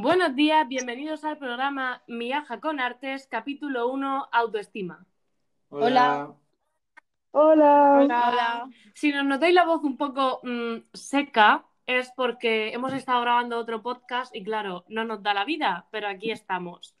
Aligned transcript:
Buenos 0.00 0.36
días, 0.36 0.68
bienvenidos 0.68 1.24
al 1.24 1.38
programa 1.38 2.04
Miaja 2.06 2.60
con 2.60 2.78
Artes, 2.78 3.26
capítulo 3.28 3.88
1, 3.88 4.28
Autoestima. 4.30 5.04
Hola. 5.70 6.36
Hola. 7.32 7.98
Hola. 8.04 8.70
Si 8.94 9.10
nos 9.10 9.24
notáis 9.24 9.52
la 9.52 9.66
voz 9.66 9.82
un 9.82 9.96
poco 9.96 10.38
mm, 10.44 10.90
seca, 10.92 11.66
es 11.84 12.12
porque 12.14 12.72
hemos 12.72 12.92
estado 12.92 13.22
grabando 13.22 13.58
otro 13.58 13.82
podcast 13.82 14.32
y 14.36 14.44
claro, 14.44 14.84
no 14.86 15.04
nos 15.04 15.20
da 15.20 15.34
la 15.34 15.44
vida, 15.44 15.88
pero 15.90 16.06
aquí 16.06 16.30
estamos. 16.30 16.94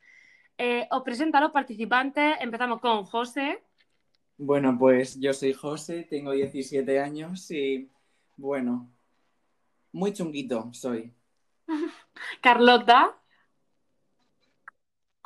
Eh, 0.56 0.88
os 0.90 1.04
presento 1.04 1.38
a 1.38 1.40
los 1.40 1.52
participantes, 1.52 2.36
empezamos 2.40 2.80
con 2.80 3.04
José. 3.04 3.62
Bueno, 4.36 4.76
pues 4.76 5.20
yo 5.20 5.32
soy 5.32 5.52
José, 5.52 6.02
tengo 6.02 6.32
17 6.32 6.98
años 6.98 7.48
y 7.52 7.88
bueno, 8.36 8.90
muy 9.92 10.12
chunguito 10.12 10.70
soy. 10.72 11.14
Carlota. 12.40 13.14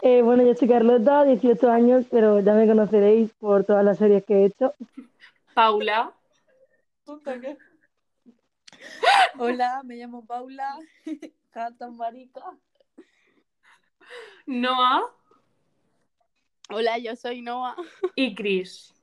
Eh, 0.02 0.22
bueno, 0.22 0.42
yo 0.42 0.54
soy 0.54 0.68
Carlota, 0.68 1.24
18 1.24 1.70
años, 1.70 2.06
pero 2.10 2.40
ya 2.40 2.54
me 2.54 2.66
conoceréis 2.66 3.32
por 3.34 3.64
todas 3.64 3.84
las 3.84 3.98
series 3.98 4.24
que 4.24 4.34
he 4.34 4.44
hecho. 4.46 4.74
Paula. 5.54 6.12
Hola, 9.38 9.82
me 9.84 9.96
llamo 9.96 10.26
Paula, 10.26 10.78
Cata 11.50 11.90
Marica. 11.90 12.42
Noah 14.46 15.02
Hola, 16.68 16.98
yo 16.98 17.14
soy 17.16 17.42
Noah. 17.42 17.76
y 18.16 18.34
Chris. 18.34 18.94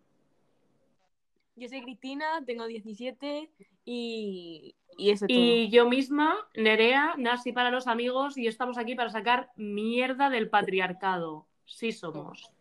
Yo 1.56 1.70
soy 1.70 1.82
Cristina, 1.84 2.44
tengo 2.46 2.66
17 2.66 3.50
y, 3.92 4.76
y 4.98 5.10
eso 5.10 5.26
es 5.26 5.34
todo. 5.34 5.42
Y 5.42 5.70
yo 5.70 5.90
misma, 5.90 6.36
Nerea, 6.54 7.16
Nasi 7.18 7.52
para 7.52 7.72
los 7.72 7.88
amigos, 7.88 8.38
y 8.38 8.46
estamos 8.46 8.78
aquí 8.78 8.94
para 8.94 9.10
sacar 9.10 9.50
mierda 9.56 10.30
del 10.30 10.50
patriarcado. 10.50 11.48
Sí 11.66 11.92
somos. 11.92 12.52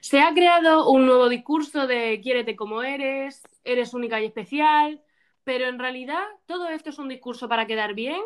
Se 0.00 0.20
ha 0.20 0.32
creado 0.32 0.88
un 0.90 1.06
nuevo 1.06 1.28
discurso 1.28 1.88
de 1.88 2.20
quiérete 2.22 2.54
como 2.54 2.82
eres, 2.82 3.42
eres 3.64 3.94
única 3.94 4.20
y 4.20 4.26
especial, 4.26 5.02
pero 5.42 5.66
en 5.66 5.80
realidad 5.80 6.22
todo 6.46 6.68
esto 6.68 6.90
es 6.90 6.98
un 6.98 7.08
discurso 7.08 7.48
para 7.48 7.66
quedar 7.66 7.94
bien 7.94 8.20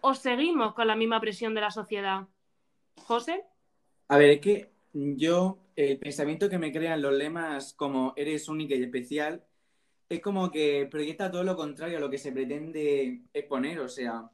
o 0.00 0.14
seguimos 0.14 0.74
con 0.74 0.86
la 0.86 0.94
misma 0.96 1.20
presión 1.20 1.54
de 1.54 1.62
la 1.62 1.70
sociedad. 1.72 2.28
José, 2.96 3.44
A 4.08 4.18
ver, 4.18 4.30
es 4.30 4.40
que 4.40 4.70
yo, 4.92 5.58
el 5.76 5.98
pensamiento 5.98 6.48
que 6.50 6.58
me 6.58 6.72
crean 6.72 7.02
los 7.02 7.14
lemas 7.14 7.72
como 7.74 8.12
eres 8.16 8.48
única 8.48 8.74
y 8.74 8.82
especial, 8.82 9.44
es 10.12 10.20
como 10.20 10.50
que 10.50 10.86
proyecta 10.90 11.30
todo 11.30 11.42
lo 11.42 11.56
contrario 11.56 11.96
a 11.96 12.00
lo 12.00 12.10
que 12.10 12.18
se 12.18 12.32
pretende 12.32 13.22
exponer. 13.32 13.80
O 13.80 13.88
sea, 13.88 14.30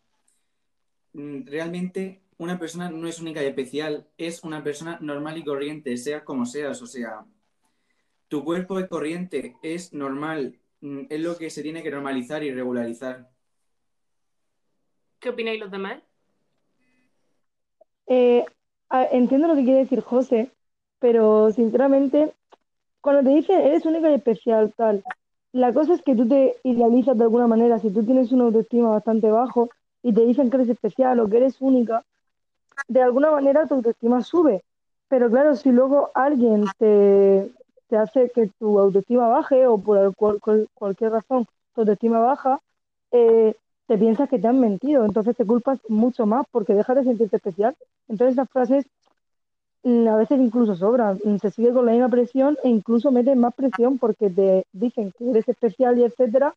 mm, 1.12 1.46
realmente 1.46 2.22
una 2.38 2.58
persona 2.58 2.90
no 2.90 3.06
es 3.06 3.20
única 3.20 3.42
y 3.42 3.46
especial, 3.46 4.08
es 4.18 4.42
una 4.42 4.64
persona 4.64 4.98
normal 5.00 5.38
y 5.38 5.44
corriente, 5.44 5.96
seas 5.96 6.24
como 6.24 6.46
seas. 6.46 6.82
O 6.82 6.86
sea, 6.86 7.24
tu 8.26 8.44
cuerpo 8.44 8.80
es 8.80 8.88
corriente, 8.88 9.56
es 9.62 9.92
normal, 9.92 10.58
mm, 10.80 11.02
es 11.10 11.20
lo 11.20 11.36
que 11.38 11.48
se 11.48 11.62
tiene 11.62 11.82
que 11.84 11.92
normalizar 11.92 12.42
y 12.42 12.52
regularizar. 12.52 13.30
¿qué 15.20 15.30
opináis 15.30 15.58
los 15.60 15.70
demás? 15.70 16.00
Eh, 18.06 18.44
entiendo 19.10 19.48
lo 19.48 19.56
que 19.56 19.64
quiere 19.64 19.80
decir 19.80 20.00
José, 20.00 20.52
pero 21.00 21.50
sinceramente, 21.50 22.32
cuando 23.00 23.28
te 23.28 23.36
dicen 23.36 23.60
eres 23.60 23.84
única 23.84 24.10
y 24.10 24.14
especial, 24.14 24.72
tal, 24.76 25.04
la 25.52 25.72
cosa 25.72 25.94
es 25.94 26.02
que 26.02 26.14
tú 26.14 26.28
te 26.28 26.56
idealizas 26.62 27.16
de 27.16 27.24
alguna 27.24 27.46
manera. 27.46 27.78
Si 27.78 27.90
tú 27.90 28.04
tienes 28.04 28.32
una 28.32 28.44
autoestima 28.44 28.90
bastante 28.90 29.30
bajo 29.30 29.70
y 30.02 30.12
te 30.12 30.24
dicen 30.24 30.50
que 30.50 30.56
eres 30.56 30.68
especial 30.68 31.20
o 31.20 31.28
que 31.28 31.38
eres 31.38 31.60
única, 31.60 32.04
de 32.88 33.02
alguna 33.02 33.30
manera 33.30 33.66
tu 33.66 33.74
autoestima 33.74 34.22
sube. 34.22 34.62
Pero 35.08 35.30
claro, 35.30 35.56
si 35.56 35.70
luego 35.70 36.10
alguien 36.14 36.64
te, 36.78 37.50
te 37.88 37.96
hace 37.96 38.30
que 38.30 38.50
tu 38.58 38.78
autoestima 38.78 39.28
baje 39.28 39.66
o 39.66 39.78
por 39.78 40.14
cual- 40.14 40.40
cual- 40.40 40.68
cualquier 40.74 41.12
razón 41.12 41.46
tu 41.74 41.80
autoestima 41.82 42.18
baja, 42.20 42.60
eh, 43.12 43.54
te 43.86 43.96
piensas 43.96 44.28
que 44.28 44.38
te 44.38 44.46
han 44.46 44.60
mentido, 44.60 45.06
entonces 45.06 45.34
te 45.34 45.46
culpas 45.46 45.78
mucho 45.88 46.26
más 46.26 46.44
porque 46.50 46.74
dejas 46.74 46.96
de 46.96 47.04
sentirte 47.04 47.36
especial. 47.36 47.74
Entonces 48.06 48.34
esas 48.34 48.50
frases 48.50 48.86
a 50.08 50.16
veces 50.16 50.40
incluso 50.40 50.74
sobran, 50.74 51.18
Mm, 51.24 51.36
se 51.38 51.50
sigue 51.50 51.72
con 51.72 51.86
la 51.86 51.92
misma 51.92 52.08
presión 52.08 52.56
e 52.64 52.68
incluso 52.68 53.10
meten 53.10 53.38
más 53.38 53.54
presión 53.54 53.98
porque 53.98 54.30
te 54.30 54.66
dicen 54.72 55.12
que 55.16 55.30
eres 55.30 55.48
especial 55.48 55.98
y 55.98 56.04
etcétera, 56.04 56.54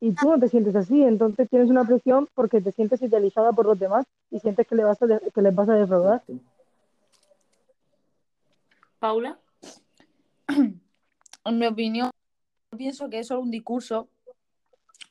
y 0.00 0.12
tú 0.12 0.30
no 0.30 0.38
te 0.38 0.48
sientes 0.48 0.76
así, 0.76 1.02
entonces 1.02 1.48
tienes 1.48 1.70
una 1.70 1.84
presión 1.84 2.28
porque 2.34 2.60
te 2.60 2.72
sientes 2.72 3.00
idealizada 3.02 3.52
por 3.52 3.66
los 3.66 3.78
demás 3.78 4.06
y 4.30 4.38
sientes 4.40 4.66
que, 4.66 4.74
le 4.74 4.84
vas 4.84 5.00
a 5.02 5.06
de- 5.06 5.20
que 5.34 5.42
les 5.42 5.54
vas 5.54 5.68
a 5.68 5.74
defraudar. 5.74 6.22
Paula, 8.98 9.38
En 11.46 11.58
mi 11.58 11.66
opinión, 11.66 12.10
yo 12.72 12.78
pienso 12.78 13.08
que 13.08 13.20
es 13.20 13.28
solo 13.28 13.42
un 13.42 13.52
discurso 13.52 14.08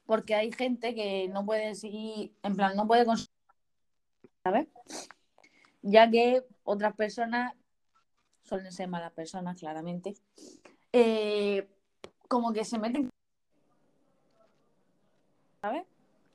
porque 0.05 0.35
hay 0.35 0.51
gente 0.51 0.93
que 0.93 1.29
no 1.29 1.45
puede 1.45 1.75
seguir, 1.75 2.33
en 2.43 2.55
plan, 2.55 2.75
no 2.75 2.85
puede 2.85 3.05
¿sabes? 4.43 4.67
Ya 5.81 6.09
que 6.11 6.43
otras 6.65 6.93
personas, 6.95 7.53
suelen 8.43 8.71
ser 8.71 8.89
malas 8.89 9.13
personas, 9.13 9.57
claramente, 9.57 10.15
eh, 10.91 11.67
como 12.27 12.51
que 12.51 12.65
se 12.65 12.77
meten, 12.77 13.09
¿sabes? 15.61 15.83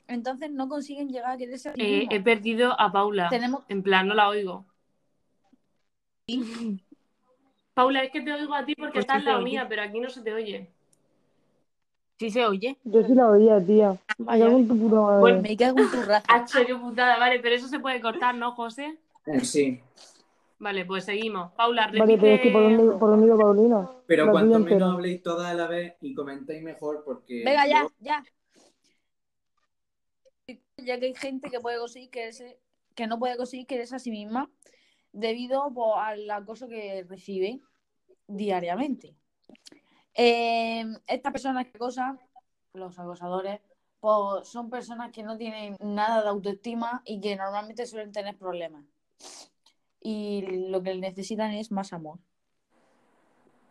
Entonces 0.08 0.50
no 0.50 0.68
consiguen 0.68 1.08
llegar 1.08 1.32
a 1.32 1.36
quererse 1.36 1.72
eh, 1.76 2.06
he 2.10 2.20
perdido 2.20 2.78
a 2.80 2.90
Paula. 2.90 3.28
Tenemos, 3.28 3.62
En 3.68 3.82
plan, 3.82 4.08
no 4.08 4.14
la 4.14 4.28
oigo. 4.28 4.64
Paula, 7.74 8.02
es 8.02 8.10
que 8.10 8.20
te 8.20 8.32
oigo 8.32 8.54
a 8.54 8.64
ti 8.64 8.74
porque 8.74 8.94
Pues 8.94 9.04
estás 9.04 9.20
sí 9.20 9.24
lado 9.26 9.38
oye. 9.38 9.44
mía, 9.50 9.66
pero 9.68 9.82
aquí 9.82 10.00
no 10.00 10.10
se 10.10 10.22
te 10.22 10.32
oye. 10.32 10.68
sí 12.18 12.30
se 12.30 12.44
oye. 12.44 12.76
Yo 12.84 13.02
sí 13.04 13.14
la 13.14 13.28
oía, 13.28 13.64
tía. 13.64 13.96
Me 14.18 14.24
Vaya, 14.26 14.44
cago 14.46 14.58
en 14.58 14.68
tu 14.68 14.78
puta 14.78 14.96
madre. 15.00 15.20
Bueno, 15.20 15.42
me 15.42 15.56
cago 15.56 15.80
en 15.80 15.90
tu 15.90 16.02
raza. 16.02 16.26
Hacho, 16.28 16.66
qué 16.66 16.74
putada. 16.74 17.18
Vale, 17.18 17.38
pero 17.40 17.54
eso 17.54 17.68
se 17.68 17.78
puede 17.78 18.00
cortar, 18.00 18.34
¿no, 18.34 18.52
José? 18.52 18.98
Eh, 19.26 19.44
sí, 19.44 19.80
Vale, 20.60 20.84
pues 20.84 21.04
seguimos. 21.06 21.52
Paula, 21.54 21.86
Vale, 21.98 22.18
pero 22.18 22.34
es 22.34 22.40
que 22.42 22.50
por 22.50 22.62
repite. 22.62 22.76
dónde, 22.82 22.98
por 22.98 23.10
dónde 23.10 23.26
iba 23.26 23.36
Paulina. 23.38 23.90
pero 24.06 24.26
La 24.26 24.32
cuanto 24.32 24.58
menos 24.58 24.70
entera. 24.72 24.92
habléis 24.92 25.22
todas 25.22 25.50
a 25.50 25.54
la 25.54 25.66
vez 25.66 25.96
y 26.02 26.14
comentéis 26.14 26.62
mejor 26.62 27.02
porque... 27.04 27.42
Venga, 27.44 27.66
ya, 27.66 27.82
yo- 27.82 27.90
ya. 28.00 28.24
Ya 30.76 30.98
que 30.98 31.06
hay 31.06 31.14
gente 31.14 31.50
que 31.50 31.60
puede 31.60 31.78
conseguir 31.78 32.10
quererse, 32.10 32.58
que 32.94 33.06
no 33.06 33.18
puede 33.18 33.36
conseguir 33.36 33.66
quererse 33.66 33.96
a 33.96 33.98
sí 33.98 34.10
misma 34.10 34.50
debido 35.12 35.72
pues, 35.74 35.92
al 35.96 36.30
acoso 36.30 36.68
que 36.68 37.04
recibe 37.08 37.60
diariamente. 38.26 39.14
Eh, 40.14 40.84
estas 41.06 41.32
personas 41.32 41.66
que 41.66 41.76
acosan, 41.76 42.18
los 42.74 42.98
acosadores, 42.98 43.60
pues 44.00 44.48
son 44.48 44.70
personas 44.70 45.10
que 45.12 45.22
no 45.22 45.36
tienen 45.36 45.76
nada 45.80 46.22
de 46.22 46.28
autoestima 46.28 47.02
y 47.04 47.20
que 47.20 47.36
normalmente 47.36 47.86
suelen 47.86 48.12
tener 48.12 48.36
problemas. 48.36 48.84
Y 50.00 50.68
lo 50.68 50.82
que 50.82 50.94
necesitan 50.94 51.52
es 51.52 51.70
más 51.70 51.92
amor. 51.92 52.18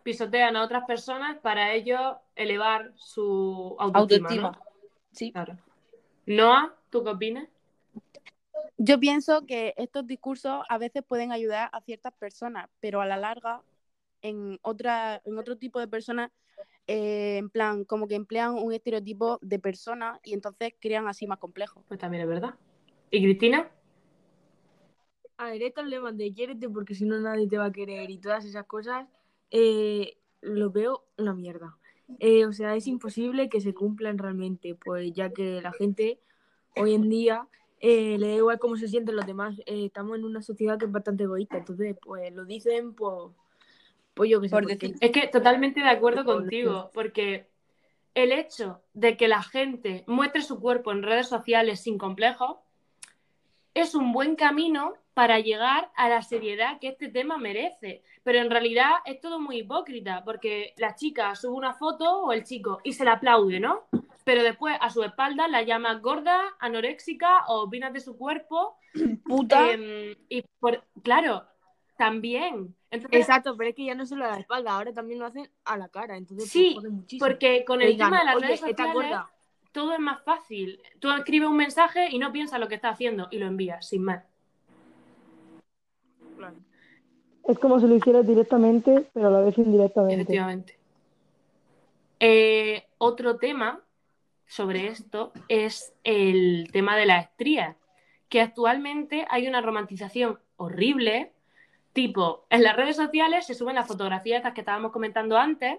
Pisotean 0.04 0.56
a 0.56 0.64
otras 0.64 0.86
personas 0.86 1.38
para 1.40 1.74
ellos 1.74 2.18
elevar 2.36 2.92
su 2.96 3.76
autoestima. 3.80 4.30
Autoestima. 4.30 4.52
¿no? 4.52 4.60
Sí. 5.12 5.32
Claro. 5.32 5.58
Noah, 6.26 6.76
¿tú 6.90 7.04
qué 7.04 7.10
opinas? 7.10 7.50
Yo 8.78 9.00
pienso 9.00 9.46
que 9.46 9.74
estos 9.78 10.08
discursos 10.08 10.64
a 10.70 10.78
veces 10.78 11.04
pueden 11.06 11.32
ayudar 11.32 11.70
a 11.74 11.82
ciertas 11.82 12.14
personas, 12.14 12.70
pero 12.80 13.02
a 13.02 13.06
la 13.06 13.18
larga, 13.18 13.62
en 14.22 14.58
otra, 14.62 15.22
en 15.26 15.38
otro 15.38 15.58
tipo 15.58 15.80
de 15.80 15.88
personas, 15.88 16.32
eh, 16.88 17.38
en 17.38 17.50
plan, 17.50 17.84
como 17.84 18.08
que 18.08 18.16
emplean 18.16 18.56
un 18.56 18.72
estereotipo 18.72 19.38
de 19.42 19.60
persona 19.60 20.20
y 20.24 20.34
entonces 20.34 20.74
crean 20.80 21.08
así 21.08 21.28
más 21.28 21.40
complejos. 21.40 21.84
Pues 21.88 22.00
también 22.00 22.24
es 22.24 22.30
verdad. 22.30 22.56
¿Y 23.12 23.22
Cristina? 23.22 23.70
A 25.40 25.46
ver, 25.46 25.64
estos 25.64 25.86
lemas 25.88 26.18
de 26.18 26.34
quiérete 26.34 26.68
porque 26.70 26.94
si 26.94 27.06
no 27.06 27.18
nadie 27.18 27.48
te 27.48 27.58
va 27.58 27.66
a 27.66 27.72
querer 27.72 28.10
y 28.10 28.18
todas 28.18 28.44
esas 28.44 28.66
cosas, 28.66 29.08
eh, 29.52 30.18
lo 30.42 30.70
veo 30.70 31.06
una 31.18 31.34
mierda. 31.34 31.78
Eh, 32.20 32.46
o 32.46 32.52
sea, 32.52 32.76
es 32.76 32.88
imposible 32.88 33.48
que 33.48 33.62
se 33.62 33.74
cumplan 33.74 34.18
realmente, 34.18 34.76
pues 34.76 35.14
ya 35.14 35.30
que 35.30 35.62
la 35.62 35.72
gente 35.72 36.20
hoy 36.76 36.94
en 36.94 37.08
día 37.08 37.48
eh, 37.80 38.18
le 38.18 38.28
da 38.28 38.36
igual 38.36 38.60
cómo 38.60 38.76
se 38.76 38.90
sienten 38.90 39.16
los 39.16 39.26
demás. 39.26 39.56
Estamos 39.66 40.18
en 40.18 40.26
una 40.26 40.42
sociedad 40.42 40.78
que 40.78 40.86
es 40.88 40.92
bastante 40.92 41.24
egoísta, 41.24 41.58
entonces 41.58 41.96
pues 42.02 42.34
lo 42.34 42.44
dicen 42.44 42.94
pues, 42.94 43.32
pues 44.16 44.30
yo 44.30 44.42
qué 44.42 44.50
sé. 44.50 44.56
Por 44.56 44.64
porque- 44.64 44.76
decir. 44.76 44.98
Es 45.00 45.12
que 45.12 45.28
totalmente 45.28 45.80
de 45.80 45.88
acuerdo 45.88 46.26
contigo, 46.26 46.92
porque 46.94 47.48
el 48.14 48.34
hecho 48.34 48.82
de 48.94 49.16
que 49.16 49.30
la 49.30 49.42
gente 49.42 50.04
muestre 50.06 50.42
su 50.42 50.60
cuerpo 50.60 50.92
en 50.92 51.02
redes 51.02 51.30
sociales 51.30 51.80
sin 51.80 51.98
complejos 51.98 52.58
es 53.82 53.96
un 53.96 54.12
buen 54.12 54.36
camino 54.36 54.94
para 55.14 55.40
llegar 55.40 55.92
a 55.96 56.08
la 56.08 56.22
seriedad 56.22 56.80
que 56.80 56.90
este 56.90 57.10
tema 57.10 57.38
merece. 57.38 58.04
Pero 58.24 58.40
en 58.40 58.50
realidad 58.50 58.92
es 59.06 59.20
todo 59.20 59.40
muy 59.40 59.58
hipócrita, 59.60 60.24
porque 60.24 60.74
la 60.78 60.96
chica 60.96 61.36
sube 61.36 61.56
una 61.56 61.74
foto 61.74 62.24
o 62.24 62.32
el 62.32 62.44
chico 62.44 62.80
y 62.84 62.94
se 62.94 63.04
la 63.06 63.14
aplaude, 63.14 63.60
¿no? 63.60 63.84
pero 64.30 64.44
después 64.44 64.78
a 64.80 64.92
su 64.92 65.04
espalda 65.04 65.48
la 65.48 65.64
llamas 65.64 66.04
gorda, 66.04 66.40
anoréxica 66.60 67.46
o 67.48 67.64
opinas 67.64 67.92
de 67.94 68.00
su 68.00 68.16
cuerpo. 68.16 68.78
Puta. 69.26 69.72
em, 69.72 70.14
y 70.30 70.44
por, 70.60 70.84
claro, 71.02 71.48
también. 71.98 72.76
Entonces, 72.92 73.22
Exacto, 73.22 73.58
pero 73.58 73.72
es 73.72 73.76
que 73.76 73.86
ya 73.86 73.96
no 73.96 74.06
solo 74.06 74.26
a 74.26 74.30
la 74.30 74.40
espalda, 74.40 74.74
ahora 74.74 74.94
también 74.94 75.20
lo 75.20 75.26
hacen 75.26 75.50
a 75.66 75.78
la 75.78 75.90
cara, 75.90 76.16
entonces 76.16 76.48
Sí, 76.48 76.78
porque 77.20 77.66
con 77.66 77.82
el 77.82 77.98
tema 77.98 78.20
de 78.20 78.26
las 78.26 78.36
"Oye, 78.36 78.46
redes 78.46 78.60
está 78.60 78.70
sociales 78.70 78.94
gorda". 78.94 79.32
Todo 79.72 79.94
es 79.94 80.00
más 80.00 80.24
fácil. 80.24 80.82
Tú 81.00 81.12
escribes 81.12 81.50
un 81.50 81.58
mensaje 81.58 82.10
y 82.10 82.20
no 82.20 82.32
piensas 82.32 82.60
lo 82.60 82.68
que 82.68 82.76
estás 82.76 82.94
haciendo 82.94 83.28
y 83.32 83.38
lo 83.38 83.48
envías, 83.48 83.88
sin 83.88 84.04
más. 84.04 84.24
Claro. 86.38 86.56
Es 87.48 87.60
como 87.60 87.80
si 87.80 87.88
lo 87.88 87.96
hicieras 87.96 88.28
directamente, 88.28 89.10
pero 89.14 89.28
a 89.28 89.32
la 89.32 89.42
vez 89.42 89.58
indirectamente. 89.58 90.22
Efectivamente. 90.22 90.80
Eh, 92.20 92.86
otro 92.98 93.38
tema 93.38 93.82
sobre 94.46 94.88
esto 94.88 95.32
es 95.48 95.94
el 96.04 96.70
tema 96.72 96.98
de 96.98 97.06
las 97.06 97.26
estrías, 97.26 97.76
que 98.30 98.42
actualmente 98.42 99.26
hay 99.30 99.48
una 99.48 99.62
romantización 99.62 100.40
horrible, 100.58 101.32
tipo, 101.94 102.46
en 102.50 102.64
las 102.64 102.76
redes 102.76 102.96
sociales 102.96 103.46
se 103.46 103.54
suben 103.54 103.76
las 103.76 103.88
fotografías 103.88 104.38
estas 104.38 104.54
que 104.54 104.62
estábamos 104.62 104.92
comentando 104.92 105.38
antes, 105.38 105.78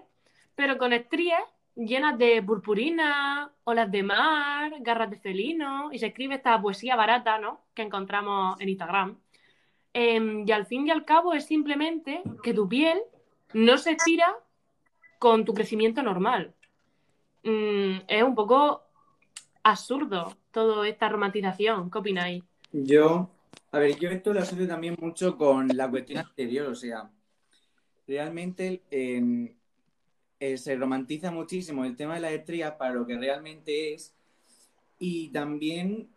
pero 0.55 0.77
con 0.77 0.93
estrías 0.93 1.43
llenas 1.75 2.17
de 2.17 2.41
purpurina, 2.43 3.51
olas 3.63 3.91
de 3.91 4.03
mar, 4.03 4.73
garras 4.79 5.09
de 5.09 5.17
felino, 5.17 5.91
y 5.91 5.99
se 5.99 6.07
escribe 6.07 6.35
esta 6.35 6.61
poesía 6.61 6.95
barata, 6.95 7.37
¿no? 7.37 7.61
Que 7.73 7.83
encontramos 7.83 8.59
en 8.59 8.69
Instagram. 8.69 9.17
Em, 9.93 10.47
y 10.47 10.51
al 10.51 10.65
fin 10.65 10.87
y 10.87 10.91
al 10.91 11.05
cabo 11.05 11.33
es 11.33 11.45
simplemente 11.45 12.21
que 12.43 12.53
tu 12.53 12.67
piel 12.67 13.01
no 13.53 13.77
se 13.77 13.91
estira 13.91 14.33
con 15.19 15.43
tu 15.43 15.53
crecimiento 15.53 16.01
normal. 16.01 16.53
Mm, 17.43 17.97
es 18.07 18.23
un 18.23 18.35
poco 18.35 18.83
absurdo 19.63 20.35
toda 20.51 20.87
esta 20.87 21.09
romantización. 21.09 21.91
¿Qué 21.91 21.97
opináis? 21.97 22.43
Yo, 22.71 23.29
a 23.71 23.79
ver, 23.79 23.97
yo 23.99 24.09
esto 24.09 24.33
lo 24.33 24.39
asocio 24.39 24.67
también 24.67 24.95
mucho 24.99 25.37
con 25.37 25.67
la 25.67 25.89
cuestión 25.89 26.19
anterior, 26.19 26.67
o 26.67 26.75
sea, 26.75 27.09
realmente 28.07 28.81
eh, 28.89 29.53
eh, 30.41 30.57
se 30.57 30.75
romantiza 30.75 31.29
muchísimo 31.29 31.85
el 31.85 31.95
tema 31.95 32.15
de 32.15 32.21
las 32.21 32.31
estrías 32.31 32.73
para 32.73 32.95
lo 32.95 33.05
que 33.05 33.15
realmente 33.15 33.93
es 33.93 34.15
y 34.97 35.29
también 35.29 36.09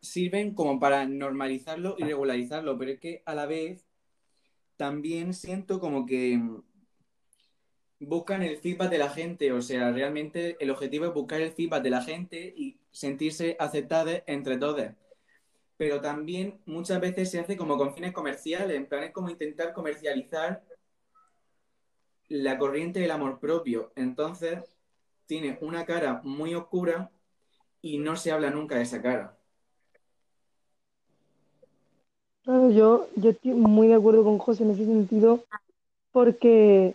sirven 0.00 0.54
como 0.54 0.80
para 0.80 1.04
normalizarlo 1.04 1.94
y 1.98 2.04
regularizarlo, 2.04 2.78
pero 2.78 2.92
es 2.92 3.00
que 3.00 3.22
a 3.26 3.34
la 3.34 3.44
vez 3.44 3.84
también 4.78 5.34
siento 5.34 5.78
como 5.78 6.06
que 6.06 6.40
buscan 8.00 8.42
el 8.42 8.56
feedback 8.56 8.90
de 8.90 8.98
la 8.98 9.10
gente, 9.10 9.52
o 9.52 9.60
sea, 9.60 9.92
realmente 9.92 10.56
el 10.58 10.70
objetivo 10.70 11.04
es 11.04 11.12
buscar 11.12 11.42
el 11.42 11.52
feedback 11.52 11.82
de 11.82 11.90
la 11.90 12.00
gente 12.00 12.54
y 12.56 12.78
sentirse 12.92 13.58
aceptadas 13.60 14.22
entre 14.26 14.56
todos. 14.56 14.86
Pero 15.76 16.00
también 16.00 16.60
muchas 16.64 16.98
veces 16.98 17.30
se 17.30 17.40
hace 17.40 17.58
como 17.58 17.76
con 17.76 17.94
fines 17.94 18.12
comerciales, 18.12 18.74
en 18.74 18.86
plan 18.86 19.04
es 19.04 19.12
como 19.12 19.28
intentar 19.28 19.74
comercializar 19.74 20.64
la 22.28 22.58
corriente 22.58 23.00
del 23.00 23.10
amor 23.10 23.38
propio. 23.38 23.92
Entonces, 23.96 24.76
tiene 25.26 25.58
una 25.60 25.84
cara 25.84 26.20
muy 26.24 26.54
oscura 26.54 27.10
y 27.80 27.98
no 27.98 28.16
se 28.16 28.32
habla 28.32 28.50
nunca 28.50 28.76
de 28.76 28.82
esa 28.82 29.02
cara. 29.02 29.36
Claro, 32.44 32.70
yo, 32.70 33.06
yo 33.16 33.30
estoy 33.30 33.52
muy 33.52 33.88
de 33.88 33.94
acuerdo 33.94 34.22
con 34.22 34.38
José 34.38 34.64
en 34.64 34.70
ese 34.70 34.84
sentido, 34.84 35.44
porque, 36.12 36.94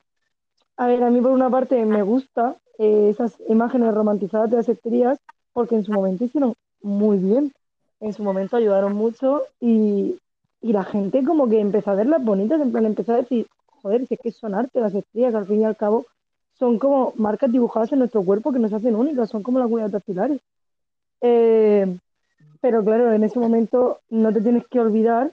a 0.77 0.87
ver, 0.87 1.03
a 1.03 1.09
mí 1.09 1.21
por 1.21 1.31
una 1.31 1.49
parte 1.49 1.83
me 1.85 2.03
gusta 2.03 2.55
eh, 2.77 3.09
esas 3.09 3.35
imágenes 3.47 3.93
romantizadas 3.93 4.51
de 4.51 4.57
las 4.57 4.69
estrías, 4.69 5.19
porque 5.53 5.75
en 5.75 5.83
su 5.83 5.91
momento 5.91 6.23
hicieron 6.23 6.53
muy 6.81 7.17
bien, 7.17 7.51
en 7.99 8.13
su 8.13 8.23
momento 8.23 8.57
ayudaron 8.57 8.93
mucho 8.93 9.41
y, 9.59 10.19
y 10.61 10.71
la 10.71 10.83
gente 10.83 11.23
como 11.23 11.49
que 11.49 11.59
empezó 11.59 11.91
a 11.91 11.95
verlas 11.95 12.23
bonitas, 12.23 12.61
en 12.61 12.71
plan 12.71 12.85
empezó 12.85 13.13
a 13.13 13.17
decir, 13.17 13.47
joder, 13.81 14.07
si 14.07 14.15
es 14.15 14.19
que 14.19 14.31
son 14.31 14.55
arte 14.55 14.79
las 14.79 14.93
estrías, 14.93 15.35
al 15.35 15.45
fin 15.45 15.61
y 15.61 15.65
al 15.65 15.77
cabo 15.77 16.05
son 16.53 16.77
como 16.77 17.13
marcas 17.15 17.51
dibujadas 17.51 17.91
en 17.93 17.99
nuestro 17.99 18.21
cuerpo 18.23 18.51
que 18.51 18.59
nos 18.59 18.73
hacen 18.73 18.95
únicas, 18.95 19.29
son 19.29 19.43
como 19.43 19.59
las 19.59 19.69
huellas 19.69 19.91
dactilares. 19.91 20.41
Eh, 21.21 21.97
pero 22.61 22.83
claro, 22.83 23.13
en 23.13 23.23
ese 23.23 23.39
momento 23.39 23.99
no 24.09 24.33
te 24.33 24.41
tienes 24.41 24.67
que 24.67 24.79
olvidar, 24.79 25.31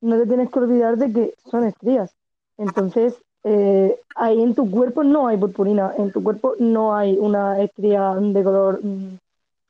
no 0.00 0.18
te 0.18 0.26
tienes 0.26 0.50
que 0.50 0.58
olvidar 0.58 0.98
de 0.98 1.12
que 1.12 1.34
son 1.50 1.64
estrías. 1.64 2.14
Entonces, 2.58 3.14
eh, 3.44 3.98
ahí 4.16 4.42
en 4.42 4.54
tu 4.54 4.70
cuerpo 4.70 5.02
no 5.02 5.28
hay 5.28 5.38
purpurina, 5.38 5.92
en 5.96 6.12
tu 6.12 6.22
cuerpo 6.22 6.54
no 6.58 6.94
hay 6.94 7.16
una 7.18 7.60
estría 7.60 8.14
de 8.14 8.44
color 8.44 8.80
mm, 8.82 9.18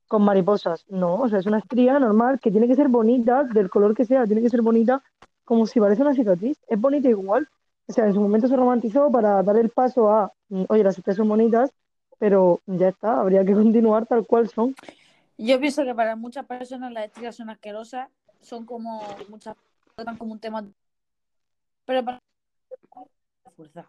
con 0.09 0.23
mariposas, 0.23 0.85
no, 0.89 1.17
o 1.17 1.29
sea, 1.29 1.39
es 1.39 1.47
una 1.47 1.59
estría 1.59 1.99
normal 1.99 2.39
que 2.41 2.51
tiene 2.51 2.69
que 2.69 2.77
ser 2.77 2.89
bonita, 2.89 3.45
del 3.45 3.71
color 3.71 3.97
que 3.97 4.05
sea, 4.05 4.27
tiene 4.27 4.43
que 4.43 4.51
ser 4.51 4.63
bonita 4.63 5.03
como 5.45 5.67
si 5.67 5.81
parece 5.81 6.03
una 6.03 6.15
cicatriz, 6.15 6.59
es 6.69 6.81
bonita 6.81 7.09
igual. 7.09 7.49
O 7.87 7.93
sea, 7.93 8.07
en 8.07 8.15
su 8.15 8.21
momento 8.21 8.49
se 8.49 8.57
romantizó 8.57 9.11
para 9.11 9.43
dar 9.43 9.57
el 9.57 9.71
paso 9.71 10.11
a, 10.11 10.33
oye, 10.69 10.85
las 10.85 10.97
estrías 10.97 11.17
son 11.17 11.29
bonitas, 11.29 11.71
pero 12.19 12.61
ya 12.67 12.89
está, 12.89 13.21
habría 13.21 13.45
que 13.45 13.53
continuar 13.55 14.07
tal 14.07 14.27
cual 14.27 14.49
son. 14.49 14.75
Yo 15.37 15.59
pienso 15.59 15.85
que 15.85 15.95
para 15.95 16.17
muchas 16.17 16.47
personas 16.47 16.93
las 16.93 17.07
estrías 17.07 17.37
son 17.37 17.51
asquerosas, 17.51 18.09
son 18.41 18.65
como 18.65 19.03
muchas 19.29 19.57
tratan 19.95 20.17
como 20.17 20.33
un 20.33 20.41
tema, 20.41 20.67
pero 21.85 22.05
para 22.05 22.19
fuerza. 23.55 23.87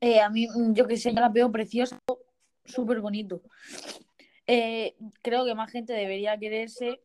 Eh, 0.00 0.20
a 0.20 0.28
mí, 0.30 0.46
mm, 0.48 0.72
yo 0.72 0.86
que 0.86 0.96
sé, 0.96 1.12
yo 1.12 1.20
las 1.20 1.32
veo 1.32 1.50
preciosas, 1.50 1.98
súper 2.64 3.00
bonito. 3.00 3.42
Eh, 4.46 4.94
creo 5.22 5.44
que 5.44 5.54
más 5.54 5.70
gente 5.70 5.92
debería 5.92 6.38
quererse. 6.38 7.00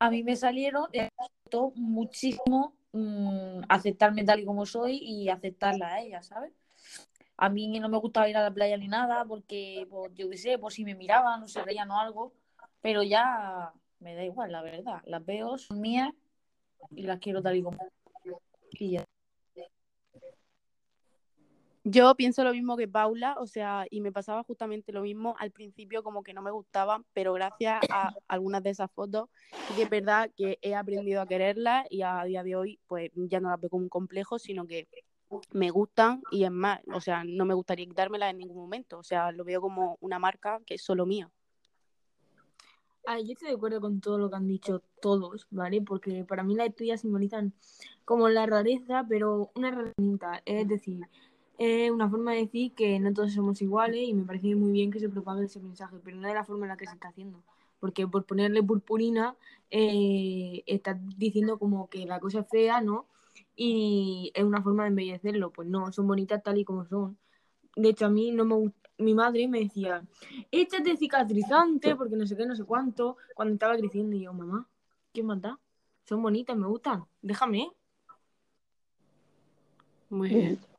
A 0.00 0.10
mí 0.10 0.22
me 0.24 0.34
salieron, 0.34 0.86
eh, 0.92 1.10
me 1.18 1.26
costó 1.44 1.72
muchísimo 1.76 2.74
mm, 2.92 3.60
aceptarme 3.68 4.24
tal 4.24 4.40
y 4.40 4.46
como 4.46 4.64
soy 4.64 4.96
y 4.96 5.28
aceptarla 5.28 5.88
a 5.94 6.00
ella, 6.00 6.22
¿sabes? 6.22 6.52
A 7.36 7.50
mí 7.50 7.78
no 7.78 7.88
me 7.90 7.98
gustaba 7.98 8.28
ir 8.28 8.36
a 8.36 8.42
la 8.42 8.52
playa 8.52 8.78
ni 8.78 8.88
nada 8.88 9.26
porque, 9.26 9.86
pues, 9.90 10.12
yo 10.14 10.30
qué 10.30 10.38
sé, 10.38 10.58
por 10.58 10.72
si 10.72 10.84
me 10.84 10.94
miraban 10.94 11.42
o 11.42 11.48
se 11.48 11.62
reían 11.62 11.90
o 11.90 12.00
algo, 12.00 12.32
pero 12.80 13.02
ya 13.02 13.72
me 13.98 14.14
da 14.14 14.24
igual, 14.24 14.52
la 14.52 14.62
verdad. 14.62 15.02
Las 15.04 15.24
veo, 15.24 15.58
son 15.58 15.80
mías 15.80 16.12
y 16.96 17.02
las 17.02 17.18
quiero 17.18 17.42
tal 17.42 17.56
y 17.56 17.62
como. 17.62 17.78
Y 18.72 18.92
ya. 18.92 19.04
Yo 21.84 22.14
pienso 22.14 22.44
lo 22.44 22.52
mismo 22.52 22.76
que 22.76 22.86
Paula, 22.86 23.36
o 23.38 23.46
sea, 23.46 23.86
y 23.90 24.02
me 24.02 24.12
pasaba 24.12 24.42
justamente 24.44 24.92
lo 24.92 25.00
mismo 25.00 25.34
al 25.38 25.50
principio, 25.50 26.02
como 26.02 26.22
que 26.22 26.34
no 26.34 26.42
me 26.42 26.50
gustaban, 26.50 27.06
pero 27.14 27.32
gracias 27.32 27.80
a 27.90 28.12
algunas 28.28 28.62
de 28.62 28.70
esas 28.70 28.90
fotos, 28.90 29.30
sí 29.66 29.74
que 29.74 29.82
es 29.84 29.90
verdad 29.90 30.30
que 30.36 30.58
he 30.60 30.74
aprendido 30.74 31.22
a 31.22 31.26
quererlas 31.26 31.86
y 31.88 32.02
a 32.02 32.22
día 32.24 32.42
de 32.42 32.54
hoy, 32.54 32.78
pues 32.86 33.10
ya 33.14 33.40
no 33.40 33.48
las 33.48 33.60
veo 33.60 33.70
como 33.70 33.84
un 33.84 33.88
complejo, 33.88 34.38
sino 34.38 34.66
que 34.66 34.88
me 35.52 35.70
gustan 35.70 36.22
y 36.30 36.44
es 36.44 36.50
más, 36.50 36.80
o 36.92 37.00
sea, 37.00 37.24
no 37.24 37.46
me 37.46 37.54
gustaría 37.54 37.86
quitármelas 37.86 38.32
en 38.32 38.38
ningún 38.38 38.58
momento, 38.58 38.98
o 38.98 39.02
sea, 39.02 39.32
lo 39.32 39.44
veo 39.44 39.62
como 39.62 39.96
una 40.00 40.18
marca 40.18 40.60
que 40.66 40.74
es 40.74 40.82
solo 40.82 41.06
mía. 41.06 41.30
Ah, 43.06 43.18
yo 43.18 43.32
estoy 43.32 43.48
de 43.48 43.54
acuerdo 43.54 43.80
con 43.80 44.00
todo 44.00 44.18
lo 44.18 44.28
que 44.28 44.36
han 44.36 44.46
dicho 44.46 44.82
todos, 45.00 45.46
¿vale? 45.50 45.80
Porque 45.80 46.24
para 46.24 46.42
mí 46.42 46.54
las 46.54 46.68
estrellas 46.68 47.00
simbolizan 47.00 47.54
como 48.04 48.28
la 48.28 48.44
rareza, 48.44 49.06
pero 49.08 49.50
una 49.54 49.68
herramienta, 49.68 50.42
es 50.44 50.68
decir, 50.68 51.00
es 51.60 51.90
una 51.90 52.08
forma 52.08 52.32
de 52.32 52.38
decir 52.38 52.72
que 52.72 52.98
no 52.98 53.12
todos 53.12 53.34
somos 53.34 53.60
iguales 53.60 54.00
y 54.08 54.14
me 54.14 54.24
parece 54.24 54.54
muy 54.54 54.72
bien 54.72 54.90
que 54.90 54.98
se 54.98 55.10
propague 55.10 55.44
ese 55.44 55.60
mensaje, 55.60 55.96
pero 56.02 56.16
no 56.16 56.26
de 56.26 56.32
la 56.32 56.42
forma 56.42 56.64
en 56.64 56.70
la 56.70 56.76
que 56.78 56.86
se 56.86 56.94
está 56.94 57.08
haciendo. 57.08 57.42
Porque 57.80 58.08
por 58.08 58.24
ponerle 58.24 58.62
purpurina, 58.62 59.36
eh, 59.70 60.62
estás 60.66 60.96
diciendo 61.18 61.58
como 61.58 61.90
que 61.90 62.06
la 62.06 62.18
cosa 62.18 62.40
es 62.40 62.48
fea, 62.48 62.80
¿no? 62.80 63.04
Y 63.56 64.32
es 64.34 64.42
una 64.42 64.62
forma 64.62 64.84
de 64.84 64.88
embellecerlo. 64.88 65.50
Pues 65.50 65.68
no, 65.68 65.92
son 65.92 66.06
bonitas 66.06 66.42
tal 66.42 66.56
y 66.56 66.64
como 66.64 66.86
son. 66.86 67.18
De 67.76 67.90
hecho, 67.90 68.06
a 68.06 68.10
mí 68.10 68.30
no 68.30 68.46
me 68.46 68.54
gusta. 68.54 68.88
Mi 68.96 69.12
madre 69.12 69.46
me 69.46 69.60
decía, 69.60 70.02
échate 70.50 70.96
cicatrizante 70.96 71.94
porque 71.94 72.16
no 72.16 72.26
sé 72.26 72.38
qué, 72.38 72.46
no 72.46 72.56
sé 72.56 72.64
cuánto, 72.64 73.18
cuando 73.34 73.52
estaba 73.52 73.76
creciendo. 73.76 74.16
Y 74.16 74.22
yo, 74.22 74.32
mamá, 74.32 74.66
¿qué 75.12 75.22
más 75.22 75.42
da? 75.42 75.58
Son 76.06 76.22
bonitas, 76.22 76.56
me 76.56 76.68
gustan. 76.68 77.04
Déjame. 77.20 77.70
Muy 80.08 80.30
bien. 80.30 80.69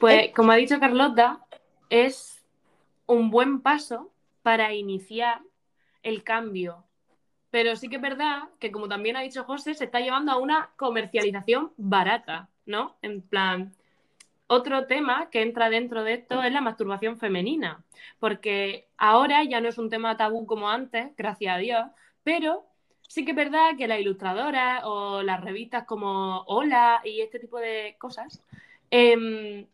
Pues, 0.00 0.32
como 0.34 0.52
ha 0.52 0.56
dicho 0.56 0.78
Carlota, 0.78 1.40
es 1.90 2.42
un 3.06 3.30
buen 3.30 3.60
paso 3.60 4.10
para 4.42 4.72
iniciar 4.74 5.40
el 6.02 6.22
cambio. 6.22 6.84
Pero 7.50 7.76
sí 7.76 7.88
que 7.88 7.96
es 7.96 8.02
verdad 8.02 8.44
que, 8.58 8.72
como 8.72 8.88
también 8.88 9.16
ha 9.16 9.20
dicho 9.20 9.44
José, 9.44 9.74
se 9.74 9.84
está 9.84 10.00
llevando 10.00 10.32
a 10.32 10.38
una 10.38 10.70
comercialización 10.76 11.72
barata, 11.76 12.48
¿no? 12.64 12.96
En 13.02 13.20
plan, 13.20 13.72
otro 14.46 14.86
tema 14.86 15.28
que 15.30 15.42
entra 15.42 15.70
dentro 15.70 16.02
de 16.02 16.14
esto 16.14 16.42
es 16.42 16.52
la 16.52 16.60
masturbación 16.60 17.18
femenina, 17.18 17.84
porque 18.18 18.88
ahora 18.96 19.44
ya 19.44 19.60
no 19.60 19.68
es 19.68 19.78
un 19.78 19.90
tema 19.90 20.16
tabú 20.16 20.46
como 20.46 20.70
antes, 20.70 21.14
gracias 21.16 21.54
a 21.54 21.58
Dios, 21.58 21.86
pero 22.22 22.64
sí 23.00 23.24
que 23.24 23.32
es 23.32 23.36
verdad 23.36 23.76
que 23.76 23.88
las 23.88 24.00
ilustradoras 24.00 24.82
o 24.84 25.22
las 25.22 25.42
revistas 25.42 25.84
como 25.84 26.42
Hola 26.46 27.00
y 27.04 27.20
este 27.20 27.38
tipo 27.38 27.58
de 27.58 27.96
cosas 27.98 28.42
em, 28.92 29.66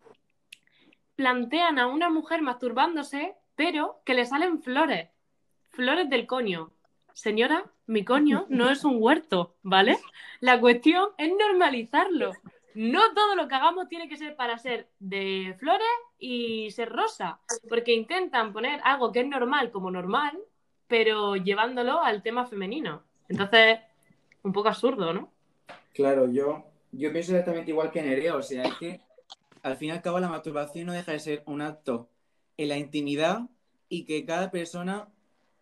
plantean 1.17 1.81
a 1.81 1.89
una 1.89 2.09
mujer 2.09 2.41
masturbándose, 2.41 3.35
pero 3.57 4.01
que 4.05 4.15
le 4.15 4.25
salen 4.25 4.63
flores, 4.63 5.09
flores 5.71 6.09
del 6.09 6.29
coño. 6.29 6.71
Señora, 7.13 7.65
mi 7.87 8.05
coño 8.05 8.47
no 8.49 8.71
es 8.71 8.85
un 8.85 9.03
huerto, 9.03 9.57
¿vale? 9.63 9.99
La 10.39 10.61
cuestión 10.61 11.09
es 11.19 11.33
normalizarlo. 11.37 12.33
No 12.75 13.13
todo 13.13 13.35
lo 13.35 13.49
que 13.49 13.57
hagamos 13.57 13.89
tiene 13.89 14.09
que 14.09 14.17
ser 14.17 14.37
para 14.37 14.57
ser 14.59 14.89
de 15.01 15.57
flores 15.59 15.89
y 16.21 16.71
ser 16.71 16.89
rosa, 16.89 17.41
porque 17.69 17.93
intentan 17.93 18.53
poner 18.53 18.81
algo 18.85 19.11
que 19.11 19.21
es 19.21 19.27
normal 19.27 19.73
como 19.73 19.91
normal, 19.91 20.39
pero 20.87 21.35
llevándolo 21.35 22.01
al 22.01 22.23
tema 22.23 22.47
femenino. 22.47 23.03
Entonces, 23.29 23.81
un 24.45 24.53
poco 24.53 24.69
absurdo, 24.69 25.13
¿no? 25.13 25.33
Claro, 25.93 26.31
yo, 26.31 26.65
yo 26.93 27.11
pienso 27.11 27.33
exactamente 27.33 27.73
igual 27.73 27.91
que 27.91 28.03
Nerea, 28.03 28.37
o 28.37 28.43
sea, 28.43 28.63
es 28.63 28.75
que 28.75 29.08
al 29.63 29.77
fin 29.77 29.89
y 29.89 29.91
al 29.93 30.03
cabo 30.03 30.21
la 30.21 30.29
masturbación 30.29 30.87
no 30.87 30.93
deja 30.93 31.13
de 31.13 31.21
ser 31.21 31.43
un 31.47 31.63
acto 31.63 32.09
en 32.57 32.69
la 32.69 32.77
intimidad 32.77 33.43
y 33.89 34.05
que 34.05 34.25
cada 34.25 34.51
persona, 34.51 35.09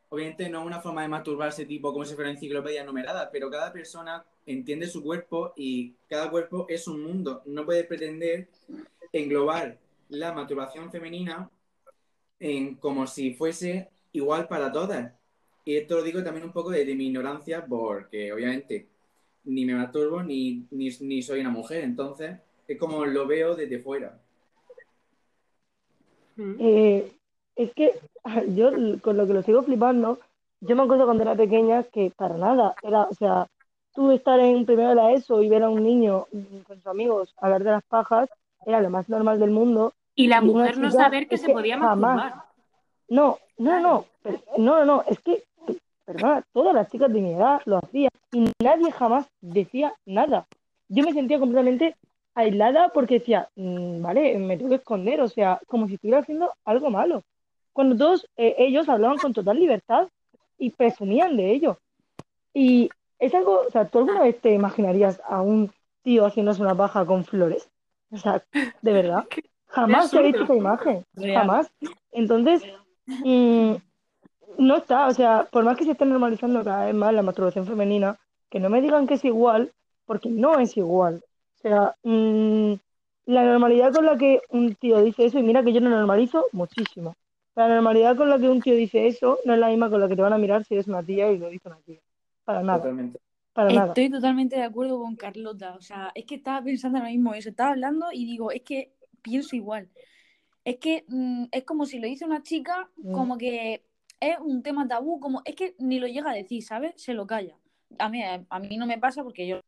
obviamente 0.09 0.49
no 0.49 0.65
una 0.65 0.81
forma 0.81 1.03
de 1.03 1.09
masturbarse 1.09 1.67
tipo 1.67 1.93
como 1.93 2.05
si 2.05 2.15
fuera 2.15 2.31
enciclopedia 2.31 2.85
numerada, 2.85 3.31
pero 3.31 3.51
cada 3.51 3.73
persona 3.73 4.25
entiende 4.47 4.87
su 4.87 5.03
cuerpo 5.03 5.53
y 5.57 5.95
cada 6.09 6.31
cuerpo 6.31 6.67
es 6.69 6.89
un 6.89 7.03
mundo. 7.03 7.43
No 7.47 7.65
puede 7.65 7.85
pretender 7.85 8.49
englobar 9.13 9.79
la 10.09 10.33
masturbación 10.33 10.91
femenina 10.91 11.51
en 12.41 12.77
como 12.77 13.07
si 13.07 13.35
fuese 13.35 13.91
igual 14.13 14.49
para 14.49 14.73
todas. 14.73 15.13
Y 15.65 15.77
esto 15.77 15.97
lo 15.97 16.03
digo 16.03 16.23
también 16.23 16.47
un 16.47 16.53
poco 16.53 16.71
de, 16.71 16.85
mi 16.95 17.09
ignorancia, 17.09 17.67
porque 17.67 18.33
obviamente 18.33 18.87
ni 19.45 19.65
me 19.65 19.75
masturbo 19.75 20.23
ni, 20.23 20.67
ni, 20.71 20.91
ni, 21.01 21.23
soy 21.23 21.41
una 21.41 21.51
mujer, 21.51 21.85
entonces 21.85 22.39
es 22.69 22.79
como 22.79 23.05
lo 23.05 23.27
veo 23.27 23.55
desde 23.55 23.79
fuera. 23.79 24.19
Eh, 26.39 27.13
es 27.55 27.73
que 27.73 27.93
yo 28.49 28.71
con 29.01 29.17
lo 29.17 29.27
que 29.27 29.33
lo 29.33 29.43
sigo 29.43 29.63
flipando, 29.63 30.19
yo 30.61 30.77
me 30.77 30.83
acuerdo 30.83 31.05
cuando 31.05 31.23
era 31.23 31.35
pequeña 31.35 31.85
que 31.85 32.13
para 32.15 32.37
nada, 32.37 32.75
era, 32.83 33.05
o 33.05 33.15
sea, 33.15 33.47
tú 33.95 34.11
estar 34.11 34.39
en 34.41 34.67
primero 34.67 34.91
de 34.91 34.95
la 34.95 35.13
ESO 35.13 35.43
y 35.43 35.49
ver 35.49 35.63
a 35.63 35.71
un 35.71 35.83
niño 35.83 36.27
con 36.67 36.77
sus 36.77 36.87
amigos 36.87 37.35
hablar 37.39 37.65
de 37.65 37.71
las 37.71 37.85
pajas 37.85 38.29
era 38.67 38.81
lo 38.81 38.91
más 38.91 39.09
normal 39.09 39.39
del 39.39 39.51
mundo. 39.51 39.95
Y 40.15 40.27
la 40.27 40.41
mujer 40.41 40.79
no 40.79 40.91
saber 40.91 41.29
que 41.29 41.39
se 41.39 41.53
podía 41.53 41.77
masturbar. 41.77 42.45
No, 43.09 43.39
no, 43.59 43.81
no, 43.81 44.05
no, 44.59 44.85
no, 44.85 45.05
es 45.09 45.21
que 45.21 45.45
perdona, 46.05 46.43
todas 46.53 46.75
las 46.75 46.91
chicas 46.91 47.13
de 47.13 47.21
mi 47.21 47.33
edad 47.33 47.61
lo 47.65 47.79
hacían 47.79 48.11
y 48.33 48.51
nadie 48.63 48.91
jamás 48.93 49.27
decía 49.41 49.95
nada. 50.05 50.47
Yo 50.89 51.05
me 51.05 51.13
sentía 51.13 51.39
completamente 51.39 51.97
aislada 52.37 52.91
porque 52.91 53.15
decía, 53.15 53.49
mm, 53.57 54.03
vale, 54.03 54.39
me 54.39 54.57
tengo 54.57 54.69
que 54.69 54.77
esconder, 54.77 55.21
o 55.23 55.29
sea, 55.29 55.59
como 55.67 55.89
si 55.89 55.95
estuviera 55.95 56.21
haciendo 56.21 56.53
algo 56.65 56.91
malo. 56.91 57.25
Cuando 57.73 57.97
todos 57.97 58.29
eh, 58.37 58.55
ellos 58.59 58.89
hablaban 58.89 59.19
con 59.19 59.33
total 59.33 59.59
libertad 59.59 60.09
y 60.59 60.71
presumían 60.71 61.37
de 61.37 61.51
ello. 61.51 61.79
Y 62.53 62.91
es 63.19 63.35
algo, 63.35 63.63
o 63.67 63.71
sea, 63.71 63.87
¿tú 63.87 63.99
alguna 63.99 64.23
vez 64.23 64.41
te 64.41 64.53
imaginarías 64.53 65.21
a 65.27 65.41
un 65.41 65.73
tío 66.03 66.27
haciéndose 66.27 66.63
una 66.63 66.75
paja 66.75 67.07
con 67.07 67.25
flores? 67.25 67.69
O 68.11 68.19
sea, 68.19 68.45
de 68.83 68.93
verdad. 68.93 69.25
Jamás 69.69 70.13
he 70.15 70.23
visto 70.23 70.45
esa 70.45 70.55
imagen. 70.55 71.05
Jamás. 71.17 71.71
Entonces, 72.13 72.63
mm, 73.07 73.75
no 74.59 74.77
está, 74.77 75.07
o 75.07 75.13
sea, 75.13 75.49
por 75.51 75.65
más 75.65 75.77
que 75.77 75.85
se 75.85 75.93
esté 75.93 76.05
normalizando 76.05 76.63
cada 76.63 76.87
vez 76.87 76.95
más 76.95 77.13
la 77.13 77.23
masturbación 77.23 77.67
femenina, 77.67 78.19
que 78.51 78.61
no 78.61 78.69
me 78.69 78.81
digan 78.81 79.07
que 79.07 79.15
es 79.15 79.25
igual, 79.25 79.73
porque 80.05 80.29
no 80.29 80.59
es 80.59 80.77
igual. 80.77 81.23
O 81.67 81.69
sea, 81.69 81.97
mm, 82.05 82.75
la 83.27 83.43
normalidad 83.45 83.93
con 83.93 84.07
la 84.07 84.17
que 84.17 84.41
un 84.51 84.77
tío 84.77 85.03
dice 85.03 85.25
eso, 85.25 85.39
y 85.39 85.43
mira 85.43 85.65
que 85.65 85.73
yo 85.73 85.81
no 85.81 85.91
normalizo 85.91 86.47
muchísimo. 86.53 87.15
La 87.57 87.69
normalidad 87.69 88.17
con 88.17 88.31
la 88.31 88.39
que 88.39 88.49
un 88.49 88.61
tío 88.61 88.75
dice 88.77 89.09
eso 89.09 89.41
no 89.45 89.55
es 89.55 89.59
la 89.59 89.69
misma 89.69 89.91
con 89.91 90.01
la 90.01 90.07
que 90.09 90.15
te 90.15 90.23
van 90.23 90.33
a 90.33 90.39
mirar 90.39 90.65
si 90.65 90.75
eres 90.75 90.87
una 90.87 91.03
tía 91.03 91.31
y 91.33 91.39
lo 91.39 91.49
dice 91.49 91.69
una 91.69 91.81
tía. 91.81 91.99
Para 92.45 92.63
nada. 92.63 92.79
Totalmente. 92.79 93.19
Para 93.53 93.73
nada. 93.73 93.89
Estoy 93.89 94.11
totalmente 94.11 94.55
de 94.57 94.63
acuerdo 94.63 95.01
con 95.01 95.17
Carlota. 95.17 95.75
O 95.75 95.81
sea, 95.81 96.13
es 96.15 96.25
que 96.25 96.37
estaba 96.37 96.63
pensando 96.63 96.99
ahora 96.99 97.11
mismo 97.11 97.35
eso. 97.35 97.49
Estaba 97.49 97.71
hablando 97.71 98.13
y 98.13 98.27
digo, 98.27 98.53
es 98.53 98.63
que 98.63 98.93
pienso 99.23 99.57
igual. 99.57 99.89
Es 100.65 100.77
que 100.77 101.05
mm, 101.09 101.47
es 101.51 101.65
como 101.65 101.85
si 101.87 101.99
lo 101.99 102.07
dice 102.07 102.27
una 102.27 102.43
chica, 102.43 102.89
Mm. 102.97 103.13
como 103.13 103.39
que 103.39 103.83
es 104.21 104.39
un 104.39 104.63
tema 104.63 104.87
tabú, 104.87 105.19
como 105.19 105.43
es 105.45 105.57
que 105.57 105.75
ni 105.79 105.99
lo 105.99 106.07
llega 106.07 106.31
a 106.31 106.35
decir, 106.35 106.63
¿sabes? 106.63 106.93
Se 106.97 107.13
lo 107.15 107.27
calla. 107.27 107.57
A 107.99 108.09
mí, 108.09 108.23
a 108.23 108.59
mí 108.61 108.77
no 108.77 108.87
me 108.87 108.99
pasa 108.99 109.25
porque 109.25 109.49
yo 109.49 109.61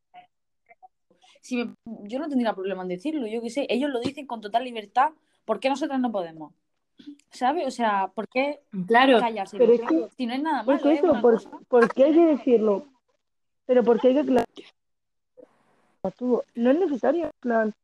si 1.49 1.57
me- 1.57 1.75
yo 2.03 2.19
no 2.19 2.29
tendría 2.29 2.53
problema 2.53 2.83
en 2.83 2.89
decirlo, 2.89 3.27
yo 3.27 3.41
qué 3.41 3.49
sé, 3.49 3.67
ellos 3.71 3.89
lo 3.91 4.01
dicen 4.01 4.27
con 4.27 4.43
total 4.43 4.65
libertad, 4.65 5.13
¿por 5.47 5.61
qué 5.61 5.71
nosotras 5.71 5.99
no 5.99 6.13
podemos? 6.13 6.53
¿Sabes? 7.31 7.67
O 7.67 7.71
sea, 7.71 8.09
¿por 8.15 8.29
qué 8.29 8.61
Claro, 8.87 9.19
callarse? 9.19 9.57
Pero 9.57 9.73
es 9.73 9.81
que- 9.81 10.09
si 10.15 10.27
no 10.27 10.35
es 10.35 10.43
nada 10.43 10.63
malo, 10.63 10.91
es 10.91 10.99
eso, 10.99 11.11
una 11.11 11.23
por, 11.23 11.35
cosa. 11.35 11.51
¿por 11.69 11.95
qué 11.95 12.05
hay 12.05 12.13
que 12.13 12.27
decirlo? 12.27 12.85
Pero 13.65 13.83
¿por 13.83 13.99
qué 13.99 14.09
hay 14.09 14.15
que 14.15 14.21
aclarar? 14.21 14.47
No 16.55 16.71
es 16.71 16.79
necesario, 16.79 17.25
en 17.25 17.31
plan, 17.41 17.75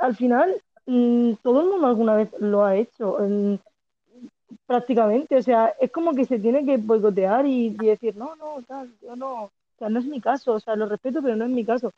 al 0.00 0.14
final 0.14 0.60
mm, 0.86 1.32
todo 1.42 1.62
el 1.62 1.68
mundo 1.68 1.86
alguna 1.86 2.14
vez 2.14 2.28
lo 2.40 2.62
ha 2.64 2.76
hecho, 2.76 3.18
prácticamente, 4.66 5.36
o 5.36 5.42
sea, 5.42 5.74
es 5.80 5.90
como 5.90 6.14
que 6.14 6.26
se 6.26 6.38
tiene 6.38 6.64
que 6.64 6.76
boicotear 6.76 7.46
y, 7.46 7.68
y 7.68 7.86
decir, 7.86 8.16
no, 8.16 8.36
no, 8.36 8.62
tal, 8.66 8.94
yo 9.00 9.16
no, 9.16 9.44
o 9.44 9.50
sea, 9.78 9.88
no 9.88 9.98
es 9.98 10.04
mi 10.06 10.20
caso, 10.20 10.52
o 10.52 10.60
sea, 10.60 10.76
lo 10.76 10.86
respeto, 10.86 11.22
pero 11.22 11.36
no 11.36 11.44
es 11.46 11.50
mi 11.50 11.64
caso. 11.64 11.90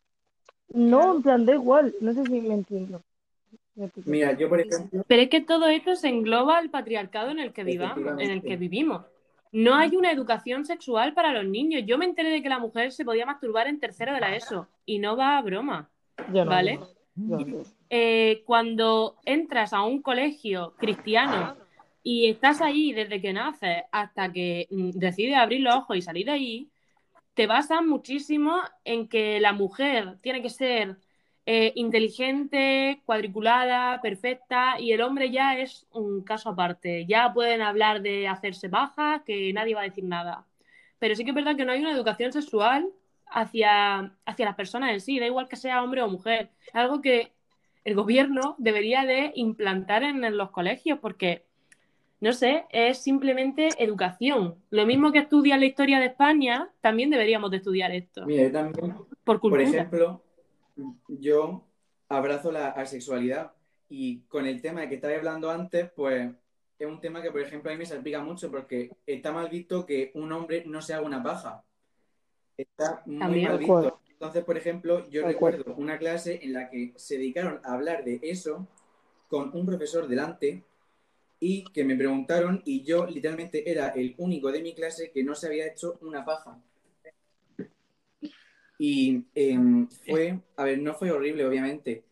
No, 0.73 1.15
en 1.15 1.21
plan, 1.21 1.45
da 1.45 1.53
igual, 1.53 1.93
no 2.01 2.13
sé 2.13 2.23
si 2.25 2.41
me 2.41 2.53
entiendo. 2.53 3.01
Mira, 4.05 4.33
yo 4.33 4.49
por 4.49 4.59
ejemplo, 4.59 5.03
pero 5.07 5.21
es 5.21 5.29
que 5.29 5.41
todo 5.41 5.67
esto 5.67 5.95
se 5.95 6.09
engloba 6.09 6.57
al 6.57 6.69
patriarcado 6.69 7.31
en 7.31 7.39
el 7.39 7.53
que 7.53 7.63
vivamos, 7.63 8.19
en 8.19 8.29
el 8.29 8.41
que 8.41 8.57
vivimos. 8.57 9.05
No 9.51 9.75
hay 9.75 9.95
una 9.95 10.11
educación 10.11 10.65
sexual 10.65 11.13
para 11.13 11.33
los 11.33 11.45
niños. 11.45 11.83
Yo 11.85 11.97
me 11.97 12.05
enteré 12.05 12.29
de 12.29 12.41
que 12.41 12.49
la 12.49 12.59
mujer 12.59 12.91
se 12.91 13.03
podía 13.03 13.25
masturbar 13.25 13.67
en 13.67 13.79
tercero 13.79 14.13
de 14.13 14.21
la 14.21 14.35
ESO 14.35 14.67
y 14.85 14.99
no 14.99 15.17
va 15.17 15.37
a 15.37 15.41
broma. 15.41 15.89
No, 16.29 16.45
¿Vale? 16.45 16.79
no. 17.15 17.39
eh, 17.89 18.43
cuando 18.45 19.17
entras 19.25 19.73
a 19.73 19.83
un 19.83 20.01
colegio 20.01 20.73
cristiano 20.77 21.57
y 22.03 22.29
estás 22.29 22.61
ahí 22.61 22.93
desde 22.93 23.21
que 23.21 23.33
naces 23.33 23.83
hasta 23.91 24.31
que 24.31 24.67
mm, 24.69 24.91
decides 24.91 25.35
abrir 25.35 25.61
los 25.61 25.75
ojos 25.75 25.97
y 25.97 26.01
salir 26.01 26.25
de 26.27 26.31
ahí, 26.31 26.69
te 27.33 27.47
basan 27.47 27.87
muchísimo 27.87 28.59
en 28.83 29.07
que 29.07 29.39
la 29.39 29.53
mujer 29.53 30.17
tiene 30.21 30.41
que 30.41 30.49
ser 30.49 30.97
eh, 31.45 31.73
inteligente, 31.75 33.01
cuadriculada, 33.05 33.99
perfecta, 34.01 34.79
y 34.79 34.91
el 34.91 35.01
hombre 35.01 35.31
ya 35.31 35.57
es 35.57 35.87
un 35.91 36.23
caso 36.23 36.49
aparte. 36.49 37.05
Ya 37.07 37.33
pueden 37.33 37.61
hablar 37.61 38.01
de 38.01 38.27
hacerse 38.27 38.67
bajas, 38.67 39.23
que 39.25 39.51
nadie 39.53 39.75
va 39.75 39.81
a 39.81 39.85
decir 39.85 40.03
nada. 40.03 40.45
Pero 40.99 41.15
sí 41.15 41.23
que 41.23 41.31
es 41.31 41.35
verdad 41.35 41.55
que 41.55 41.65
no 41.65 41.71
hay 41.71 41.81
una 41.81 41.91
educación 41.93 42.31
sexual 42.31 42.89
hacia, 43.27 44.13
hacia 44.25 44.45
las 44.45 44.55
personas 44.55 44.91
en 44.91 45.01
sí, 45.01 45.19
da 45.19 45.25
igual 45.25 45.47
que 45.47 45.55
sea 45.55 45.83
hombre 45.83 46.01
o 46.03 46.09
mujer. 46.09 46.51
Algo 46.73 47.01
que 47.01 47.33
el 47.83 47.95
gobierno 47.95 48.55
debería 48.59 49.05
de 49.05 49.31
implantar 49.35 50.03
en 50.03 50.37
los 50.37 50.51
colegios 50.51 50.99
porque, 50.99 51.45
no 52.21 52.33
sé, 52.33 52.65
es 52.69 52.99
simplemente 52.99 53.69
educación. 53.77 54.55
Lo 54.69 54.85
mismo 54.85 55.11
que 55.11 55.19
estudian 55.19 55.59
la 55.59 55.65
historia 55.65 55.99
de 55.99 56.05
España, 56.07 56.69
también 56.81 57.09
deberíamos 57.09 57.51
de 57.51 57.57
estudiar 57.57 57.91
esto, 57.91 58.25
mira, 58.25 58.43
yo 58.43 58.51
también 58.51 58.93
por 59.23 59.39
Por 59.39 59.39
cultura. 59.39 59.63
ejemplo, 59.63 60.23
yo 61.07 61.63
abrazo 62.09 62.51
la 62.51 62.69
asexualidad 62.69 63.51
y 63.89 64.19
con 64.29 64.45
el 64.45 64.61
tema 64.61 64.81
de 64.81 64.89
que 64.89 64.95
estaba 64.95 65.15
hablando 65.15 65.49
antes, 65.51 65.91
pues 65.95 66.31
es 66.79 66.87
un 66.87 66.99
tema 66.99 67.21
que, 67.21 67.31
por 67.31 67.41
ejemplo, 67.41 67.69
a 67.69 67.73
mí 67.73 67.79
me 67.79 67.85
salpica 67.85 68.21
mucho 68.23 68.49
porque 68.49 68.91
está 69.05 69.31
mal 69.31 69.49
visto 69.49 69.85
que 69.85 70.11
un 70.15 70.31
hombre 70.31 70.63
no 70.65 70.81
se 70.81 70.93
haga 70.93 71.05
una 71.05 71.21
paja. 71.21 71.63
Está 72.57 73.01
muy 73.05 73.19
También. 73.19 73.47
mal 73.49 73.61
acuerdo. 73.63 73.83
visto. 73.83 74.01
Entonces, 74.11 74.43
por 74.43 74.57
ejemplo, 74.57 75.09
yo 75.09 75.21
De 75.25 75.33
acuerdo. 75.33 75.57
recuerdo 75.59 75.81
una 75.81 75.97
clase 75.97 76.39
en 76.43 76.53
la 76.53 76.69
que 76.69 76.93
se 76.95 77.17
dedicaron 77.17 77.59
a 77.63 77.73
hablar 77.73 78.03
de 78.03 78.19
eso 78.23 78.67
con 79.27 79.55
un 79.55 79.65
profesor 79.65 80.07
delante 80.07 80.63
y 81.43 81.63
que 81.73 81.83
me 81.83 81.95
preguntaron 81.95 82.61
y 82.65 82.83
yo 82.83 83.07
literalmente 83.07 83.69
era 83.69 83.89
el 83.89 84.13
único 84.19 84.51
de 84.51 84.61
mi 84.61 84.75
clase 84.75 85.11
que 85.11 85.23
no 85.23 85.33
se 85.33 85.47
había 85.47 85.65
hecho 85.65 85.97
una 86.01 86.23
paja. 86.23 86.61
Y 88.77 89.23
em, 89.33 89.87
fue, 90.07 90.39
a 90.55 90.63
ver, 90.63 90.79
no 90.79 90.93
fue 90.93 91.11
horrible, 91.11 91.43
obviamente, 91.45 92.03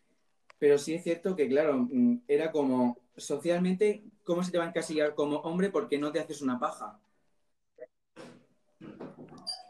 pero 0.58 0.80
sí 0.80 0.96
es 0.96 1.04
cierto 1.04 1.36
que, 1.36 1.48
claro, 1.48 1.88
mm, 1.92 2.22
era 2.28 2.52
como, 2.52 2.98
socialmente, 3.16 4.04
¿cómo 4.24 4.44
se 4.44 4.52
te 4.52 4.58
va 4.58 4.66
a 4.66 4.70
encasillar 4.70 5.14
como 5.14 5.38
hombre 5.38 5.70
porque 5.70 6.00
no 6.00 6.12
te 6.12 6.20
haces 6.20 6.42
una 6.42 6.60
paja? 6.60 7.00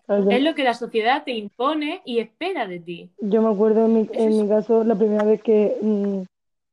Es 0.08 0.42
lo 0.42 0.56
que 0.56 0.64
la 0.64 0.74
sociedad 0.74 1.24
te 1.26 1.34
impone 1.34 2.02
y 2.06 2.20
espera 2.20 2.66
de 2.66 2.80
ti. 2.80 3.10
Yo 3.20 3.42
me 3.42 3.50
acuerdo 3.50 3.86
en 3.86 4.38
mi 4.38 4.48
caso, 4.48 4.86
la 4.86 4.96
primera 4.96 5.24
vez 5.24 5.44
que, 5.44 5.78
mm, 5.82 6.22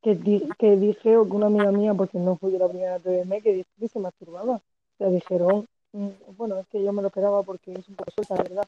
que, 0.07 0.15
di- 0.15 0.49
que 0.57 0.77
dije, 0.77 1.17
o 1.17 1.25
que 1.27 1.33
una 1.33 1.47
amiga 1.47 1.73
mía, 1.73 1.93
porque 1.93 2.17
no 2.17 2.37
fui 2.37 2.53
yo 2.53 2.59
la 2.59 2.69
primera 2.69 2.95
atreverme, 2.95 3.43
que 3.43 3.53
dijo 3.55 3.69
que 3.77 3.89
se 3.89 3.99
masturbaba. 3.99 4.55
O 4.55 4.97
sea, 4.99 5.09
dijeron, 5.09 5.67
mm, 5.93 6.09
bueno, 6.37 6.57
es 6.61 6.67
que 6.69 6.81
yo 6.81 6.93
me 6.93 7.03
lo 7.03 7.09
esperaba 7.09 7.43
porque 7.43 7.73
es 7.73 7.89
un 7.89 7.97
poco 7.97 8.13
suelta, 8.13 8.37
la 8.37 8.43
verdad. 8.45 8.67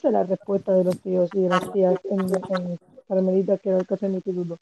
sé 0.00 0.10
las 0.10 0.26
respuestas 0.26 0.78
de 0.78 0.84
los 0.84 0.98
tíos 1.00 1.28
y 1.34 1.42
de 1.42 1.48
las 1.50 1.70
tías 1.74 2.00
en, 2.04 2.20
en 2.20 2.78
Carmelita, 3.06 3.58
que 3.58 3.68
era 3.68 3.78
el 3.80 3.86
caso 3.86 4.06
de 4.06 4.10
mi 4.12 4.14
instituto. 4.16 4.56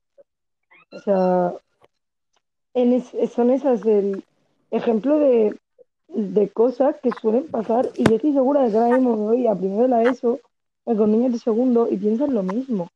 O 0.90 0.99
sea, 0.99 1.54
es- 2.75 3.31
son 3.33 3.50
esas 3.50 3.87
el 3.87 4.25
ejemplo 4.73 5.21
de, 5.21 5.57
de 6.09 6.49
cosas 6.49 6.97
que 7.00 7.11
suelen 7.21 7.47
pasar 7.47 7.88
y 7.97 8.02
yo 8.02 8.16
estoy 8.16 8.33
segura 8.33 8.62
de 8.64 8.71
que 8.73 8.78
ahora 8.78 8.97
mismo 8.97 9.16
me 9.16 9.23
voy 9.26 9.47
a 9.47 9.54
primero 9.54 9.87
la 9.87 10.02
ESO 10.02 10.40
con 10.85 11.12
niños 11.12 11.33
de 11.35 11.38
segundo 11.38 11.87
y 11.88 11.97
piensan 11.99 12.35
lo 12.35 12.42
mismo. 12.42 12.88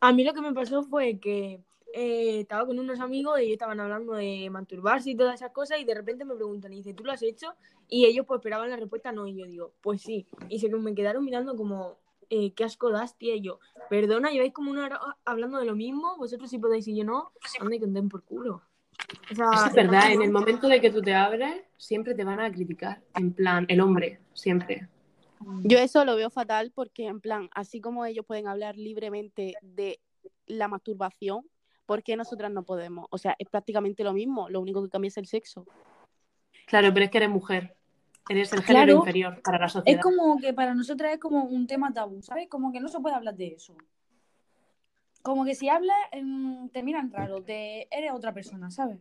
A 0.00 0.12
mí 0.12 0.24
lo 0.24 0.34
que 0.34 0.40
me 0.40 0.52
pasó 0.52 0.82
fue 0.82 1.18
que 1.18 1.60
eh, 1.94 2.40
estaba 2.40 2.66
con 2.66 2.78
unos 2.78 3.00
amigos 3.00 3.40
y 3.40 3.52
estaban 3.52 3.80
hablando 3.80 4.12
de 4.12 4.48
masturbarse 4.50 5.10
y 5.10 5.16
todas 5.16 5.36
esas 5.36 5.52
cosas 5.52 5.80
y 5.80 5.84
de 5.84 5.94
repente 5.94 6.24
me 6.24 6.34
preguntan 6.34 6.72
y 6.72 6.76
dice, 6.76 6.92
¿tú 6.92 7.04
lo 7.04 7.12
has 7.12 7.22
hecho? 7.22 7.54
Y 7.88 8.04
ellos 8.04 8.26
pues 8.26 8.40
esperaban 8.40 8.68
la 8.68 8.76
respuesta 8.76 9.12
no 9.12 9.26
y 9.26 9.36
yo 9.36 9.46
digo, 9.46 9.72
pues 9.80 10.02
sí. 10.02 10.26
Y 10.48 10.58
se 10.58 10.68
me 10.68 10.94
quedaron 10.94 11.24
mirando 11.24 11.56
como, 11.56 11.98
eh, 12.28 12.52
qué 12.52 12.64
asco 12.64 12.90
das, 12.90 13.16
tía. 13.16 13.36
Y 13.36 13.40
yo, 13.40 13.60
perdona, 13.88 14.30
lleváis 14.30 14.52
como 14.52 14.70
una 14.70 14.84
hora 14.84 15.00
hablando 15.24 15.58
de 15.58 15.64
lo 15.64 15.74
mismo, 15.74 16.16
vosotros 16.18 16.50
sí 16.50 16.58
podéis 16.58 16.86
y 16.88 16.96
yo 16.96 17.04
no, 17.04 17.32
anda 17.60 17.76
y 17.76 17.80
que 17.80 17.86
den 17.86 18.08
por 18.08 18.22
culo. 18.24 18.62
O 19.30 19.34
sea, 19.34 19.66
es 19.66 19.74
verdad, 19.74 20.12
en 20.12 20.22
el 20.22 20.32
momento 20.32 20.68
de 20.68 20.80
que 20.80 20.90
tú 20.90 21.00
te 21.02 21.14
abres, 21.14 21.64
siempre 21.76 22.14
te 22.14 22.24
van 22.24 22.40
a 22.40 22.50
criticar. 22.50 23.02
En 23.14 23.32
plan, 23.32 23.64
el 23.68 23.80
hombre, 23.80 24.20
siempre. 24.34 24.88
Yo 25.64 25.78
eso 25.78 26.04
lo 26.04 26.16
veo 26.16 26.30
fatal 26.30 26.72
porque, 26.74 27.06
en 27.06 27.20
plan, 27.20 27.48
así 27.54 27.80
como 27.80 28.04
ellos 28.04 28.24
pueden 28.24 28.46
hablar 28.46 28.76
libremente 28.76 29.54
de 29.62 30.00
la 30.46 30.68
masturbación, 30.68 31.44
¿por 31.86 32.02
qué 32.02 32.16
nosotras 32.16 32.50
no 32.50 32.64
podemos? 32.64 33.06
O 33.10 33.18
sea, 33.18 33.36
es 33.38 33.48
prácticamente 33.48 34.04
lo 34.04 34.12
mismo, 34.12 34.48
lo 34.48 34.60
único 34.60 34.82
que 34.82 34.90
cambia 34.90 35.08
es 35.08 35.16
el 35.18 35.26
sexo. 35.26 35.66
Claro, 36.66 36.92
pero 36.92 37.04
es 37.04 37.10
que 37.10 37.18
eres 37.18 37.30
mujer. 37.30 37.76
Eres 38.28 38.52
el 38.52 38.62
género 38.62 38.86
Claro. 38.86 38.98
inferior 38.98 39.40
para 39.42 39.58
la 39.58 39.68
sociedad. 39.68 39.98
Es 39.98 40.02
como 40.02 40.36
que 40.38 40.52
para 40.52 40.74
nosotras 40.74 41.12
es 41.12 41.20
como 41.20 41.44
un 41.44 41.66
tema 41.66 41.92
tabú, 41.92 42.22
¿sabes? 42.22 42.48
Como 42.48 42.72
que 42.72 42.80
no 42.80 42.88
se 42.88 42.98
puede 42.98 43.14
hablar 43.14 43.36
de 43.36 43.48
eso. 43.48 43.76
Como 45.22 45.44
que 45.44 45.54
si 45.54 45.68
hablas, 45.68 45.96
em, 46.12 46.68
te 46.70 46.82
miran 46.82 47.10
raro, 47.12 47.42
te... 47.42 47.86
eres 47.96 48.12
otra 48.12 48.32
persona, 48.32 48.70
¿sabes? 48.70 48.98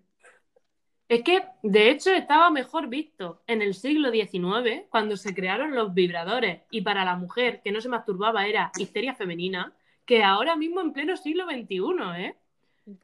Es 1.08 1.24
que, 1.24 1.44
de 1.62 1.92
hecho, 1.92 2.12
estaba 2.12 2.50
mejor 2.50 2.88
visto 2.88 3.44
en 3.46 3.62
el 3.62 3.76
siglo 3.76 4.12
XIX, 4.12 4.86
cuando 4.90 5.18
se 5.18 5.36
crearon 5.36 5.76
los 5.76 5.94
vibradores, 5.94 6.62
y 6.72 6.82
para 6.82 7.06
la 7.06 7.16
mujer 7.16 7.62
que 7.64 7.72
no 7.72 7.80
se 7.80 7.90
masturbaba 7.90 8.48
era 8.48 8.72
histeria 8.78 9.14
femenina, 9.14 9.74
que 10.06 10.24
ahora 10.24 10.56
mismo 10.56 10.82
en 10.82 10.94
pleno 10.94 11.16
siglo 11.16 11.46
XXI, 11.46 11.78
¿eh? 12.18 12.36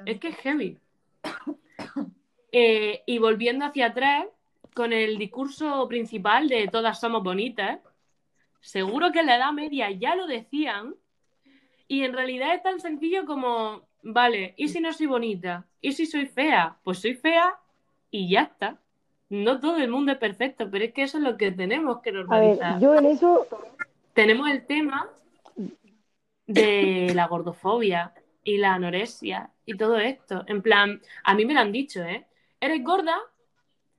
Es 0.05 0.19
que 0.19 0.29
es 0.29 0.37
heavy. 0.37 0.77
Eh, 2.53 3.03
y 3.05 3.17
volviendo 3.17 3.63
hacia 3.63 3.85
atrás, 3.85 4.25
con 4.75 4.91
el 4.91 5.17
discurso 5.17 5.87
principal 5.87 6.49
de 6.49 6.67
todas 6.67 6.99
somos 6.99 7.23
bonitas, 7.23 7.79
seguro 8.59 9.13
que 9.13 9.21
en 9.21 9.27
la 9.27 9.37
Edad 9.37 9.53
Media 9.53 9.89
ya 9.89 10.15
lo 10.15 10.27
decían, 10.27 10.95
y 11.87 12.03
en 12.03 12.11
realidad 12.11 12.53
es 12.53 12.61
tan 12.61 12.81
sencillo 12.81 13.23
como, 13.25 13.87
vale, 14.03 14.53
¿y 14.57 14.67
si 14.67 14.81
no 14.81 14.91
soy 14.91 15.05
bonita? 15.05 15.65
¿Y 15.79 15.93
si 15.93 16.05
soy 16.05 16.25
fea? 16.25 16.77
Pues 16.83 16.99
soy 16.99 17.13
fea 17.13 17.57
y 18.11 18.29
ya 18.29 18.41
está. 18.43 18.77
No 19.29 19.59
todo 19.59 19.77
el 19.77 19.89
mundo 19.89 20.11
es 20.11 20.17
perfecto, 20.17 20.69
pero 20.69 20.83
es 20.85 20.93
que 20.93 21.03
eso 21.03 21.17
es 21.17 21.23
lo 21.23 21.37
que 21.37 21.51
tenemos 21.51 22.01
que 22.01 22.09
A 22.09 22.13
ver, 22.13 22.21
normalizar. 22.27 22.79
yo 22.79 22.93
en 22.95 23.05
eso, 23.05 23.47
Tenemos 24.13 24.49
el 24.49 24.65
tema 24.65 25.09
de 26.47 27.13
la 27.15 27.27
gordofobia 27.27 28.13
y 28.43 28.57
la 28.57 28.73
anorexia 28.73 29.51
y 29.65 29.77
todo 29.77 29.97
esto. 29.97 30.43
En 30.47 30.61
plan, 30.61 31.01
a 31.23 31.33
mí 31.33 31.45
me 31.45 31.53
lo 31.53 31.61
han 31.61 31.71
dicho, 31.71 32.03
¿eh? 32.03 32.25
Eres 32.59 32.83
gorda, 32.83 33.17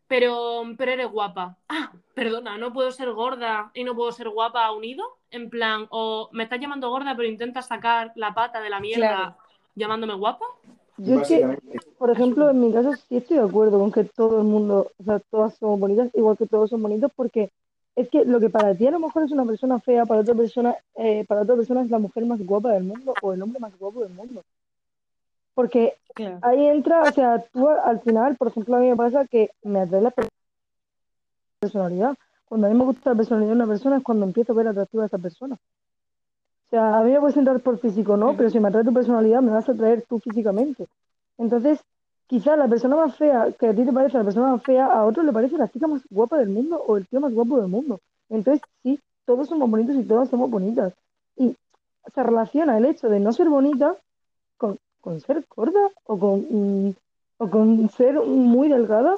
pero, 0.07 0.63
pero 0.77 0.93
eres 0.93 1.09
guapa. 1.11 1.57
Ah, 1.69 1.93
perdona, 2.15 2.59
no 2.59 2.73
puedo 2.73 2.91
ser 2.91 3.11
gorda 3.13 3.71
y 3.73 3.85
no 3.85 3.95
puedo 3.95 4.13
ser 4.13 4.29
guapa 4.29 4.71
unido. 4.73 5.19
En 5.31 5.49
plan, 5.49 5.87
o 5.89 6.29
me 6.33 6.43
estás 6.45 6.61
llamando 6.61 6.91
gorda, 6.91 7.17
pero 7.17 7.27
intentas 7.27 7.69
sacar 7.69 8.13
la 8.17 8.35
pata 8.35 8.61
de 8.61 8.69
la 8.69 8.81
mierda 8.81 9.09
Claro. 9.09 9.37
llamándome 9.75 10.15
guapa. 10.15 10.45
Yo 10.99 11.21
es 11.21 11.29
que, 11.29 11.59
por 11.99 12.11
ejemplo, 12.11 12.51
en 12.51 12.61
mi 12.61 12.73
caso 12.73 12.95
sí 13.09 13.17
estoy 13.17 13.39
de 13.39 13.45
acuerdo 13.45 13.79
con 13.79 13.93
que 13.93 14.05
todo 14.05 14.39
el 14.39 14.45
mundo, 14.45 14.91
o 14.99 15.05
sea, 15.05 15.21
todas 15.31 15.55
somos 15.55 15.81
bonitas, 15.81 16.11
igual 16.15 16.37
que 16.37 16.47
todos 16.47 16.71
son 16.71 16.83
bonitos, 16.83 17.11
porque 17.15 17.51
es 17.97 18.09
que 18.09 18.25
lo 18.25 18.41
que 18.41 18.49
para 18.49 18.75
ti 18.75 18.87
a 18.87 18.91
lo 18.91 18.99
mejor 18.99 19.25
es 19.25 19.33
una 19.33 19.45
persona 19.45 19.79
fea, 19.81 20.07
para 20.07 20.21
otra 20.23 20.35
persona, 20.35 20.77
eh, 20.97 21.25
para 21.27 21.43
otra 21.43 21.57
persona 21.57 21.83
es 21.83 21.91
la 21.91 21.99
mujer 21.99 22.25
más 22.25 22.45
guapa 22.45 22.73
del 22.73 22.85
mundo 22.85 23.15
o 23.23 23.33
el 23.33 23.43
hombre 23.43 23.61
más 23.61 23.77
guapo 23.79 24.03
del 24.03 24.13
mundo. 24.15 24.43
Porque 25.55 25.95
Claro. 26.15 26.39
ahí 26.43 26.67
entra, 26.67 27.03
o 27.05 27.13
sea, 27.13 27.45
tú 27.53 27.69
al 27.69 28.01
final, 28.01 28.37
por 28.37 28.49
ejemplo, 28.49 28.77
a 28.77 28.81
mí 28.81 28.89
me 28.89 28.97
pasa 28.97 29.27
que 29.27 29.51
me 29.63 29.81
atrae 29.81 30.01
la 30.03 30.11
per- 30.11 30.29
personalidad. 31.61 32.17
Cuando 32.47 32.67
a 32.67 32.71
mí 32.71 32.77
me 32.77 32.85
gusta 32.85 33.11
la 33.11 33.17
personalidad 33.17 33.51
de 33.51 33.57
una 33.57 33.67
persona 33.67 33.97
es 33.97 34.03
cuando 34.03 34.27
empiezo 34.27 34.53
a 34.53 34.57
ver 34.57 34.69
atractiva 34.69 35.05
a 35.05 35.07
esa 35.07 35.19
persona. 35.19 35.57
Sea, 36.73 37.01
a 37.01 37.03
mí 37.03 37.11
me 37.13 37.21
puedes 37.21 37.37
entrar 37.37 37.61
por 37.61 37.79
físico, 37.79 38.17
¿no? 38.17 38.35
Pero 38.35 38.49
si 38.49 38.59
me 38.59 38.69
atrae 38.69 38.83
tu 38.83 38.95
personalidad, 38.95 39.43
me 39.43 39.51
vas 39.51 39.69
a 39.69 39.73
atraer 39.73 40.07
tú 40.09 40.19
físicamente. 40.21 40.87
Entonces, 41.37 41.79
quizá 42.27 42.57
la 42.57 42.67
persona 42.67 42.97
más 42.97 43.15
fea, 43.15 43.53
que 43.61 43.67
a 43.67 43.75
ti 43.75 43.85
te 43.85 43.93
parece 43.93 44.17
la 44.17 44.25
persona 44.25 44.53
más 44.53 44.63
fea, 44.63 44.87
a 44.87 45.05
otro 45.05 45.23
le 45.23 45.35
parece 45.35 45.59
la 45.59 45.69
chica 45.69 45.87
más 45.87 46.01
guapa 46.09 46.39
del 46.39 46.49
mundo 46.49 46.83
o 46.87 46.97
el 46.97 47.07
tío 47.07 47.21
más 47.21 47.35
guapo 47.35 47.59
del 47.59 47.69
mundo. 47.69 48.01
Entonces, 48.31 48.63
sí, 48.83 48.99
todos 49.27 49.51
somos 49.51 49.69
bonitos 49.69 49.97
y 49.97 50.05
todas 50.05 50.31
somos 50.31 50.49
bonitas. 50.49 50.95
Y 51.37 51.55
se 52.15 52.23
relaciona 52.23 52.79
el 52.79 52.87
hecho 52.87 53.11
de 53.11 53.21
no 53.21 53.35
ser 53.35 53.51
bonita 53.51 53.95
con, 54.57 54.79
con 55.03 55.21
ser 55.21 55.45
gorda 55.55 55.91
o 56.07 56.19
con, 56.19 56.47
mm, 56.89 56.95
o 57.37 57.51
con 57.51 57.91
ser 57.91 58.19
muy 58.19 58.69
delgada. 58.71 59.15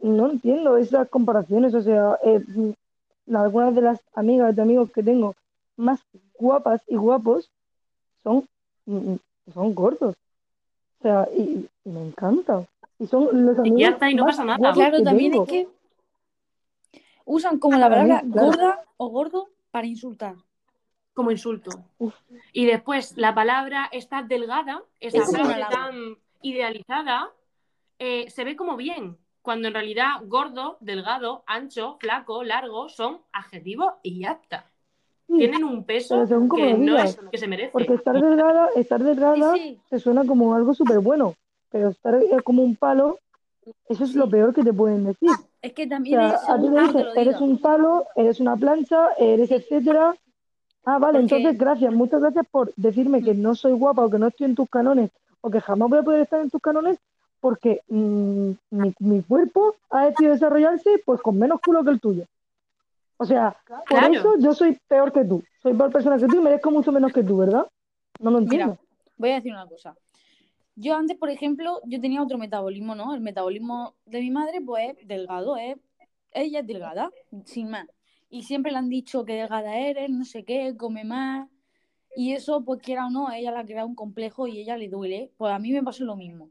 No 0.00 0.30
entiendo 0.30 0.76
esas 0.76 1.08
comparaciones. 1.08 1.74
O 1.74 1.82
sea, 1.82 2.20
eh, 2.22 2.38
mm, 2.46 3.34
algunas 3.34 3.74
de 3.74 3.80
las 3.80 4.00
amigas 4.14 4.54
de 4.54 4.62
amigos 4.62 4.92
que 4.92 5.02
tengo 5.02 5.34
más 5.76 6.00
guapas 6.38 6.82
y 6.88 6.96
guapos 6.96 7.50
son, 8.22 8.48
mm, 8.86 9.14
son 9.52 9.74
gordos. 9.74 10.16
O 11.00 11.02
sea, 11.02 11.28
y, 11.36 11.68
y 11.84 11.88
me 11.90 12.00
encanta. 12.06 12.66
Y 12.98 13.06
son 13.06 13.44
los 13.46 13.56
Y 13.58 13.60
amigos 13.60 13.80
ya 13.80 13.88
está, 13.90 14.10
y 14.10 14.14
no 14.14 14.24
pasa 14.26 14.44
nada. 14.44 14.72
Claro, 14.72 15.02
también 15.02 15.32
tengo. 15.32 15.44
es 15.44 15.50
que 15.50 15.68
usan 17.24 17.58
como 17.58 17.76
la 17.78 17.88
Para 17.88 18.02
mí, 18.04 18.08
palabra 18.10 18.32
claro. 18.32 18.46
gorda 18.46 18.84
o 18.96 19.08
gordo 19.08 19.48
para 19.70 19.86
insultar. 19.86 20.36
como 21.12 21.30
insulto. 21.30 21.70
Uf. 21.98 22.14
Y 22.52 22.66
después 22.66 23.16
la 23.16 23.34
palabra 23.34 23.88
está 23.92 24.22
delgada, 24.22 24.82
esa 25.00 25.18
Es 25.18 25.30
frase 25.30 25.64
tan 25.70 26.16
idealizada, 26.42 27.30
eh, 27.98 28.28
se 28.30 28.44
ve 28.44 28.56
como 28.56 28.76
bien, 28.76 29.16
cuando 29.42 29.68
en 29.68 29.74
realidad 29.74 30.20
gordo, 30.24 30.76
delgado, 30.80 31.44
ancho, 31.46 31.96
flaco, 32.00 32.42
largo 32.44 32.88
son 32.88 33.20
adjetivos 33.32 33.94
y 34.02 34.20
ya 34.20 34.32
está. 34.32 34.66
Tienen 35.26 35.64
un 35.64 35.84
peso 35.84 36.24
que 36.54 36.70
lo 36.72 36.78
no 36.78 36.98
es 36.98 37.18
que 37.30 37.38
se 37.38 37.48
merece. 37.48 37.70
Porque 37.72 37.94
estar 37.94 38.20
delgada, 38.20 38.68
estar 38.76 39.02
delgada 39.02 39.52
Sí, 39.54 39.60
sí. 39.60 39.80
te 39.90 39.98
suena 39.98 40.24
como 40.24 40.54
algo 40.54 40.74
súper 40.74 41.00
bueno, 41.00 41.34
pero 41.70 41.88
estar 41.88 42.14
eh, 42.14 42.28
como 42.44 42.62
un 42.62 42.76
palo, 42.76 43.18
eso 43.88 44.04
es 44.04 44.14
lo 44.14 44.28
peor 44.28 44.54
que 44.54 44.62
te 44.62 44.72
pueden 44.72 45.04
decir. 45.04 45.30
Es 45.62 45.72
que 45.72 45.86
O 45.86 45.88
también 45.88 46.20
sea, 46.20 46.34
es 46.34 46.48
a 46.48 46.56
ti 46.60 46.68
te 46.68 46.80
dicen, 46.80 47.04
lo 47.04 47.14
eres 47.14 47.40
un 47.40 47.58
palo, 47.58 48.04
eres 48.16 48.38
una 48.40 48.56
plancha, 48.56 49.08
eres 49.18 49.50
etcétera. 49.50 50.14
Ah, 50.84 50.98
vale, 50.98 51.20
Porque- 51.20 51.36
entonces 51.36 51.58
gracias, 51.58 51.92
muchas 51.94 52.20
gracias 52.20 52.46
por 52.50 52.72
decirme 52.76 53.22
que 53.22 53.34
no 53.34 53.54
soy 53.54 53.72
guapa 53.72 54.04
o 54.04 54.10
que 54.10 54.18
no 54.18 54.26
estoy 54.28 54.46
en 54.46 54.54
tus 54.54 54.68
canones 54.68 55.10
o 55.40 55.50
que 55.50 55.60
jamás 55.60 55.88
voy 55.88 55.98
a 56.00 56.02
poder 56.02 56.20
estar 56.20 56.40
en 56.40 56.50
tus 56.50 56.60
canones 56.60 56.98
porque 57.40 57.80
mm, 57.88 58.50
mi, 58.70 58.94
mi 58.98 59.22
cuerpo 59.22 59.74
ha 59.90 60.04
decidido 60.06 60.34
desarrollarse 60.34 61.02
pues 61.04 61.20
con 61.22 61.38
menos 61.38 61.60
culo 61.62 61.82
que 61.82 61.90
el 61.90 62.00
tuyo. 62.00 62.24
O 63.16 63.24
sea, 63.24 63.56
por 63.88 64.04
eso 64.04 64.34
yo 64.38 64.54
soy 64.54 64.78
peor 64.88 65.12
que 65.12 65.24
tú, 65.24 65.42
soy 65.62 65.74
peor 65.74 65.92
persona 65.92 66.18
que 66.18 66.26
tú 66.26 66.36
y 66.36 66.40
merezco 66.40 66.70
mucho 66.70 66.90
menos 66.90 67.12
que 67.12 67.22
tú, 67.22 67.36
¿verdad? 67.38 67.66
No 68.18 68.30
lo 68.30 68.38
entiendo. 68.38 68.72
Mira, 68.72 68.80
voy 69.16 69.30
a 69.30 69.34
decir 69.34 69.52
una 69.52 69.66
cosa. 69.66 69.96
Yo 70.76 70.96
antes, 70.96 71.16
por 71.16 71.30
ejemplo, 71.30 71.80
yo 71.84 72.00
tenía 72.00 72.22
otro 72.22 72.36
metabolismo, 72.36 72.96
¿no? 72.96 73.14
El 73.14 73.20
metabolismo 73.20 73.94
de 74.06 74.20
mi 74.20 74.30
madre, 74.30 74.60
pues, 74.60 74.96
es 74.98 75.06
delgado, 75.06 75.56
¿eh? 75.56 75.76
Ella 76.32 76.60
es 76.60 76.66
delgada, 76.66 77.10
sin 77.44 77.70
más. 77.70 77.86
Y 78.28 78.42
siempre 78.42 78.72
le 78.72 78.78
han 78.78 78.88
dicho 78.88 79.24
que 79.24 79.34
delgada 79.34 79.76
eres, 79.76 80.10
no 80.10 80.24
sé 80.24 80.44
qué, 80.44 80.74
come 80.76 81.04
más. 81.04 81.48
Y 82.16 82.32
eso, 82.32 82.64
pues, 82.64 82.80
quiera 82.80 83.06
o 83.06 83.10
no, 83.10 83.28
a 83.28 83.38
ella 83.38 83.52
le 83.52 83.58
ha 83.58 83.64
creado 83.64 83.86
un 83.86 83.94
complejo 83.94 84.48
y 84.48 84.58
a 84.58 84.62
ella 84.62 84.76
le 84.76 84.88
duele. 84.88 85.30
Pues 85.36 85.52
a 85.52 85.60
mí 85.60 85.70
me 85.70 85.82
pasó 85.84 86.04
lo 86.04 86.16
mismo. 86.16 86.50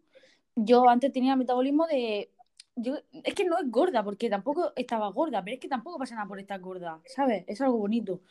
Yo 0.55 0.87
antes 0.87 1.11
tenía 1.11 1.35
metabolismo 1.35 1.85
de... 1.87 2.29
Yo, 2.75 2.95
es 3.11 3.35
que 3.35 3.45
no 3.45 3.57
es 3.57 3.69
gorda, 3.69 4.03
porque 4.03 4.29
tampoco 4.29 4.73
estaba 4.75 5.07
gorda, 5.09 5.43
pero 5.43 5.55
es 5.55 5.59
que 5.59 5.67
tampoco 5.67 5.99
pasa 5.99 6.15
nada 6.15 6.27
por 6.27 6.39
estar 6.39 6.59
gorda, 6.59 6.99
¿sabes? 7.05 7.43
Es 7.47 7.61
algo 7.61 7.77
bonito. 7.77 8.21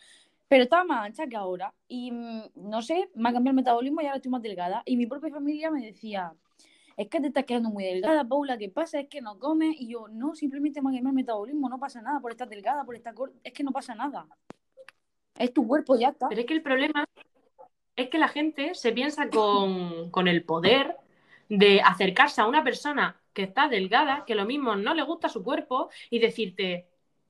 Pero 0.48 0.64
estaba 0.64 0.84
más 0.84 1.06
ancha 1.06 1.26
que 1.26 1.36
ahora. 1.36 1.72
Y 1.88 2.10
mm, 2.10 2.50
no 2.56 2.82
sé, 2.82 3.08
me 3.14 3.28
ha 3.28 3.32
cambiado 3.32 3.52
el 3.52 3.62
metabolismo 3.62 4.00
y 4.00 4.06
ahora 4.06 4.16
estoy 4.16 4.30
más 4.30 4.42
delgada. 4.42 4.82
Y 4.84 4.96
mi 4.96 5.06
propia 5.06 5.30
familia 5.30 5.70
me 5.70 5.86
decía, 5.86 6.34
es 6.96 7.08
que 7.08 7.20
te 7.20 7.28
estás 7.28 7.44
quedando 7.44 7.70
muy 7.70 7.84
delgada, 7.84 8.26
Paula, 8.26 8.58
¿qué 8.58 8.68
pasa? 8.68 9.00
Es 9.00 9.08
que 9.08 9.20
no 9.20 9.38
comes. 9.38 9.76
Y 9.80 9.88
yo, 9.88 10.08
no, 10.08 10.34
simplemente 10.34 10.82
me 10.82 10.90
ha 10.90 10.92
cambiado 10.92 11.08
el 11.08 11.14
metabolismo, 11.14 11.68
no 11.68 11.78
pasa 11.78 12.02
nada 12.02 12.20
por 12.20 12.32
estar 12.32 12.48
delgada, 12.48 12.84
por 12.84 12.96
estar 12.96 13.14
gorda. 13.14 13.34
Es 13.44 13.52
que 13.52 13.64
no 13.64 13.72
pasa 13.72 13.94
nada. 13.94 14.26
Es 15.38 15.54
tu 15.54 15.66
cuerpo, 15.66 15.96
ya 15.96 16.08
está. 16.08 16.28
Pero 16.28 16.40
es 16.40 16.46
que 16.46 16.54
el 16.54 16.62
problema 16.62 17.06
es 17.96 18.08
que 18.08 18.18
la 18.18 18.28
gente 18.28 18.74
se 18.74 18.92
piensa 18.92 19.30
con, 19.30 20.10
con 20.10 20.28
el 20.28 20.44
poder 20.44 20.96
de 21.48 21.80
acercarse 21.80 22.40
a 22.40 22.46
una 22.46 22.64
persona 22.64 23.21
que 23.32 23.42
está 23.42 23.68
delgada, 23.68 24.24
que 24.26 24.34
lo 24.34 24.44
mismo 24.44 24.76
no 24.76 24.94
le 24.94 25.02
gusta 25.02 25.28
su 25.28 25.42
cuerpo, 25.42 25.90
y 26.10 26.18
decirte, 26.18 26.88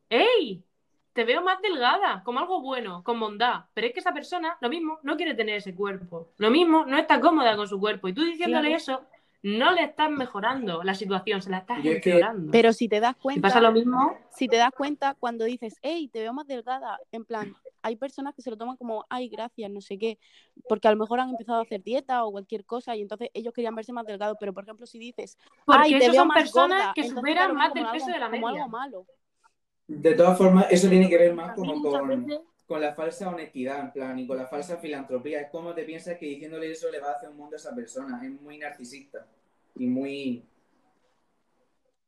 ¡Ey! 0.09 0.65
te 1.13 1.25
veo 1.25 1.43
más 1.43 1.61
delgada, 1.61 2.23
como 2.25 2.41
algo 2.41 2.61
bueno, 2.63 3.03
con 3.05 3.21
bondad. 3.21 3.65
Pero 3.75 3.87
es 3.87 3.93
que 3.93 4.01
esa 4.01 4.15
persona, 4.15 4.57
lo 4.61 4.69
mismo, 4.71 4.99
no 5.03 5.17
quiere 5.17 5.35
tener 5.35 5.57
ese 5.57 5.75
cuerpo. 5.75 6.31
Lo 6.39 6.51
mismo, 6.51 6.87
no 6.87 6.97
está 6.97 7.21
cómoda 7.21 7.55
con 7.57 7.69
su 7.69 7.79
cuerpo. 7.79 8.09
Y 8.09 8.15
tú 8.15 8.23
diciéndole 8.25 8.69
Claro. 8.69 8.77
eso, 8.77 9.07
no 9.43 9.73
le 9.73 9.83
estás 9.83 10.09
mejorando 10.11 10.83
la 10.85 10.95
situación, 10.95 11.43
se 11.43 11.51
la 11.51 11.59
estás 11.59 11.85
es 11.85 12.01
que-. 12.01 12.25
Pero 12.53 12.73
si 12.73 12.89
te 12.89 13.01
das 13.01 13.17
cuenta, 13.17 13.43
pasa 13.49 13.61
lo 13.61 13.73
mismo, 13.73 14.17
si 14.31 14.47
te 14.47 14.57
das 14.57 14.71
cuenta 14.77 15.15
cuando 15.19 15.45
dices, 15.45 15.75
hey, 15.83 16.09
te 16.13 16.21
veo 16.21 16.33
más 16.33 16.47
delgada, 16.47 16.99
en 17.11 17.25
plan, 17.25 17.57
hay 17.83 17.97
personas 17.97 18.35
que 18.37 18.43
se 18.43 18.51
lo 18.51 18.57
toman 18.57 18.77
como, 18.77 19.05
ay, 19.09 19.29
gracias, 19.29 19.69
no 19.71 19.81
sé 19.81 19.99
qué, 19.99 20.19
porque 20.69 20.87
a 20.87 20.93
lo 20.93 20.97
mejor 20.97 21.19
han 21.19 21.31
empezado 21.31 21.59
a 21.59 21.63
hacer 21.63 21.83
dieta 21.83 22.25
o 22.25 22.31
cualquier 22.31 22.65
cosa 22.65 22.95
y 22.95 23.03
entonces 23.03 23.31
ellos 23.35 23.53
querían 23.53 23.75
verse 23.75 23.93
más 23.93 24.07
delgados, 24.07 24.37
pero 24.39 24.53
por 24.55 24.63
ejemplo, 24.63 24.87
si 24.87 24.99
dices, 25.01 25.37
porque 25.67 25.81
ay, 25.83 25.93
te 25.99 26.11
veo 26.11 26.15
son 26.21 26.29
más 26.29 26.39
personas 26.39 26.79
gorda, 26.79 26.93
que 26.95 27.09
superan 27.09 27.55
más 27.57 27.71
como 27.71 27.75
del 27.75 27.85
algo- 27.87 27.93
peso 27.99 28.11
de 28.13 28.19
la 28.21 28.31
como 28.31 28.47
media. 28.47 28.63
algo 28.63 28.69
malo. 28.69 29.07
De 29.89 30.15
todas 30.15 30.39
formas, 30.39 30.67
eso 30.71 30.89
tiene 30.89 31.09
que 31.09 31.19
ver 31.19 31.35
más 31.35 31.55
como 31.57 31.83
con, 31.83 32.07
veces- 32.07 32.41
con 32.73 32.81
la 32.81 32.95
falsa 32.95 33.29
honestidad, 33.31 33.81
en 33.81 33.93
plan, 33.93 34.19
y 34.19 34.27
con 34.27 34.37
la 34.39 34.47
falsa 34.47 34.79
filantropía. 34.79 35.41
Es 35.43 35.51
como 35.51 35.75
te 35.75 35.85
piensas 35.85 36.19
que 36.19 36.27
diciéndole 36.27 36.71
eso 36.71 36.91
le 36.91 37.01
va 37.01 37.11
a 37.11 37.15
hacer 37.15 37.29
un 37.31 37.37
mundo 37.37 37.57
a 37.57 37.59
esa 37.59 37.75
persona. 37.75 38.21
Es 38.25 38.31
muy 38.41 38.59
narcisista 38.59 39.27
y 39.77 39.87
muy... 39.87 40.45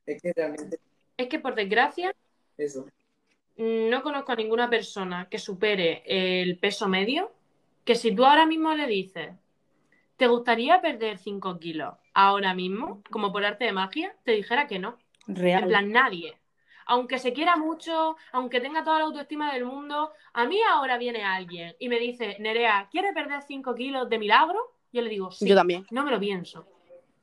Es 0.07 0.23
que 0.23 0.33
realmente 0.35 0.79
Es 1.17 1.29
que 1.29 1.39
por 1.41 1.55
desgracia, 1.55 2.15
eso. 2.57 2.87
no 3.57 4.03
conozco 4.03 4.33
a 4.33 4.37
ninguna 4.37 4.69
persona 4.71 5.29
que 5.31 5.39
supere 5.39 6.03
el 6.07 6.59
peso 6.59 6.89
medio, 6.89 7.33
que 7.85 7.95
si 7.95 8.15
tú 8.15 8.25
ahora 8.25 8.47
mismo 8.47 8.75
le 8.75 8.87
dices, 8.87 9.31
¿te 10.17 10.27
gustaría 10.29 10.81
perder 10.83 11.19
5 11.19 11.59
kilos 11.61 11.95
ahora 12.15 12.55
mismo, 12.55 13.03
como 13.11 13.33
por 13.33 13.45
arte 13.45 13.67
de 13.67 13.73
magia? 13.73 14.17
Te 14.25 14.33
dijera 14.33 14.67
que 14.69 14.79
no. 14.81 14.99
En 15.29 15.37
Real. 15.37 15.69
plan, 15.69 15.93
nadie. 15.93 16.39
Aunque 16.87 17.19
se 17.19 17.33
quiera 17.33 17.57
mucho, 17.57 18.17
aunque 18.33 18.61
tenga 18.61 18.85
toda 18.85 18.99
la 18.99 19.05
autoestima 19.05 19.53
del 19.53 19.65
mundo, 19.65 20.13
a 20.33 20.45
mí 20.47 20.59
ahora 20.71 20.99
viene 20.99 21.23
alguien 21.25 21.75
y 21.79 21.89
me 21.89 21.99
dice, 21.99 22.37
Nerea, 22.41 22.89
¿quieres 22.91 23.13
perder 23.15 23.43
5 23.43 23.75
kilos 23.75 24.09
de 24.09 24.19
milagro? 24.19 24.59
Yo 24.93 25.03
le 25.03 25.11
digo, 25.11 25.31
sí, 25.31 25.49
Yo 25.49 25.55
también. 25.55 25.87
no 25.91 26.05
me 26.05 26.11
lo 26.11 26.21
pienso. 26.21 26.67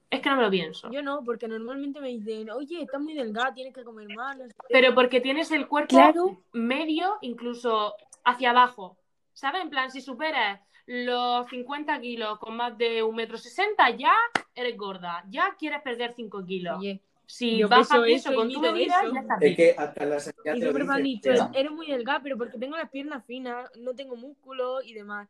Es 0.09 0.19
que 0.19 0.29
no 0.29 0.35
me 0.35 0.43
lo 0.43 0.49
pienso. 0.51 0.91
Yo 0.91 1.01
no, 1.01 1.23
porque 1.23 1.47
normalmente 1.47 2.01
me 2.01 2.09
dicen, 2.09 2.49
oye, 2.49 2.81
estás 2.81 2.99
muy 2.99 3.13
delgada, 3.13 3.53
tienes 3.53 3.73
que 3.73 3.83
comer 3.83 4.09
más. 4.09 4.37
no 4.37 4.45
sé 4.45 4.53
qué". 4.67 4.73
Pero 4.73 4.93
porque 4.93 5.21
tienes 5.21 5.51
el 5.51 5.67
cuerpo 5.67 5.87
Claro. 5.87 6.43
medio, 6.51 7.17
incluso 7.21 7.95
hacia 8.25 8.49
abajo. 8.49 8.97
¿Sabes? 9.33 9.61
En 9.61 9.69
plan, 9.69 9.89
si 9.89 10.01
superas 10.01 10.59
los 10.85 11.47
50 11.47 12.01
kilos 12.01 12.37
con 12.39 12.57
más 12.57 12.77
de 12.77 13.01
un 13.01 13.15
metro 13.15 13.37
sesenta, 13.37 13.89
ya 13.91 14.13
eres 14.53 14.75
gorda. 14.75 15.23
Ya 15.29 15.55
quieres 15.57 15.81
perder 15.81 16.11
5 16.13 16.43
kilos. 16.43 16.77
Oye, 16.79 17.01
Si 17.25 17.57
yo 17.59 17.69
peso 17.69 18.01
de 18.01 18.13
eso 18.13 18.35
con 18.35 18.51
tu 18.51 18.61
medida, 18.61 18.95
eso. 19.03 19.13
ya 19.13 19.19
estás 19.21 19.39
Es 19.41 19.55
que 19.55 19.75
hasta 19.77 20.05
la 20.05 20.19
sanidad 20.19 20.41
y 20.43 20.59
te 20.59 20.65
lo 20.65 20.71
siempre 20.71 20.83
me 20.83 20.93
han 20.93 21.03
dice. 21.03 21.29
dicho, 21.29 21.49
eres 21.53 21.71
muy 21.71 21.87
delgada, 21.87 22.19
pero 22.21 22.37
porque 22.37 22.57
tengo 22.57 22.75
las 22.77 22.89
piernas 22.89 23.25
finas, 23.25 23.69
no 23.79 23.93
tengo 23.95 24.15
músculo 24.15 24.81
y 24.81 24.93
demás. 24.93 25.29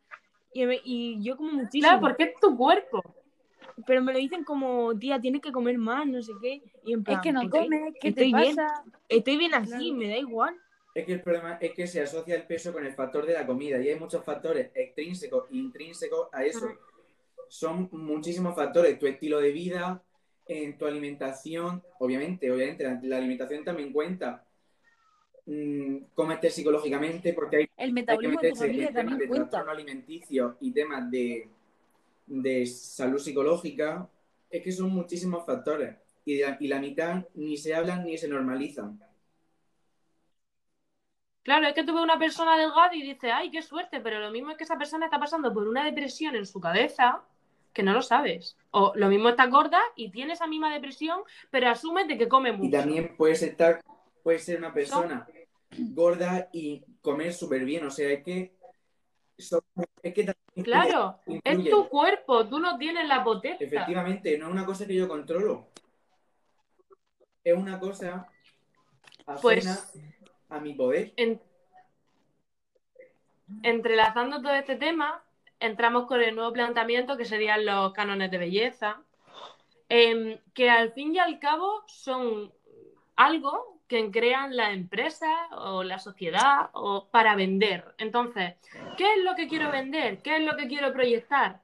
Y, 0.54 0.66
me- 0.66 0.82
y 0.84 1.24
yo 1.24 1.38
como 1.38 1.52
muchísimo. 1.52 1.80
Claro, 1.82 2.02
porque 2.02 2.24
es 2.24 2.40
tu 2.40 2.58
cuerpo. 2.58 3.02
Pero 3.86 4.02
me 4.04 4.14
lo 4.14 4.20
dicen 4.20 4.44
como, 4.44 4.98
tía, 4.98 5.20
tienes 5.20 5.42
que 5.42 5.52
comer 5.52 5.78
más, 5.78 6.06
no 6.08 6.22
sé 6.22 6.34
qué. 6.42 6.62
Y 6.84 6.94
en 6.94 7.00
Es 7.02 7.06
plan, 7.06 7.22
que 7.22 7.32
no 7.32 7.50
comes, 7.50 7.94
¿qué 8.00 8.12
te 8.12 8.22
Estoy 8.22 8.34
bien. 8.34 8.56
pasa? 8.56 8.84
Estoy 9.10 9.38
bien 9.38 9.54
así, 9.54 9.70
Claro. 9.70 9.94
me 9.94 10.10
da 10.10 10.18
igual. 10.18 10.58
Es 10.94 11.06
que 11.06 11.14
el 11.14 11.22
problema 11.22 11.58
es 11.62 11.72
que 11.74 11.88
se 11.88 12.02
asocia 12.02 12.36
el 12.36 12.46
peso 12.46 12.74
con 12.74 12.86
el 12.86 12.94
factor 12.94 13.26
de 13.26 13.34
la 13.34 13.46
comida 13.48 13.80
y 13.80 13.88
hay 13.90 14.00
muchos 14.00 14.24
factores 14.26 14.72
extrínsecos 14.76 15.46
e 15.50 15.56
intrínsecos 15.58 16.28
a 16.34 16.44
eso. 16.44 16.68
Son 17.48 17.90
muchísimos 17.92 18.56
factores, 18.56 19.00
tu 19.00 19.08
estilo 19.08 19.40
de 19.40 19.52
vida, 19.52 20.04
en 20.52 20.78
tu 20.78 20.86
alimentación, 20.86 21.84
obviamente, 22.00 22.52
obviamente 22.52 22.84
la, 22.84 23.00
la 23.04 23.18
alimentación 23.18 23.64
también 23.66 23.92
cuenta. 23.94 24.46
Mm, 25.46 25.98
cómo 26.14 26.32
estés 26.34 26.54
psicológicamente, 26.56 27.34
porque 27.34 27.58
hay, 27.58 27.70
El 27.76 27.92
hay 28.08 28.20
que 28.20 28.28
metabolismo 28.28 28.40
de 28.40 28.46
tu 28.48 28.56
meterse 28.56 28.56
familia 28.56 28.88
en 28.88 28.96
temas 28.96 29.18
de 29.18 29.20
también 29.20 29.28
cuenta. 29.28 29.50
trastorno 29.50 29.72
alimenticio 29.72 30.58
y 30.62 30.72
temas 30.72 31.10
de, 31.12 31.50
de 32.28 32.66
salud 32.68 33.20
psicológica, 33.20 34.10
es 34.50 34.64
que 34.64 34.72
son 34.72 34.92
muchísimos 34.92 35.46
factores 35.46 35.98
y, 36.26 36.40
la- 36.42 36.58
y 36.60 36.68
la 36.68 36.80
mitad 36.80 37.26
ni 37.36 37.58
se 37.58 37.76
hablan 37.76 38.06
ni 38.06 38.18
se 38.18 38.28
normalizan. 38.30 39.00
Claro, 41.44 41.68
es 41.68 41.74
que 41.74 41.84
tú 41.84 41.94
ves 41.94 42.04
una 42.04 42.18
persona 42.20 42.58
delgada 42.58 42.96
y 42.96 43.02
dices, 43.04 43.32
ay, 43.34 43.50
qué 43.52 43.62
suerte, 43.64 44.00
pero 44.02 44.20
lo 44.20 44.32
mismo 44.32 44.52
es 44.52 44.58
que 44.58 44.64
esa 44.64 44.78
persona 44.78 45.06
está 45.06 45.20
pasando 45.20 45.54
por 45.54 45.68
una 45.68 45.84
depresión 45.84 46.36
en 46.36 46.46
su 46.46 46.60
cabeza 46.60 47.24
que 47.74 47.84
no 47.84 47.94
lo 47.94 48.02
sabes. 48.02 48.58
O 48.72 48.94
lo 48.96 49.08
mismo 49.10 49.30
está 49.30 49.48
gorda 49.48 49.82
y 49.96 50.10
tiene 50.12 50.34
esa 50.34 50.48
misma 50.48 50.74
depresión, 50.74 51.22
pero 51.50 51.70
asumes 51.70 52.08
de 52.08 52.18
que 52.18 52.28
come 52.28 52.52
mucho. 52.52 52.68
Y 52.68 52.72
también 52.72 53.16
puedes 53.18 53.42
estar, 53.44 53.82
puedes 54.24 54.44
ser 54.44 54.58
una 54.58 54.74
persona 54.74 55.28
gorda 55.78 56.50
y 56.52 56.84
comer 57.02 57.34
súper 57.34 57.64
bien. 57.66 57.86
O 57.86 57.92
sea, 57.92 58.10
es 58.10 58.24
que, 58.24 58.54
son- 59.38 59.62
es 60.04 60.14
que 60.14 60.24
también 60.24 60.64
Claro, 60.66 61.20
es 61.44 61.70
tu 61.70 61.88
cuerpo, 61.88 62.46
tú 62.48 62.60
no 62.60 62.78
tienes 62.78 63.08
la 63.08 63.24
potestad. 63.24 63.62
Efectivamente, 63.62 64.38
no 64.38 64.48
es 64.48 64.52
una 64.52 64.66
cosa 64.66 64.86
que 64.86 64.96
yo 64.96 65.08
controlo. 65.08 65.68
Es 67.44 67.56
una 67.58 67.80
cosa 67.80 68.28
ajena 69.26 69.40
Pues- 69.42 69.94
a 70.50 70.60
mi 70.60 70.74
poder. 70.74 71.14
En- 71.16 71.42
Entrelazando 73.64 74.42
todo 74.42 74.54
este 74.54 74.76
tema, 74.78 75.24
entramos 75.62 76.06
con 76.08 76.22
el 76.22 76.36
nuevo 76.36 76.52
planteamiento 76.52 77.16
que 77.16 77.26
serían 77.26 77.66
los 77.66 77.94
cánones 77.94 78.30
de 78.32 78.38
belleza, 78.38 79.02
em, 79.88 80.38
que 80.54 80.70
al 80.70 80.92
fin 80.92 81.16
y 81.16 81.20
al 81.20 81.40
cabo 81.40 81.84
son 81.88 82.52
algo 83.16 83.80
que 83.88 84.10
crean 84.10 84.56
la 84.56 84.72
empresa 84.72 85.28
o 85.52 85.84
la 85.84 86.00
sociedad 86.00 86.70
o 86.74 87.08
para 87.12 87.36
vender. 87.36 87.94
Entonces, 87.98 88.56
¿qué 88.98 89.04
es 89.04 89.24
lo 89.24 89.36
que 89.36 89.48
quiero 89.48 89.70
vender? 89.72 90.22
¿Qué 90.22 90.38
es 90.38 90.44
lo 90.44 90.56
que 90.56 90.68
quiero 90.68 90.94
proyectar? 90.94 91.62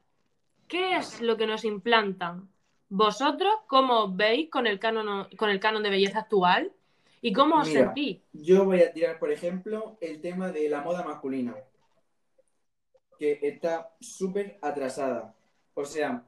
¿Qué 0.68 0.98
es 0.98 1.22
lo 1.22 1.38
que 1.38 1.48
nos 1.48 1.64
implantan? 1.64 2.50
¿Vosotros 2.90 3.54
cómo 3.68 4.04
os 4.04 4.16
veis 4.16 4.50
con 4.50 4.68
el 4.68 4.78
canon, 4.80 5.28
con 5.38 5.50
el 5.50 5.60
canon 5.60 5.84
de 5.84 5.90
belleza 5.90 6.20
actual? 6.20 6.72
¿Y 7.22 7.34
cómo 7.34 7.56
os 7.62 7.68
Mira. 7.70 7.86
sentís? 7.86 8.20
Yo 8.34 8.66
voy 8.66 8.82
a 8.82 8.92
tirar, 8.92 9.20
por 9.20 9.32
ejemplo, 9.32 9.98
el 10.02 10.22
tema 10.22 10.50
de 10.52 10.70
la 10.70 10.82
moda 10.82 11.04
masculina, 11.04 11.56
que 13.18 13.40
está 13.42 13.96
súper 14.00 14.58
atrasada. 14.62 15.36
O 15.74 15.86
sea, 15.86 16.24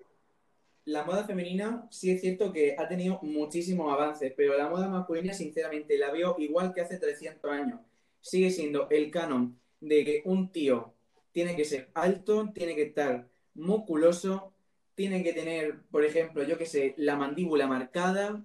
la 0.86 1.04
moda 1.04 1.24
femenina 1.24 1.88
sí 1.92 2.12
es 2.12 2.22
cierto 2.22 2.52
que 2.52 2.76
ha 2.78 2.88
tenido 2.88 3.20
muchísimos 3.22 3.92
avances, 3.94 4.34
pero 4.36 4.58
la 4.58 4.70
moda 4.70 4.88
masculina, 4.88 5.34
sinceramente, 5.34 5.98
la 5.98 6.12
veo 6.12 6.36
igual 6.40 6.74
que 6.74 6.82
hace 6.82 6.98
300 6.98 7.52
años. 7.52 7.80
Sigue 8.22 8.50
siendo 8.50 8.90
el 8.90 9.12
canon 9.12 9.60
de 9.80 10.04
que 10.04 10.22
un 10.26 10.52
tío 10.52 10.94
tiene 11.32 11.56
que 11.56 11.66
ser 11.66 11.90
alto, 11.94 12.50
tiene 12.54 12.76
que 12.76 12.84
estar 12.84 13.28
musculoso, 13.54 14.54
tiene 14.96 15.24
que 15.24 15.34
tener, 15.34 15.82
por 15.92 16.04
ejemplo, 16.04 16.44
yo 16.44 16.58
que 16.58 16.66
sé, 16.66 16.94
la 16.98 17.16
mandíbula 17.16 17.68
marcada, 17.68 18.44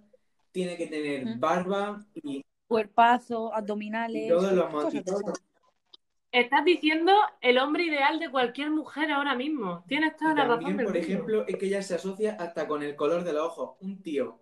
tiene 0.52 0.76
que 0.76 0.86
tener 0.86 1.36
barba 1.38 2.06
y 2.14 2.44
Cuerpazo, 2.68 3.52
abdominales. 3.54 4.26
y 4.26 4.28
todos 4.28 4.52
los 4.52 4.70
cosas 4.70 4.94
y 4.94 4.98
de 4.98 5.02
todos 5.04 5.20
esas. 5.22 5.42
Estás 6.34 6.66
diciendo 6.66 7.14
el 7.40 7.56
hombre 7.56 7.84
ideal 7.84 8.18
de 8.18 8.30
cualquier 8.30 8.68
mujer 8.70 9.10
ahora 9.10 9.34
mismo. 9.34 9.84
Tienes 9.88 10.18
toda 10.18 10.34
Y 10.34 10.34
la 10.34 10.44
razón 10.44 10.76
del 10.76 10.86
por 10.86 10.96
mundo. 10.98 10.98
ejemplo, 10.98 11.46
es 11.46 11.56
que 11.56 11.68
ya 11.70 11.82
se 11.82 11.94
asocia 11.94 12.34
hasta 12.38 12.66
con 12.68 12.82
el 12.82 12.94
color 12.96 13.24
de 13.24 13.32
los 13.32 13.46
ojos. 13.46 13.76
Un 13.80 14.02
tío, 14.02 14.40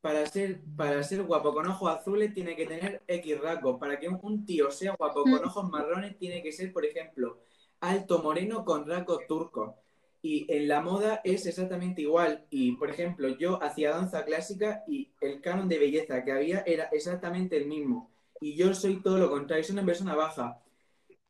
para 0.00 0.24
ser, 0.26 0.60
para 0.76 1.02
ser 1.02 1.22
guapo 1.24 1.52
con 1.52 1.66
ojos 1.66 1.90
azules, 1.90 2.32
tiene 2.34 2.54
que 2.56 2.66
tener 2.66 3.02
X 3.06 3.40
rasgos. 3.40 3.78
Para 3.80 3.98
que 3.98 4.08
un, 4.08 4.18
un 4.22 4.44
tío 4.46 4.70
sea 4.70 4.94
guapo 4.98 5.28
con 5.28 5.44
Mm. 5.44 5.44
ojos 5.44 5.68
marrones, 5.70 6.16
tiene 6.18 6.42
que 6.42 6.52
ser, 6.52 6.72
por 6.72 6.84
ejemplo, 6.86 7.40
alto 7.80 8.22
moreno 8.22 8.64
con 8.64 8.86
rasgos 8.86 9.26
turcos. 9.26 9.74
Y 10.22 10.46
en 10.52 10.68
la 10.68 10.80
moda 10.80 11.20
es 11.24 11.46
exactamente 11.46 12.02
igual. 12.02 12.46
Y, 12.50 12.72
por 12.76 12.90
ejemplo, 12.90 13.28
yo 13.28 13.62
hacía 13.62 13.90
danza 13.90 14.24
clásica 14.24 14.82
y 14.86 15.12
el 15.20 15.40
canon 15.40 15.68
de 15.68 15.78
belleza 15.78 16.24
que 16.24 16.32
había 16.32 16.60
era 16.66 16.84
exactamente 16.92 17.56
el 17.56 17.66
mismo. 17.66 18.10
Y 18.40 18.56
yo 18.56 18.74
soy 18.74 19.02
todo 19.02 19.18
lo 19.18 19.30
contrario, 19.30 19.64
soy 19.64 19.74
una 19.74 19.84
persona 19.86 20.14
baja. 20.14 20.60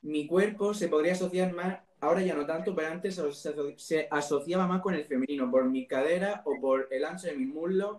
Mi 0.03 0.27
cuerpo 0.27 0.73
se 0.75 0.89
podría 0.89 1.13
asociar 1.13 1.53
más, 1.53 1.81
ahora 2.01 2.23
ya 2.23 2.35
no 2.35 2.47
tanto, 2.47 2.75
pero 2.75 2.89
antes 2.89 3.15
se, 3.17 3.23
aso- 3.23 3.75
se 3.79 4.09
asociaba 4.11 4.67
más 4.67 4.81
con 4.81 4.95
el 4.95 5.05
femenino, 5.05 5.51
por 5.51 5.65
mi 5.65 5.87
cadera 5.87 6.43
o 6.45 6.61
por 6.61 6.89
el 6.91 7.05
ancho 7.05 7.27
de 7.27 7.37
mis 7.37 7.49
muslos. 7.49 7.99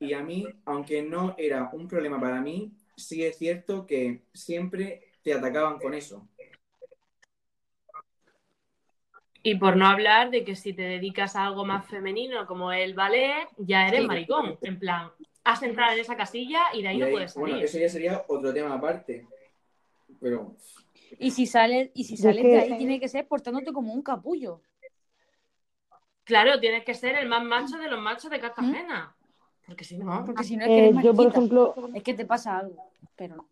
Y 0.00 0.12
a 0.14 0.22
mí, 0.22 0.46
aunque 0.64 1.02
no 1.02 1.34
era 1.38 1.70
un 1.72 1.86
problema 1.86 2.18
para 2.20 2.40
mí, 2.40 2.72
sí 2.96 3.24
es 3.24 3.36
cierto 3.36 3.86
que 3.86 4.22
siempre 4.32 5.12
te 5.22 5.34
atacaban 5.34 5.78
con 5.78 5.94
eso. 5.94 6.26
Y 9.42 9.54
por 9.54 9.76
no 9.76 9.86
hablar 9.86 10.30
de 10.30 10.44
que 10.44 10.54
si 10.54 10.72
te 10.74 10.82
dedicas 10.82 11.34
a 11.36 11.46
algo 11.46 11.64
más 11.64 11.86
femenino 11.86 12.46
como 12.46 12.72
el 12.72 12.94
ballet, 12.94 13.48
ya 13.56 13.88
eres 13.88 14.00
Sí. 14.02 14.06
maricón. 14.06 14.58
En 14.62 14.78
plan, 14.78 15.10
has 15.44 15.62
entrado 15.62 15.92
en 15.92 16.00
esa 16.00 16.16
casilla 16.16 16.62
y 16.74 16.82
de 16.82 16.88
ahí 16.88 16.96
Y 16.96 17.00
no 17.00 17.06
ahí, 17.06 17.12
puedes 17.12 17.34
bueno, 17.34 17.54
salir. 17.54 17.64
eso 17.64 17.78
ya 17.78 17.88
sería 17.88 18.24
otro 18.28 18.52
tema 18.52 18.74
aparte. 18.74 19.26
Pero 20.20 20.56
Y 21.18 21.30
si 21.32 21.46
sales, 21.46 21.90
y 21.94 22.04
si 22.04 22.16
sales 22.16 22.42
de 22.42 22.60
ahí, 22.60 22.78
tiene 22.78 23.00
que 23.00 23.08
ser 23.08 23.26
portándote 23.26 23.72
como 23.72 23.92
un 23.92 24.02
capullo. 24.02 24.62
Claro, 26.24 26.60
tienes 26.60 26.84
que 26.84 26.94
ser 26.94 27.16
el 27.16 27.28
más 27.28 27.42
macho 27.44 27.76
de 27.78 27.88
los 27.88 28.00
machos 28.00 28.30
de 28.30 28.38
¿Mm? 28.38 28.40
Cartagena. 28.40 29.16
Porque 29.66 29.84
si 29.84 29.98
no, 29.98 30.24
Porque 30.24 30.44
si 30.44 30.56
no 30.56 30.64
es 30.64 30.68
que 30.68 30.78
Eh, 30.78 30.88
eres 30.90 31.02
yo, 31.02 31.14
por 31.14 31.26
ejemplo, 31.26 31.74
Es 31.94 32.02
que 32.02 32.14
te 32.14 32.24
pasa 32.26 32.58
algo. 32.58 32.92
Pero 33.16 33.36
no. 33.36 33.48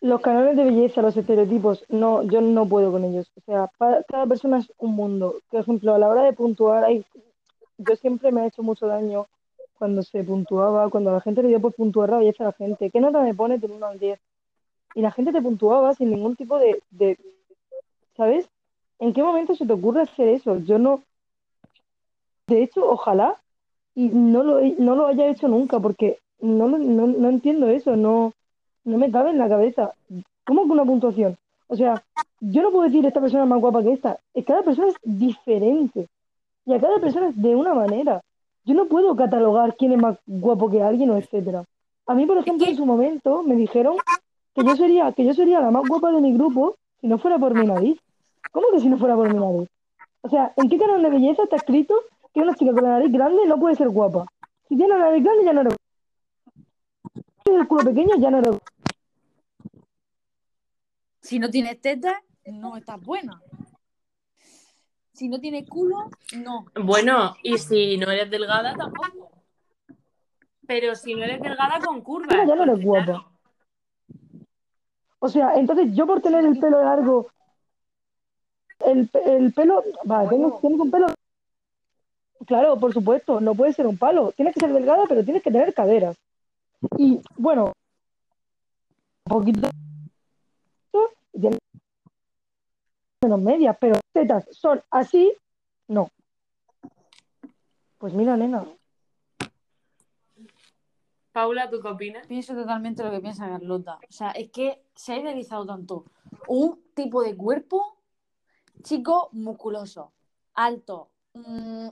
los 0.00 0.20
canales 0.20 0.56
de 0.56 0.64
belleza, 0.64 1.02
los 1.02 1.16
estereotipos, 1.16 1.84
no, 1.88 2.22
yo 2.24 2.40
no 2.40 2.66
puedo 2.68 2.90
con 2.92 3.04
ellos. 3.04 3.30
O 3.36 3.40
sea, 3.42 3.70
cada 4.08 4.26
persona 4.26 4.58
es 4.58 4.72
un 4.78 4.94
mundo. 4.94 5.36
Por 5.50 5.60
ejemplo, 5.60 5.94
a 5.94 5.98
la 5.98 6.08
hora 6.08 6.22
de 6.22 6.32
puntuar, 6.32 6.84
hay, 6.84 7.04
yo 7.78 7.96
siempre 7.96 8.32
me 8.32 8.44
he 8.44 8.46
hecho 8.48 8.62
mucho 8.62 8.86
daño 8.86 9.26
cuando 9.74 10.02
se 10.02 10.22
puntuaba, 10.24 10.90
cuando 10.90 11.12
la 11.12 11.20
gente 11.20 11.42
le 11.42 11.48
dio 11.48 11.60
por 11.60 11.74
puntuar 11.74 12.10
la 12.10 12.18
belleza 12.18 12.44
a 12.44 12.46
la 12.48 12.52
gente. 12.52 12.90
¿Qué 12.90 13.00
nota 13.00 13.22
me 13.22 13.34
pone 13.34 13.58
del 13.58 13.72
1 13.72 13.86
al 13.86 13.98
10? 13.98 14.20
Y 14.94 15.02
la 15.02 15.10
gente 15.10 15.32
te 15.32 15.42
puntuaba 15.42 15.94
sin 15.94 16.10
ningún 16.10 16.36
tipo 16.36 16.58
de, 16.58 16.82
de, 16.90 17.18
¿sabes? 18.16 18.48
¿En 18.98 19.12
qué 19.12 19.22
momento 19.22 19.54
se 19.54 19.66
te 19.66 19.72
ocurre 19.72 20.02
hacer 20.02 20.28
eso? 20.28 20.58
Yo 20.58 20.78
no, 20.78 21.02
de 22.46 22.62
hecho, 22.62 22.88
ojalá 22.88 23.36
y 23.94 24.08
no 24.08 24.42
lo, 24.42 24.60
no 24.78 24.94
lo 24.96 25.06
haya 25.06 25.26
hecho 25.28 25.48
nunca 25.48 25.78
porque 25.80 26.18
no, 26.40 26.68
no, 26.68 27.06
no 27.06 27.28
entiendo 27.28 27.68
eso, 27.68 27.96
no, 27.96 28.32
no 28.84 28.98
me 28.98 29.10
cabe 29.10 29.30
en 29.30 29.38
la 29.38 29.48
cabeza. 29.48 29.92
¿Cómo 30.44 30.64
que 30.64 30.72
una 30.72 30.84
puntuación? 30.84 31.36
O 31.68 31.76
sea, 31.76 32.02
yo 32.40 32.62
no 32.62 32.70
puedo 32.70 32.84
decir 32.84 33.04
esta 33.06 33.20
persona 33.20 33.44
es 33.44 33.48
más 33.48 33.60
guapa 33.60 33.82
que 33.82 33.92
esta. 33.92 34.18
Es- 34.34 34.44
Cada 34.44 34.62
persona 34.62 34.88
es 34.88 34.96
diferente 35.02 36.08
y 36.66 36.74
a 36.74 36.80
cada 36.80 36.98
persona 36.98 37.28
es 37.28 37.40
de 37.40 37.54
una 37.54 37.74
manera. 37.74 38.20
Yo 38.64 38.74
no 38.74 38.86
puedo 38.86 39.14
catalogar 39.16 39.76
quién 39.76 39.92
es 39.92 39.98
más 39.98 40.18
guapo 40.26 40.70
que 40.70 40.82
alguien 40.82 41.10
o 41.10 41.16
etcétera. 41.16 41.64
A 42.06 42.14
mí, 42.14 42.26
por 42.26 42.38
ejemplo, 42.38 42.66
en 42.66 42.76
su 42.76 42.84
momento 42.84 43.42
me 43.42 43.54
dijeron 43.54 43.96
que 44.54 44.64
yo 44.64 44.76
sería, 44.76 45.12
que 45.12 45.24
yo 45.24 45.34
sería 45.34 45.60
la 45.60 45.70
más 45.70 45.86
guapa 45.86 46.10
de 46.12 46.20
mi 46.20 46.34
grupo 46.34 46.76
si 47.00 47.06
no 47.06 47.18
fuera 47.18 47.38
por 47.38 47.54
mi 47.54 47.66
nariz. 47.66 47.98
¿Cómo 48.52 48.68
que 48.72 48.80
si 48.80 48.88
no 48.88 48.98
fuera 48.98 49.14
por 49.14 49.32
mi 49.32 49.38
nariz? 49.38 49.68
O 50.22 50.28
sea, 50.28 50.52
¿en 50.56 50.68
qué 50.68 50.78
canal 50.78 51.02
de 51.02 51.10
belleza 51.10 51.44
está 51.44 51.56
escrito 51.56 51.94
que 52.34 52.40
una 52.40 52.54
chica 52.54 52.72
con 52.72 52.82
la 52.82 52.90
nariz 52.90 53.12
grande 53.12 53.46
no 53.46 53.58
puede 53.58 53.76
ser 53.76 53.88
guapa? 53.88 54.26
Si 54.68 54.76
tiene 54.76 54.94
la 54.94 54.98
nariz 54.98 55.24
grande 55.24 55.44
ya 55.44 55.52
no 55.52 55.60
eres 55.62 55.74
guapa. 55.74 55.80
Si 57.14 57.42
tienes 57.44 57.62
el 57.62 57.68
culo 57.68 57.84
pequeño 57.84 58.16
ya 58.16 58.30
no 58.30 58.38
eres 58.38 58.50
guapa. 58.50 58.70
Si 61.22 61.38
no 61.38 61.50
tienes 61.50 61.80
tetas, 61.80 62.16
no 62.46 62.76
estás 62.76 63.00
buena. 63.00 63.40
Si 65.12 65.28
no 65.28 65.38
tienes 65.38 65.68
culo, 65.68 66.10
no. 66.38 66.64
Bueno, 66.82 67.36
y 67.42 67.58
si 67.58 67.98
no 67.98 68.10
eres 68.10 68.30
delgada, 68.30 68.74
tampoco. 68.74 69.30
Pero 70.66 70.94
si 70.94 71.14
no 71.14 71.24
eres 71.24 71.40
delgada 71.40 71.78
con 71.78 72.00
curvas. 72.00 72.36
Ya 72.46 72.54
no 72.54 72.62
eres 72.62 72.82
guapa. 72.82 73.29
O 75.20 75.28
sea, 75.28 75.54
entonces 75.54 75.94
yo 75.94 76.06
por 76.06 76.20
tener 76.20 76.44
el 76.44 76.58
pelo 76.58 76.82
largo, 76.82 77.28
el, 78.86 79.08
el 79.26 79.52
pelo, 79.52 79.84
va, 80.10 80.28
tengo, 80.28 80.58
tienes 80.60 80.80
un 80.80 80.90
pelo, 80.90 81.06
claro, 82.46 82.78
por 82.78 82.92
supuesto, 82.92 83.40
no 83.40 83.54
puede 83.54 83.74
ser 83.74 83.86
un 83.86 83.98
palo, 83.98 84.32
tienes 84.32 84.54
que 84.54 84.60
ser 84.60 84.72
delgada, 84.72 85.04
pero 85.06 85.22
tienes 85.22 85.42
que 85.42 85.50
tener 85.50 85.74
caderas. 85.74 86.16
Y 86.96 87.20
bueno, 87.36 87.74
un 89.26 89.38
poquito, 89.38 89.68
menos 93.22 93.40
medias, 93.40 93.76
pero 93.78 94.00
tetas 94.12 94.46
son 94.50 94.82
así, 94.90 95.32
no. 95.88 96.10
Pues 97.98 98.14
mira, 98.14 98.38
nena, 98.38 98.64
Paula, 101.32 101.70
¿tú 101.70 101.80
qué 101.80 101.88
opinas? 101.88 102.26
Pienso 102.26 102.54
totalmente 102.54 103.04
lo 103.04 103.10
que 103.10 103.20
piensa 103.20 103.48
Carlota. 103.48 103.98
O 104.08 104.12
sea, 104.12 104.30
es 104.32 104.50
que 104.50 104.82
se 104.94 105.12
ha 105.12 105.18
idealizado 105.18 105.64
tanto 105.64 106.04
un 106.48 106.82
tipo 106.94 107.22
de 107.22 107.36
cuerpo, 107.36 107.98
chico, 108.82 109.28
musculoso, 109.32 110.12
alto, 110.54 111.10
mm, 111.34 111.88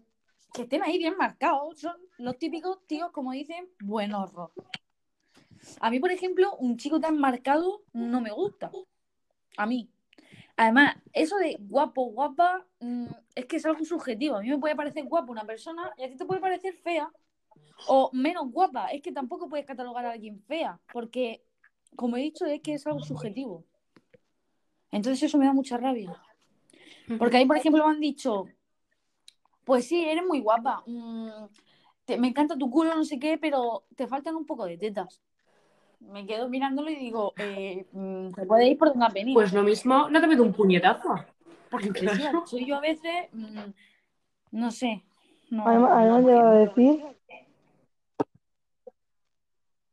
que 0.53 0.63
estén 0.63 0.83
ahí 0.83 0.99
bien 0.99 1.17
marcados. 1.17 1.79
Son 1.79 1.97
los 2.19 2.37
típicos 2.39 2.85
tíos, 2.87 3.11
como 3.13 3.33
dicen, 3.33 3.69
buenos 3.81 4.33
rojos. 4.33 4.65
A 5.81 5.91
mí, 5.91 6.01
por 6.01 6.11
ejemplo, 6.11 6.57
un 6.57 6.77
chico 6.77 6.99
tan 6.99 7.19
marcado 7.19 7.83
no 7.93 8.21
me 8.21 8.31
gusta. 8.31 8.73
A 9.57 9.67
mí. 9.67 9.89
Además, 10.57 10.97
eso 11.13 11.37
de 11.37 11.57
guapo, 11.61 12.07
guapa, 12.07 12.67
mm, 12.81 13.07
es 13.37 13.47
que 13.47 13.57
es 13.57 13.67
algo 13.67 13.85
subjetivo. 13.85 14.37
A 14.37 14.41
mí 14.41 14.49
me 14.49 14.59
puede 14.59 14.75
parecer 14.75 15.05
guapo 15.05 15.31
una 15.31 15.45
persona 15.45 15.93
y 15.97 16.03
a 16.03 16.09
ti 16.09 16.17
te 16.17 16.25
puede 16.25 16.41
parecer 16.41 16.75
fea 16.75 17.09
o 17.89 18.11
menos 18.13 18.51
guapa. 18.51 18.89
Es 18.89 19.03
que 19.03 19.13
tampoco 19.13 19.49
puedes 19.49 19.67
catalogar 19.67 20.07
a 20.07 20.13
alguien 20.13 20.41
fea, 20.43 20.79
porque, 20.93 21.43
como 21.97 22.17
he 22.17 22.21
dicho, 22.21 22.45
es 22.47 22.61
que 22.61 22.75
es 22.75 22.87
algo 22.87 23.01
subjetivo. 23.01 23.65
Entonces 24.91 25.23
eso 25.25 25.39
me 25.39 25.47
da 25.47 25.53
mucha 25.53 25.77
rabia. 25.77 26.21
Porque 27.19 27.37
ahí, 27.39 27.47
por 27.47 27.57
ejemplo, 27.57 27.85
me 27.87 27.93
han 27.95 28.01
dicho, 28.01 28.47
pues 29.65 29.87
sí, 29.87 30.05
eres 30.05 30.25
muy 30.27 30.41
guapa, 30.41 30.83
mm, 30.87 31.29
te- 32.05 32.19
me 32.19 32.29
encanta 32.29 32.57
tu 32.57 32.71
culo, 32.71 32.95
no 32.95 33.05
sé 33.05 33.19
qué, 33.19 33.39
pero 33.39 33.85
te 33.97 34.07
faltan 34.07 34.37
un 34.37 34.47
poco 34.47 34.65
de 34.65 34.79
tetas. 34.79 35.21
Me 36.01 36.27
quedo 36.27 36.49
mirándolo 36.49 36.91
y 36.91 36.97
digo, 36.97 37.35
eh, 37.39 37.87
mm, 37.93 38.31
te 38.31 38.47
puedes 38.47 38.71
ir 38.71 38.79
por 38.79 38.89
donde 38.89 39.05
has 39.07 39.13
venido. 39.13 39.35
Pues 39.35 39.53
lo 39.53 39.63
mismo, 39.63 40.09
no 40.09 40.21
te 40.21 40.27
meto 40.27 40.43
un 40.43 40.53
puñetazo. 40.53 41.15
Porque 41.71 41.91
claro. 41.93 42.43
sí, 42.47 42.51
soy 42.57 42.67
yo 42.67 42.77
a 42.77 42.81
veces, 42.81 43.29
mm, 43.33 43.59
no 44.53 44.71
sé. 44.71 45.03
No, 45.51 45.67
además, 45.67 45.91
además 45.95 46.23
no 46.23 46.39
a 46.41 46.53
decir, 46.55 47.05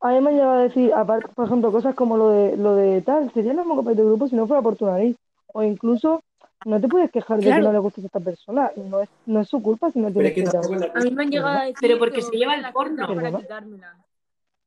a 0.00 0.10
mí 0.10 0.20
me 0.20 0.30
han 0.30 0.36
llegado 0.36 0.52
a 0.52 0.62
decir, 0.62 0.92
aparte, 0.94 1.28
por 1.34 1.46
ejemplo, 1.46 1.72
cosas 1.72 1.94
como 1.94 2.16
lo 2.16 2.30
de, 2.30 2.56
lo 2.56 2.74
de 2.76 3.00
tal, 3.02 3.32
sería 3.32 3.52
el 3.52 3.58
mismo 3.58 3.76
compañero 3.76 4.04
de 4.04 4.10
grupo 4.10 4.28
si 4.28 4.36
no 4.36 4.46
fuera 4.46 4.62
por 4.62 4.76
tu 4.76 4.86
nariz. 4.86 5.16
O 5.52 5.62
incluso, 5.62 6.22
no 6.66 6.80
te 6.80 6.88
puedes 6.88 7.10
quejar 7.10 7.38
de 7.38 7.50
que 7.50 7.60
no 7.60 7.72
le 7.72 7.78
guste 7.78 8.02
a 8.02 8.04
esta 8.04 8.20
persona. 8.20 8.70
No 8.76 9.00
es, 9.00 9.08
no 9.24 9.40
es 9.40 9.48
su 9.48 9.62
culpa 9.62 9.90
si 9.90 9.98
no 9.98 10.10
tienes 10.12 10.34
que 10.34 10.44
A 10.46 11.00
mí 11.00 11.10
me 11.10 11.22
han 11.22 11.30
llegado 11.30 11.58
a 11.58 11.62
decir 11.62 11.76
Pero 11.80 11.98
porque 11.98 12.16
que 12.16 12.22
se 12.22 12.36
lleva 12.36 12.54
el 12.54 12.72
porno. 12.72 13.06
para 13.06 13.22
¿Verdad? 13.22 13.40
quitármelas. 13.40 13.96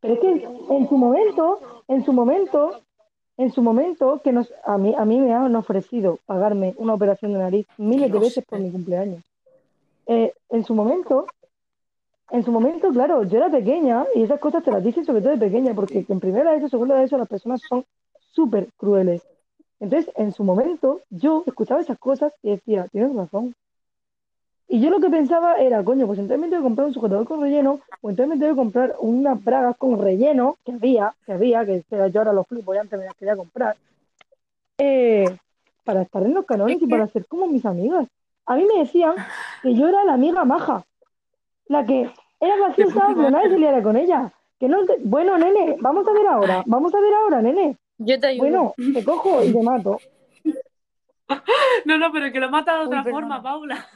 Pero 0.02 0.14
es 0.14 0.20
que 0.20 0.32
en 0.70 0.90
su 0.90 0.98
momento, 0.98 1.60
en 1.88 2.06
su 2.06 2.14
momento, 2.14 2.82
en 3.38 3.52
su 3.52 3.62
momento, 3.62 4.22
que 4.24 4.32
nos, 4.32 4.52
a 4.66 4.78
mí, 4.78 4.96
a 4.98 5.06
mí 5.06 5.20
me 5.20 5.34
han 5.34 5.56
ofrecido 5.56 6.20
pagarme 6.26 6.74
una 6.78 6.94
operación 6.94 7.34
de 7.34 7.40
nariz 7.40 7.68
miles 7.78 8.12
de 8.12 8.20
veces 8.20 8.46
por 8.46 8.60
mi 8.60 8.72
cumpleaños. 8.72 9.22
Eh, 10.08 10.34
en 10.50 10.64
su 10.64 10.74
momento, 10.74 11.28
en 12.32 12.44
su 12.44 12.52
momento, 12.52 12.90
claro, 12.92 13.24
yo 13.24 13.38
era 13.38 13.50
pequeña 13.50 14.06
y 14.14 14.24
esas 14.24 14.40
cosas 14.40 14.64
te 14.64 14.72
las 14.72 14.84
dicen 14.84 15.06
sobre 15.06 15.22
todo 15.22 15.32
de 15.32 15.38
pequeña, 15.38 15.74
porque 15.74 16.06
en 16.08 16.20
primera 16.20 16.52
de 16.52 16.58
eso, 16.58 16.70
segunda 16.70 16.96
de 16.96 17.06
eso, 17.06 17.18
las 17.18 17.28
personas 17.28 17.62
son 17.68 17.86
súper 18.32 18.68
crueles. 18.78 19.24
Entonces, 19.80 20.14
en 20.16 20.32
su 20.32 20.44
momento, 20.44 21.02
yo 21.10 21.44
escuchaba 21.48 21.82
esas 21.82 21.98
cosas 21.98 22.34
y 22.44 22.52
decía, 22.52 22.88
tienes 22.92 23.16
razón. 23.16 23.56
Y 24.68 24.82
yo 24.82 24.92
lo 24.92 25.00
que 25.00 25.10
pensaba 25.10 25.56
era, 25.56 25.84
coño, 25.84 26.06
pues 26.06 26.20
entonces 26.20 26.40
me 26.40 26.48
tengo 26.48 26.62
que 26.62 26.68
comprar 26.68 26.88
un 26.88 26.94
sujetador 26.94 27.26
con 27.26 27.42
relleno, 27.42 27.80
o 28.02 28.10
entonces 28.10 28.36
me 28.36 28.40
tengo 28.40 28.54
que 28.54 28.62
comprar 28.62 28.96
unas 29.00 29.44
bragas 29.44 29.76
con 29.78 30.00
relleno, 30.00 30.58
que 30.64 30.74
había, 30.74 31.16
que 31.26 31.34
había, 31.34 31.66
que 31.66 31.84
yo 31.90 32.20
ahora 32.20 32.34
los 32.34 32.46
flipo 32.46 32.76
y 32.76 32.78
antes 32.78 33.00
me 33.00 33.06
las 33.06 33.16
quería 33.16 33.36
comprar, 33.36 33.76
eh, 34.78 35.26
para 35.84 36.04
estar 36.04 36.22
en 36.22 36.36
los 36.36 36.46
canones 36.46 36.78
Es 36.78 36.84
y 36.84 36.88
para 36.88 37.08
ser 37.08 37.26
como 37.26 37.48
mis 37.48 37.66
amigas. 37.66 38.08
A 38.46 38.56
mí 38.56 38.66
me 38.72 38.82
decían 38.82 39.16
que 39.64 39.74
yo 39.74 39.88
era 39.88 40.04
la 40.04 40.14
amiga 40.14 40.46
maja, 40.46 40.84
la 41.70 41.86
que 41.86 42.12
era 42.42 42.58
graciosa, 42.58 43.02
pero 43.16 43.30
nadie 43.30 43.50
se 43.50 43.58
liara 43.58 43.82
con 43.82 43.96
ella. 43.96 44.32
Que 44.60 44.68
no, 44.68 44.86
te- 44.86 44.98
bueno, 45.06 45.38
nene, 45.38 45.78
vamos 45.80 46.06
a 46.06 46.12
ver 46.12 46.28
ahora, 46.28 46.64
vamos 46.66 46.94
a 46.94 47.00
ver 47.00 47.14
ahora, 47.14 47.42
nene. 47.42 47.78
Yo 47.98 48.20
te 48.20 48.28
ayudo. 48.28 48.44
Bueno, 48.44 48.74
te 48.94 49.04
cojo 49.04 49.42
y 49.44 49.54
te 49.54 49.62
mato. 49.64 50.02
No, 51.86 51.98
no, 51.98 52.12
pero 52.12 52.32
que 52.32 52.40
lo 52.40 52.50
mata 52.50 52.74
de 52.74 52.80
Uy, 52.82 52.88
otra 52.88 53.04
forma, 53.04 53.42
Paula. 53.42 53.88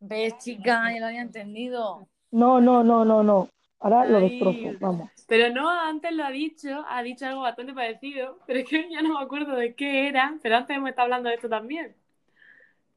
¿Ves, 0.00 0.38
chica? 0.38 0.90
Ya 0.92 1.00
lo 1.00 1.06
había 1.06 1.20
entendido. 1.20 2.06
No, 2.32 2.60
no, 2.60 2.82
no, 2.82 3.04
no, 3.04 3.22
no. 3.22 3.48
Ahora 3.80 4.06
lo 4.06 4.20
destrozo, 4.20 4.74
vamos. 4.80 5.10
Pero 5.28 5.52
no, 5.54 5.68
antes 5.68 6.12
lo 6.12 6.24
ha 6.24 6.30
dicho, 6.30 6.84
ha 6.88 7.02
dicho 7.02 7.26
algo 7.26 7.42
bastante 7.42 7.72
parecido, 7.72 8.38
pero 8.46 8.60
es 8.60 8.68
que 8.68 8.88
ya 8.90 9.02
no 9.02 9.18
me 9.18 9.24
acuerdo 9.24 9.54
de 9.54 9.74
qué 9.74 10.08
era, 10.08 10.34
pero 10.42 10.56
antes 10.56 10.76
hemos 10.76 10.88
estado 10.90 11.04
hablando 11.04 11.28
de 11.28 11.34
esto 11.36 11.48
también. 11.48 11.94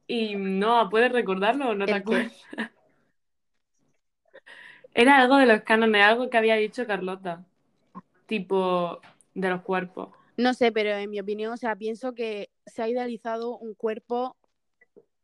Y 0.06 0.34
no, 0.36 0.88
¿puedes 0.90 1.12
recordarlo 1.12 1.70
o 1.70 1.74
no 1.74 1.86
te 1.86 1.92
¿El 1.92 2.04
qué? 2.04 2.30
Era 4.94 5.18
algo 5.20 5.36
de 5.36 5.46
los 5.46 5.62
cánones, 5.62 6.02
algo 6.02 6.30
que 6.30 6.38
había 6.38 6.56
dicho 6.56 6.86
Carlota, 6.86 7.44
tipo 8.26 9.00
de 9.34 9.48
los 9.50 9.62
cuerpos. 9.62 10.10
No 10.36 10.54
sé, 10.54 10.72
pero 10.72 10.90
en 10.90 11.10
mi 11.10 11.20
opinión, 11.20 11.52
o 11.52 11.56
sea, 11.56 11.76
pienso 11.76 12.14
que 12.14 12.50
se 12.66 12.82
ha 12.82 12.88
idealizado 12.88 13.56
un 13.58 13.74
cuerpo, 13.74 14.36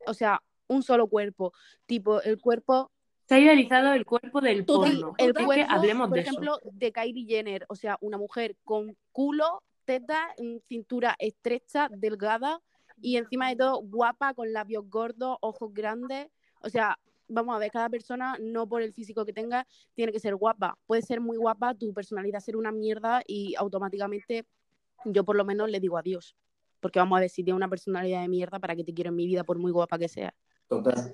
o 0.06 0.14
sea, 0.14 0.42
un 0.68 0.82
solo 0.82 1.08
cuerpo, 1.08 1.52
tipo 1.86 2.22
el 2.22 2.38
cuerpo, 2.40 2.90
Se 3.28 3.36
ha 3.36 3.38
idealizado 3.40 3.92
el 3.92 4.04
cuerpo 4.04 4.40
del 4.40 4.64
porno. 4.64 5.14
el 5.18 5.28
Es 5.28 5.34
que 5.34 5.44
cuerpo, 5.44 5.72
hablemos 5.72 6.08
por 6.08 6.16
de 6.16 6.20
eso. 6.22 6.30
ejemplo, 6.30 6.58
de 6.64 6.92
Kylie 6.92 7.26
Jenner, 7.26 7.64
o 7.68 7.74
sea, 7.76 7.96
una 8.00 8.18
mujer 8.18 8.56
con 8.64 8.96
culo, 9.12 9.62
teta, 9.84 10.28
cintura 10.68 11.16
estrecha, 11.18 11.88
delgada 11.90 12.60
y 13.00 13.16
encima 13.16 13.48
de 13.48 13.56
todo 13.56 13.80
guapa, 13.82 14.34
con 14.34 14.52
labios 14.52 14.88
gordos, 14.88 15.38
ojos 15.40 15.72
grandes, 15.72 16.28
o 16.62 16.68
sea, 16.68 16.98
vamos 17.30 17.54
a 17.54 17.58
ver, 17.58 17.70
cada 17.70 17.88
persona, 17.88 18.36
no 18.40 18.68
por 18.68 18.82
el 18.82 18.92
físico 18.92 19.24
que 19.24 19.32
tenga, 19.32 19.66
tiene 19.94 20.12
que 20.12 20.20
ser 20.20 20.34
guapa. 20.34 20.76
Puede 20.86 21.02
ser 21.02 21.20
muy 21.20 21.36
guapa, 21.36 21.74
tu 21.74 21.92
personalidad 21.94 22.40
ser 22.40 22.56
una 22.56 22.72
mierda 22.72 23.22
y 23.26 23.54
automáticamente 23.56 24.46
yo 25.04 25.24
por 25.24 25.36
lo 25.36 25.44
menos 25.44 25.70
le 25.70 25.80
digo 25.80 25.96
adiós. 25.96 26.36
Porque 26.80 26.98
vamos 26.98 27.16
a 27.16 27.20
ver, 27.20 27.30
si 27.30 27.44
tiene 27.44 27.56
una 27.56 27.68
personalidad 27.68 28.22
de 28.22 28.28
mierda, 28.28 28.58
¿para 28.58 28.74
qué 28.74 28.84
te 28.84 28.94
quiero 28.94 29.10
en 29.10 29.16
mi 29.16 29.26
vida 29.26 29.44
por 29.44 29.58
muy 29.58 29.72
guapa 29.72 29.98
que 29.98 30.08
sea? 30.08 30.34
Total. 30.68 31.12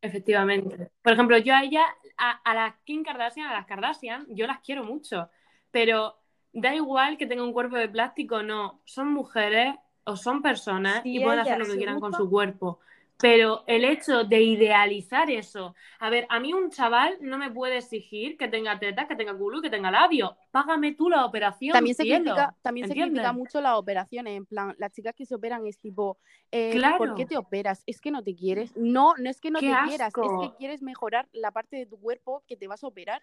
Efectivamente. 0.00 0.90
Por 1.02 1.12
ejemplo, 1.12 1.38
yo 1.38 1.54
a 1.54 1.62
ella, 1.62 1.84
a, 2.16 2.30
a 2.30 2.54
las 2.54 2.74
Kim 2.84 3.02
Kardashian, 3.02 3.48
a 3.48 3.54
las 3.54 3.66
Kardashian, 3.66 4.26
yo 4.28 4.46
las 4.46 4.60
quiero 4.60 4.84
mucho, 4.84 5.30
pero 5.70 6.16
da 6.52 6.74
igual 6.74 7.18
que 7.18 7.26
tenga 7.26 7.42
un 7.42 7.52
cuerpo 7.52 7.76
de 7.76 7.88
plástico 7.88 8.36
o 8.36 8.42
no, 8.42 8.80
son 8.84 9.12
mujeres 9.12 9.74
o 10.04 10.16
son 10.16 10.40
personas 10.40 11.02
y 11.04 11.20
pueden 11.20 11.40
ella 11.40 11.54
hacer 11.54 11.58
lo 11.58 11.66
que 11.66 11.76
quieran 11.76 12.00
con 12.00 12.14
su 12.14 12.30
cuerpo. 12.30 12.80
Pero 13.18 13.64
el 13.66 13.84
hecho 13.86 14.24
de 14.24 14.42
idealizar 14.42 15.30
eso, 15.30 15.74
a 16.00 16.10
ver, 16.10 16.26
a 16.28 16.38
mí 16.38 16.52
un 16.52 16.70
chaval 16.70 17.16
no 17.22 17.38
me 17.38 17.50
puede 17.50 17.78
exigir 17.78 18.36
que 18.36 18.46
tenga 18.48 18.78
tetas, 18.78 19.06
que 19.08 19.16
tenga 19.16 19.34
culo 19.34 19.58
y 19.58 19.62
que 19.62 19.70
tenga 19.70 19.90
labios. 19.90 20.32
Págame 20.50 20.92
tú 20.94 21.08
la 21.08 21.24
operación. 21.24 21.72
También 21.72 21.96
se 21.96 22.02
cielo. 22.02 22.24
critica, 22.34 22.54
también 22.60 22.88
se 22.88 22.94
critica 22.94 23.32
mucho 23.32 23.60
las 23.62 23.74
operaciones, 23.76 24.36
en 24.36 24.44
plan, 24.44 24.74
las 24.78 24.92
chicas 24.92 25.14
que 25.14 25.24
se 25.24 25.34
operan 25.34 25.66
es 25.66 25.78
tipo, 25.78 26.18
eh, 26.52 26.72
Claro. 26.72 26.98
¿por 26.98 27.14
qué 27.14 27.24
te 27.24 27.38
operas? 27.38 27.82
¿Es 27.86 28.02
que 28.02 28.10
no 28.10 28.22
te 28.22 28.34
quieres? 28.34 28.76
No, 28.76 29.14
no 29.16 29.30
es 29.30 29.40
que 29.40 29.50
no 29.50 29.60
¡Qué 29.60 29.70
te 29.70 29.88
quieras, 29.88 30.12
es 30.14 30.30
que 30.50 30.56
quieres 30.58 30.82
mejorar 30.82 31.26
la 31.32 31.52
parte 31.52 31.76
de 31.76 31.86
tu 31.86 31.98
cuerpo 31.98 32.42
que 32.46 32.56
te 32.56 32.68
vas 32.68 32.84
a 32.84 32.86
operar. 32.86 33.22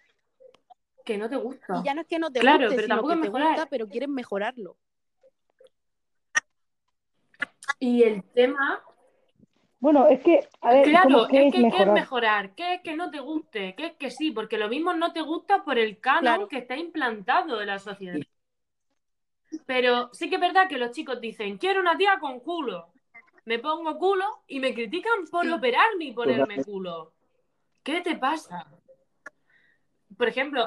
Que 1.04 1.18
no 1.18 1.28
te 1.28 1.36
gusta. 1.36 1.76
Y 1.80 1.84
ya 1.84 1.94
no 1.94 2.00
es 2.00 2.08
que 2.08 2.18
no 2.18 2.32
te 2.32 2.40
Claro, 2.40 2.64
guste, 2.64 2.74
pero 2.74 2.82
sino 2.82 2.94
tampoco 2.96 3.14
que 3.14 3.28
te 3.28 3.28
gusta, 3.28 3.66
pero 3.70 3.86
quieres 3.86 4.08
mejorarlo. 4.08 4.76
Y 7.78 8.02
el 8.02 8.22
tema, 8.24 8.82
Bueno, 9.84 10.06
es 10.08 10.22
que, 10.22 10.40
a 10.62 10.72
ver, 10.72 10.84
claro, 10.88 11.08
¿cómo 11.10 11.28
qué 11.28 11.46
es 11.48 11.52
que 11.52 11.58
¿qué 11.58 11.58
es 11.58 11.62
mejorar? 11.62 11.94
mejorar? 11.94 12.54
¿Qué 12.54 12.74
es 12.76 12.80
que 12.80 12.96
no 12.96 13.10
te 13.10 13.20
guste? 13.20 13.74
¿Qué 13.76 13.84
es 13.88 13.92
que 13.96 14.10
sí? 14.10 14.30
Porque 14.30 14.56
lo 14.56 14.70
mismo 14.70 14.94
no 14.94 15.12
te 15.12 15.20
gusta 15.20 15.62
por 15.62 15.78
el 15.78 16.00
canon 16.00 16.22
Claro. 16.22 16.48
que 16.48 16.56
está 16.56 16.74
implantado 16.74 17.60
en 17.60 17.66
la 17.66 17.78
sociedad. 17.78 18.18
Pero 19.66 20.08
sí 20.14 20.30
que 20.30 20.36
es 20.36 20.40
verdad 20.40 20.68
que 20.70 20.78
los 20.78 20.92
chicos 20.92 21.20
dicen, 21.20 21.58
quiero 21.58 21.80
una 21.80 21.98
tía 21.98 22.18
con 22.18 22.40
culo. 22.40 22.86
Me 23.44 23.58
pongo 23.58 23.98
culo 23.98 24.24
y 24.46 24.58
me 24.58 24.72
critican 24.72 25.26
por 25.30 25.44
Sí. 25.44 25.52
operarme 25.52 26.06
y 26.06 26.12
ponerme 26.12 26.64
culo. 26.64 27.12
¿Qué 27.82 28.00
te 28.00 28.16
pasa? 28.16 28.66
Por 30.16 30.28
ejemplo, 30.28 30.66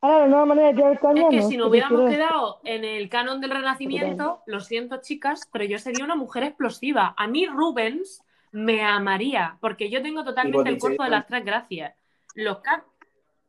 Ahora, 0.00 0.18
la 0.20 0.26
nueva 0.28 0.46
manera 0.46 0.68
de 0.68 0.74
tirar 0.74 1.00
caña, 1.00 1.22
es 1.22 1.28
que 1.30 1.36
no, 1.36 1.48
si 1.48 1.56
nos 1.56 1.68
hubiéramos 1.68 2.10
quedado 2.10 2.60
en 2.64 2.84
el 2.84 3.08
canon 3.08 3.40
del 3.40 3.50
Renacimiento, 3.50 4.42
lo 4.46 4.60
siento 4.60 5.00
chicas, 5.00 5.48
pero 5.52 5.64
yo 5.64 5.78
sería 5.78 6.04
una 6.04 6.14
mujer 6.16 6.42
explosiva. 6.44 7.14
A 7.16 7.26
mí 7.26 7.46
Rubens 7.46 8.22
me 8.52 8.82
amaría, 8.84 9.58
porque 9.60 9.90
yo 9.90 10.02
tengo 10.02 10.24
totalmente 10.24 10.68
el 10.70 10.78
cuerpo 10.78 11.02
de 11.04 11.10
las 11.10 11.26
tres 11.26 11.44
gracias. 11.44 11.94
Los 12.34 12.58
ca- 12.60 12.84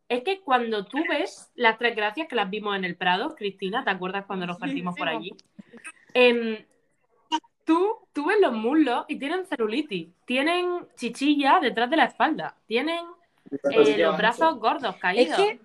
Es 0.09 0.23
que 0.23 0.39
cuando 0.41 0.85
tú 0.85 0.97
ves 1.09 1.51
las 1.55 1.77
tres 1.77 1.95
gracias 1.95 2.27
que 2.27 2.35
las 2.35 2.49
vimos 2.49 2.75
en 2.75 2.85
el 2.85 2.95
Prado, 2.95 3.35
Cristina, 3.35 3.83
¿te 3.83 3.89
acuerdas 3.91 4.25
cuando 4.25 4.45
nos 4.47 4.57
partimos 4.57 4.95
por 4.97 5.07
allí? 5.09 5.31
Em, 6.13 6.65
tú, 7.65 7.97
tú 8.13 8.25
ves 8.27 8.37
los 8.41 8.53
muslos 8.53 9.05
y 9.07 9.17
tienen 9.19 9.45
celulitis, 9.45 10.09
tienen 10.25 10.87
chichilla 10.95 11.59
detrás 11.61 11.89
de 11.89 11.97
la 11.97 12.05
espalda, 12.05 12.55
tienen 12.65 13.05
eh, 13.71 13.97
los 13.97 14.17
brazos 14.17 14.57
gordos, 14.59 14.95
Es 14.95 15.01
caídos. 15.01 15.37
que 15.37 15.59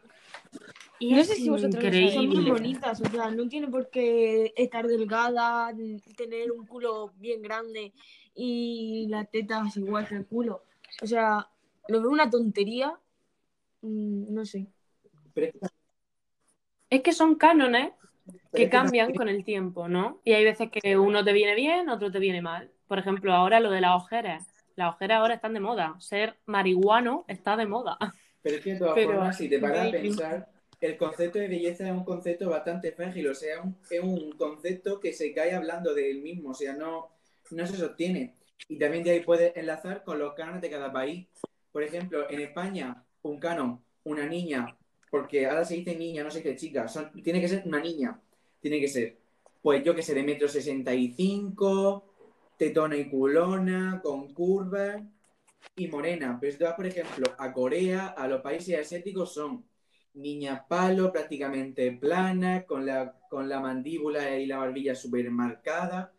Y 1.02 1.10
no 1.10 1.20
es 1.20 1.26
sé 1.26 1.34
si 1.34 1.48
vosotros 1.48 1.82
Son 2.14 2.28
muy 2.28 2.48
bonitas, 2.48 3.00
o 3.00 3.04
sea, 3.10 3.28
no 3.32 3.48
tiene 3.48 3.66
por 3.66 3.90
qué 3.90 4.52
estar 4.56 4.86
delgada, 4.86 5.74
tener 6.16 6.52
un 6.52 6.64
culo 6.64 7.12
bien 7.16 7.42
grande 7.42 7.92
y 8.36 9.08
las 9.08 9.28
tetas 9.28 9.76
igual 9.76 10.06
que 10.06 10.14
el 10.14 10.26
culo. 10.26 10.62
O 11.02 11.06
sea, 11.08 11.48
lo 11.88 12.00
veo 12.00 12.08
una 12.08 12.30
tontería, 12.30 12.96
mm, 13.80 14.32
no 14.32 14.44
sé. 14.44 14.68
Pero 15.34 15.58
Es 16.88 17.00
que 17.02 17.12
son 17.12 17.34
cánones 17.34 17.90
que 18.24 18.36
es 18.36 18.50
que 18.52 18.70
cambian 18.70 19.12
con 19.12 19.28
el 19.28 19.42
tiempo, 19.42 19.88
¿no? 19.88 20.20
Y 20.24 20.34
hay 20.34 20.44
veces 20.44 20.70
que 20.70 20.96
uno 20.96 21.24
te 21.24 21.32
viene 21.32 21.56
bien, 21.56 21.88
otro 21.88 22.12
te 22.12 22.20
viene 22.20 22.42
mal. 22.42 22.70
Por 22.86 23.00
ejemplo, 23.00 23.32
ahora 23.32 23.58
lo 23.58 23.72
de 23.72 23.80
las 23.80 23.96
ojeras. 23.96 24.46
Las 24.76 24.94
ojeras 24.94 25.18
ahora 25.18 25.34
están 25.34 25.52
de 25.52 25.58
moda. 25.58 25.96
Ser 25.98 26.38
marihuano 26.46 27.24
está 27.26 27.56
de 27.56 27.66
moda. 27.66 27.98
Pero 28.40 28.56
es 28.56 28.62
que 28.62 28.72
de 28.74 28.78
todas 28.78 28.94
Pero- 28.94 29.08
formas, 29.14 29.36
si 29.36 29.48
te 29.48 29.58
paras 29.58 29.88
a 29.88 29.90
pensar, 29.90 30.51
el 30.82 30.96
concepto 30.98 31.38
de 31.38 31.48
belleza 31.48 31.86
es 31.86 31.92
un 31.92 32.04
concepto 32.04 32.50
bastante 32.50 32.92
frágil, 32.92 33.28
o 33.28 33.34
sea, 33.34 33.60
un- 33.62 33.76
es 33.90 34.00
un 34.02 34.32
concepto 34.32 35.00
que 35.00 35.12
se 35.12 35.32
cae 35.32 35.54
hablando 35.54 35.94
de 35.94 36.10
él 36.10 36.22
mismo, 36.22 36.50
o 36.50 36.54
sea, 36.54 36.74
no, 36.74 37.08
no 37.50 37.66
se 37.66 37.76
sostiene. 37.76 38.36
Y 38.68 38.78
también 38.78 39.04
de 39.04 39.10
ahí 39.12 39.20
puedes 39.20 39.56
enlazar 39.56 40.04
con 40.04 40.18
los 40.18 40.34
cánones 40.34 40.62
de 40.62 40.70
cada 40.70 40.92
país. 40.92 41.26
Por 41.72 41.82
ejemplo, 41.82 42.28
en 42.30 42.40
España, 42.40 43.04
un 43.22 43.38
canon, 43.38 43.80
una 44.04 44.26
niña, 44.26 44.76
porque 45.10 45.46
ahora 45.46 45.64
se 45.64 45.74
dice 45.76 45.94
niña, 45.96 46.24
no 46.24 46.30
se 46.30 46.38
dice 46.40 46.56
chica, 46.56 46.86
tiene 47.22 47.40
que 47.40 47.48
ser 47.48 47.62
una 47.66 47.80
niña, 47.80 48.20
tiene 48.60 48.80
que 48.80 48.88
ser, 48.88 49.18
pues 49.62 49.82
yo 49.84 49.94
que 49.94 50.02
sé, 50.02 50.14
de 50.14 50.22
metro 50.22 50.48
sesenta 50.48 50.94
y 50.94 51.12
cinco, 51.12 52.04
tetona 52.58 52.96
y 52.96 53.08
culona, 53.10 54.00
con 54.02 54.32
curvas 54.34 55.02
y 55.76 55.88
morena. 55.88 56.38
Pero 56.40 56.52
si 56.52 56.58
te 56.58 56.64
vas, 56.64 56.74
por 56.74 56.86
ejemplo, 56.86 57.26
a 57.38 57.52
Corea, 57.52 58.08
a 58.08 58.26
los 58.28 58.40
países 58.40 58.78
asiáticos 58.78 59.32
son 59.34 59.64
niñas 60.14 60.62
palo, 60.68 61.12
prácticamente 61.12 61.92
planas, 61.92 62.64
con 62.64 62.86
la, 62.86 63.16
con 63.28 63.48
la 63.48 63.60
mandíbula 63.60 64.36
y 64.38 64.46
la 64.46 64.58
barbilla 64.58 64.94
súper 64.94 65.30
marcada. 65.30 66.12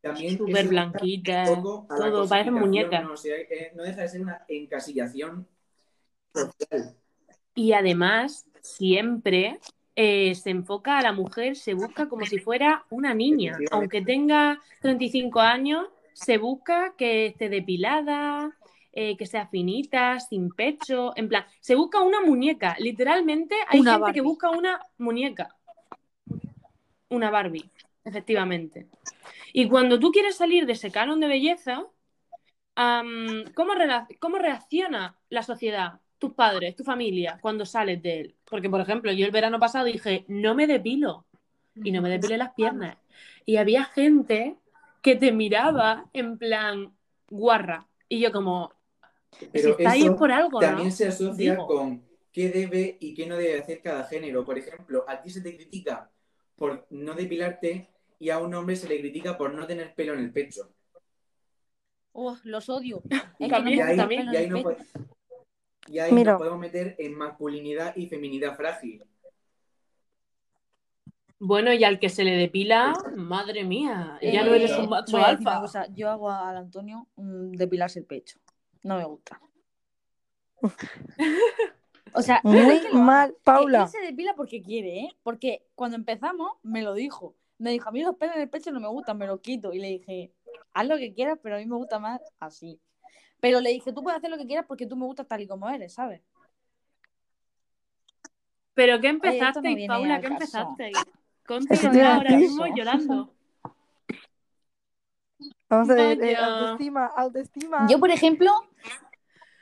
También 0.00 0.38
Súper 0.38 0.68
blanquita. 0.68 1.44
Todo, 1.44 2.28
parece 2.28 2.50
muñeca. 2.50 3.00
¿no? 3.00 3.14
O 3.14 3.16
sea, 3.16 3.36
eh, 3.36 3.72
no 3.74 3.82
deja 3.82 4.02
de 4.02 4.08
ser 4.08 4.20
una 4.20 4.44
encasillación 4.46 5.48
social. 6.32 6.96
Y 7.54 7.72
además, 7.72 8.46
siempre 8.62 9.58
eh, 9.96 10.34
se 10.34 10.50
enfoca 10.50 10.98
a 10.98 11.02
la 11.02 11.12
mujer, 11.12 11.56
se 11.56 11.74
busca 11.74 12.08
como 12.08 12.26
si 12.26 12.38
fuera 12.38 12.84
una 12.90 13.14
niña. 13.14 13.58
Aunque 13.70 14.02
tenga 14.02 14.60
35 14.82 15.40
años, 15.40 15.86
se 16.12 16.38
busca 16.38 16.94
que 16.96 17.26
esté 17.26 17.48
depilada, 17.48 18.56
eh, 18.98 19.14
que 19.18 19.26
sea 19.26 19.46
finita, 19.46 20.18
sin 20.20 20.48
pecho. 20.48 21.12
En 21.16 21.28
plan, 21.28 21.44
se 21.60 21.74
busca 21.74 22.00
una 22.00 22.22
muñeca. 22.22 22.76
Literalmente 22.78 23.54
hay 23.68 23.80
Una 23.80 23.90
gente 23.92 24.00
Barbie. 24.00 24.14
que 24.14 24.20
busca 24.22 24.48
una 24.48 24.80
muñeca. 24.96 25.54
Una 27.10 27.28
Barbie, 27.30 27.68
efectivamente. 28.04 28.86
Y 29.52 29.68
cuando 29.68 30.00
tú 30.00 30.10
quieres 30.10 30.36
salir 30.36 30.64
de 30.64 30.72
ese 30.72 30.90
canon 30.90 31.20
de 31.20 31.28
belleza, 31.28 31.84
¿cómo, 32.74 33.74
¿cómo 34.18 34.38
reacciona 34.38 35.14
la 35.28 35.42
sociedad, 35.42 36.00
tus 36.18 36.32
padres, 36.32 36.74
tu 36.74 36.82
familia, 36.82 37.38
cuando 37.42 37.66
sales 37.66 38.02
de 38.02 38.20
él? 38.20 38.34
Porque, 38.46 38.70
por 38.70 38.80
ejemplo, 38.80 39.12
yo 39.12 39.26
el 39.26 39.30
verano 39.30 39.58
pasado 39.60 39.84
dije, 39.84 40.24
no 40.28 40.54
me 40.54 40.66
depilo. 40.66 41.26
Y 41.74 41.92
no 41.92 42.00
me 42.00 42.08
depilé 42.08 42.38
las 42.38 42.54
piernas. 42.54 42.96
Y 43.44 43.58
había 43.58 43.84
gente 43.84 44.56
que 45.02 45.16
te 45.16 45.32
miraba 45.32 46.06
en 46.14 46.38
plan 46.38 46.96
guarra. 47.28 47.86
Y 48.08 48.20
yo 48.20 48.32
como, 48.32 48.72
si 49.38 49.46
Pero 49.46 49.70
está 49.78 49.90
ahí 49.90 50.04
es 50.06 50.10
por 50.12 50.30
algo, 50.32 50.60
también 50.60 50.88
¿no? 50.88 50.94
se 50.94 51.06
asocia 51.08 51.52
Digo. 51.52 51.66
con 51.66 52.02
qué 52.32 52.50
debe 52.50 52.96
y 53.00 53.14
qué 53.14 53.26
no 53.26 53.36
debe 53.36 53.60
hacer 53.60 53.80
cada 53.82 54.04
género. 54.04 54.44
Por 54.44 54.58
ejemplo, 54.58 55.04
a 55.08 55.20
ti 55.22 55.30
se 55.30 55.40
te 55.40 55.54
critica 55.56 56.10
por 56.54 56.86
no 56.90 57.14
depilarte 57.14 57.88
y 58.18 58.30
a 58.30 58.38
un 58.38 58.54
hombre 58.54 58.76
se 58.76 58.88
le 58.88 58.98
critica 59.00 59.36
por 59.36 59.52
no 59.54 59.66
tener 59.66 59.94
pelo 59.94 60.14
en 60.14 60.20
el 60.20 60.32
pecho. 60.32 60.70
Uf, 62.12 62.44
los 62.44 62.68
odio. 62.68 63.02
Y, 63.04 63.10
Es 63.14 63.24
que 63.38 63.48
no 63.48 63.50
También, 63.50 63.78
y 63.78 63.82
me 63.82 64.02
ahí, 64.02 64.08
pelo 64.08 64.40
y 64.40 64.46
no 64.48 64.56
pecho. 64.56 64.62
puede- 64.64 64.78
y 65.88 65.98
ahí 66.00 66.12
Mira. 66.12 66.32
nos 66.32 66.38
podemos 66.38 66.58
meter 66.58 66.96
en 66.98 67.14
masculinidad 67.14 67.94
y 67.94 68.08
feminidad 68.08 68.56
frágil. 68.56 69.04
Bueno, 71.38 71.72
y 71.72 71.84
al 71.84 72.00
que 72.00 72.08
se 72.08 72.24
le 72.24 72.32
depila, 72.32 72.94
madre 73.14 73.62
mía, 73.62 74.18
ya 74.22 74.42
no 74.42 74.52
Eh, 74.54 74.56
eres 74.56 74.76
un 74.78 74.88
macho 74.88 75.18
alfa. 75.18 75.60
cosa, 75.60 75.86
yo 75.94 76.08
hago 76.10 76.30
al 76.30 76.56
Antonio 76.56 77.06
depilarse 77.16 77.98
el 77.98 78.06
pecho. 78.06 78.40
No 78.86 78.98
me 78.98 79.04
gusta. 79.04 79.40
O 82.12 82.22
sea, 82.22 82.40
Muy 82.44 82.80
que 82.80 82.92
mal, 82.92 83.32
que 83.32 83.40
Paula. 83.42 83.82
Él 83.82 83.88
se 83.88 84.00
depila 84.00 84.34
porque 84.34 84.62
quiere, 84.62 85.00
¿eh? 85.00 85.16
Porque 85.24 85.66
cuando 85.74 85.96
empezamos 85.96 86.52
me 86.62 86.82
lo 86.82 86.94
dijo. 86.94 87.34
Me 87.58 87.72
dijo, 87.72 87.88
a 87.88 87.92
mí 87.92 88.02
los 88.02 88.14
pelos 88.14 88.36
en 88.36 88.42
el 88.42 88.48
pecho 88.48 88.70
no 88.70 88.78
me 88.78 88.86
gustan, 88.86 89.18
me 89.18 89.26
los 89.26 89.40
quito. 89.40 89.72
Y 89.72 89.80
le 89.80 89.88
dije, 89.88 90.32
haz 90.72 90.86
lo 90.86 90.98
que 90.98 91.12
quieras, 91.12 91.38
pero 91.42 91.56
a 91.56 91.58
mí 91.58 91.66
me 91.66 91.74
gusta 91.74 91.98
más 91.98 92.20
así. 92.38 92.80
Pero 93.40 93.60
le 93.60 93.70
dije, 93.70 93.92
tú 93.92 94.04
puedes 94.04 94.18
hacer 94.18 94.30
lo 94.30 94.38
que 94.38 94.46
quieras 94.46 94.66
porque 94.68 94.86
tú 94.86 94.96
me 94.96 95.04
gustas 95.04 95.26
tal 95.26 95.40
y 95.40 95.48
como 95.48 95.68
eres, 95.68 95.92
¿sabes? 95.92 96.22
¿Pero 98.74 99.00
qué 99.00 99.18
Oye, 99.20 99.38
esto 99.38 99.60
no 99.60 99.86
Paula? 99.88 100.20
¿Qué 100.20 100.28
caso. 100.28 100.76
Eso 100.78 101.00
Contigo 101.44 102.02
ahora 102.04 102.36
mismo 102.36 102.66
llorando. 102.68 103.35
Vamos 105.68 105.90
a 105.90 105.94
ver, 105.94 106.22
eh, 106.22 106.36
autoestima, 106.36 107.06
autoestima. 107.06 107.86
Yo, 107.90 107.98
por 107.98 108.10
ejemplo, 108.10 108.52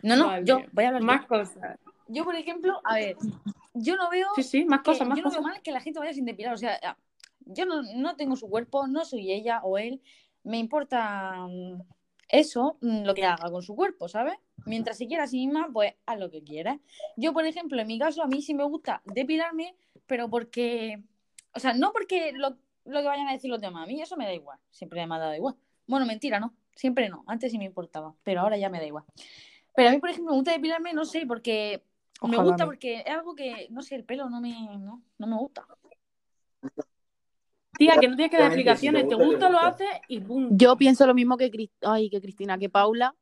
no, 0.03 0.17
no, 0.17 0.27
Vale. 0.27 0.45
yo 0.45 0.61
voy 0.73 0.85
a 0.85 0.89
hablar 0.89 1.01
yo. 1.03 1.07
Más 1.07 1.27
cosas. 1.27 1.79
Yo, 2.09 2.25
por 2.25 2.35
ejemplo, 2.37 2.81
a 2.85 2.95
ver, 2.97 3.17
yo 3.73 3.97
no 3.97 4.11
veo 4.11 4.29
Sí, 4.37 4.43
sí, 4.43 4.65
más 4.67 4.83
cosas, 4.83 5.09
más 5.09 5.17
yo 5.17 5.23
no 5.23 5.31
cosas. 5.31 5.43
veo 5.43 5.53
mal 5.53 5.63
que 5.63 5.73
la 5.73 5.81
gente 5.81 5.99
vaya 5.99 6.13
sin 6.13 6.27
depilar. 6.27 6.53
O 6.53 6.59
sea, 6.59 6.79
ah, 6.83 6.97
yo 7.47 7.65
no, 7.65 7.83
no 7.97 8.17
tengo 8.17 8.37
su 8.37 8.49
cuerpo, 8.49 8.87
no 8.87 9.05
soy 9.05 9.33
ella 9.33 9.61
o 9.63 9.79
él. 9.79 10.03
Me 10.43 10.59
importa 10.59 11.47
mm, 11.49 11.81
eso, 12.29 12.77
mm, 12.83 13.05
lo 13.05 13.15
que 13.15 13.25
haga 13.25 13.51
con 13.51 13.63
su 13.63 13.75
cuerpo, 13.75 14.09
¿sabes? 14.09 14.35
Mientras 14.67 14.99
se 14.99 15.07
quiera 15.07 15.25
a 15.25 15.27
sí 15.27 15.47
misma, 15.47 15.71
pues 15.73 15.95
haz 16.05 16.19
lo 16.19 16.31
que 16.31 16.43
quiera. 16.45 16.79
Yo, 17.17 17.33
por 17.33 17.47
ejemplo, 17.47 17.81
en 17.81 17.87
mi 17.87 17.99
caso, 17.99 18.23
a 18.23 18.27
mí 18.27 18.43
sí 18.43 18.53
me 18.53 18.65
gusta 18.65 19.01
depilarme, 19.07 19.75
pero 20.07 20.29
porque. 20.29 21.03
O 21.55 21.61
sea, 21.61 21.73
no 21.73 21.93
porque 21.93 22.33
lo, 22.35 22.59
lo 22.85 23.01
que 23.01 23.07
vayan 23.07 23.29
a 23.29 23.33
decir 23.33 23.49
los 23.51 23.61
demás. 23.61 23.85
A 23.85 23.87
mí 23.87 24.03
eso 24.03 24.17
me 24.19 24.27
da 24.27 24.35
igual. 24.35 24.59
Siempre 24.71 25.07
me 25.07 25.15
ha 25.15 25.19
dado 25.19 25.35
igual. 25.35 25.57
Bueno, 25.87 26.07
mentira, 26.07 26.41
¿no? 26.41 26.55
Siempre 26.75 27.09
no. 27.09 27.25
Antes 27.27 27.53
sí 27.53 27.59
me 27.59 27.65
importaba, 27.65 28.15
pero 28.23 28.41
ahora 28.41 28.57
ya 28.57 28.69
me 28.71 28.79
da 28.81 28.87
igual. 28.87 29.05
Pero 29.77 29.89
a 29.89 29.93
mí, 29.93 29.99
por 29.99 30.11
ejemplo, 30.11 30.33
me 30.33 30.37
gusta 30.39 30.53
depilarme, 30.53 30.93
no 30.93 31.05
sé, 31.05 31.27
porque 31.27 31.83
me 32.23 32.37
gusta 32.39 32.65
no. 32.65 32.71
porque 32.71 33.01
es 33.01 33.07
algo 33.09 33.35
que, 33.35 33.67
no 33.71 33.83
sé, 33.83 33.97
el 33.97 34.05
pelo 34.05 34.31
no 34.31 34.41
me, 34.41 34.51
no, 34.79 35.03
no 35.19 35.27
me 35.27 35.37
gusta. 35.37 35.67
Tía, 37.77 37.99
que 37.99 38.07
no 38.09 38.15
tienes 38.17 38.31
que 38.31 38.37
dar 38.39 38.47
Obviamente, 38.53 38.77
si 38.77 38.91
te 38.93 38.99
explicaciones. 38.99 39.09
Te 39.09 39.15
gusta, 39.17 39.39
te 39.39 39.45
gusta, 39.47 39.51
lo 39.51 39.59
haces 39.59 39.89
y 40.09 40.21
punto. 40.21 40.55
Yo 40.57 40.77
pienso 40.77 41.07
lo 41.07 41.15
mismo 41.15 41.37
que, 41.37 41.51
Cris- 41.51 41.73
Ay, 41.83 42.09
que 42.09 42.21
Cristina, 42.21 42.57
que 42.57 42.69
Paula. 42.69 43.15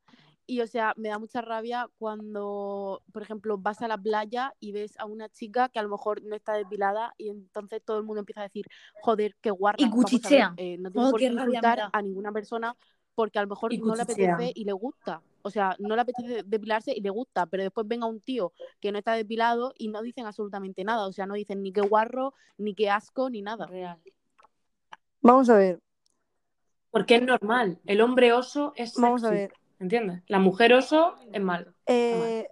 Y 0.45 0.61
o 0.61 0.67
sea, 0.67 0.93
me 0.97 1.09
da 1.09 1.19
mucha 1.19 1.41
rabia 1.41 1.89
cuando, 1.97 3.01
por 3.13 3.21
ejemplo, 3.21 3.57
vas 3.57 3.81
a 3.81 3.87
la 3.87 3.97
playa 3.97 4.53
y 4.59 4.71
ves 4.73 4.99
a 4.99 5.05
una 5.05 5.29
chica 5.29 5.69
que 5.69 5.79
a 5.79 5.83
lo 5.83 5.89
mejor 5.89 6.21
no 6.23 6.35
está 6.35 6.53
depilada 6.53 7.13
y 7.17 7.29
entonces 7.29 7.81
todo 7.83 7.97
el 7.97 8.03
mundo 8.03 8.19
empieza 8.19 8.41
a 8.41 8.43
decir, 8.43 8.65
joder, 9.01 9.35
qué 9.41 9.51
guarra. 9.51 9.77
Y 9.79 9.85
Vamos 9.89 10.13
a 10.13 10.29
ver, 10.29 10.45
cuchichean. 10.45 10.53
eh, 10.57 10.77
no 10.79 10.91
tienes 10.91 11.07
Oh, 11.07 11.11
por 11.11 11.19
qué 11.19 11.25
insultar 11.27 11.89
a 11.91 12.01
ninguna 12.01 12.31
persona 12.31 12.75
porque 13.15 13.39
a 13.39 13.43
lo 13.43 13.47
mejor 13.47 13.71
no 13.79 13.95
le 13.95 14.01
apetece 14.01 14.51
y 14.55 14.65
le 14.65 14.73
gusta. 14.73 15.21
O 15.43 15.49
sea, 15.51 15.75
no 15.79 15.95
le 15.95 16.01
apetece 16.01 16.43
depilarse 16.43 16.93
y 16.95 17.01
le 17.01 17.09
gusta, 17.09 17.45
pero 17.45 17.63
después 17.63 17.87
venga 17.87 18.07
un 18.07 18.19
tío 18.21 18.53
que 18.79 18.91
no 18.91 18.97
está 18.97 19.13
depilado 19.13 19.73
y 19.77 19.89
no 19.89 20.01
dicen 20.01 20.25
absolutamente 20.25 20.83
nada. 20.83 21.05
O 21.07 21.13
sea, 21.13 21.25
no 21.25 21.35
dicen 21.35 21.61
ni 21.61 21.71
qué 21.71 21.81
guarro, 21.81 22.33
ni 22.57 22.73
qué 22.73 22.89
asco, 22.89 23.29
ni 23.29 23.41
nada. 23.41 23.67
Real. 23.67 23.99
Vamos 25.21 25.49
a 25.49 25.55
ver, 25.57 25.79
Porque 26.91 27.15
es 27.15 27.23
normal. 27.23 27.79
El 27.85 28.01
hombre 28.01 28.33
oso 28.33 28.73
es 28.75 28.89
sexy. 28.89 29.01
vamos 29.01 29.23
a 29.23 29.29
ver. 29.31 29.53
¿Entiendes? 29.83 30.23
La 30.27 30.39
mujer 30.39 30.73
oso 30.73 31.15
es 31.33 31.41
malo. 31.41 31.73
Eh, 31.87 32.47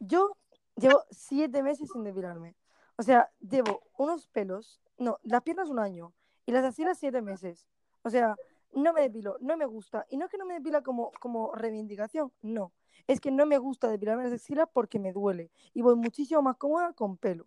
yo 0.00 0.34
llevo 0.76 1.04
siete 1.10 1.62
meses 1.62 1.90
sin 1.92 2.04
depilarme. 2.04 2.56
O 2.96 3.02
sea, 3.02 3.30
llevo 3.38 3.82
unos 3.98 4.28
pelos, 4.28 4.80
no, 4.96 5.18
las 5.24 5.42
piernas 5.42 5.68
un 5.68 5.78
año 5.78 6.14
y 6.46 6.52
las 6.52 6.64
axilas 6.64 6.98
siete 6.98 7.20
meses. 7.20 7.68
O 8.00 8.08
sea, 8.08 8.34
no 8.72 8.94
me 8.94 9.02
depilo, 9.02 9.36
no 9.40 9.58
me 9.58 9.66
gusta. 9.66 10.06
Y 10.08 10.16
no 10.16 10.24
es 10.24 10.30
que 10.30 10.38
no 10.38 10.46
me 10.46 10.54
depila 10.54 10.80
como, 10.80 11.12
como 11.20 11.54
reivindicación, 11.54 12.32
no. 12.40 12.72
Es 13.06 13.20
que 13.20 13.30
no 13.30 13.44
me 13.44 13.58
gusta 13.58 13.90
depilarme 13.90 14.24
las 14.24 14.32
axilas 14.32 14.70
porque 14.72 14.98
me 14.98 15.12
duele. 15.12 15.50
Y 15.74 15.82
voy 15.82 15.96
muchísimo 15.96 16.40
más 16.40 16.56
cómoda 16.56 16.94
con 16.94 17.18
pelo. 17.18 17.44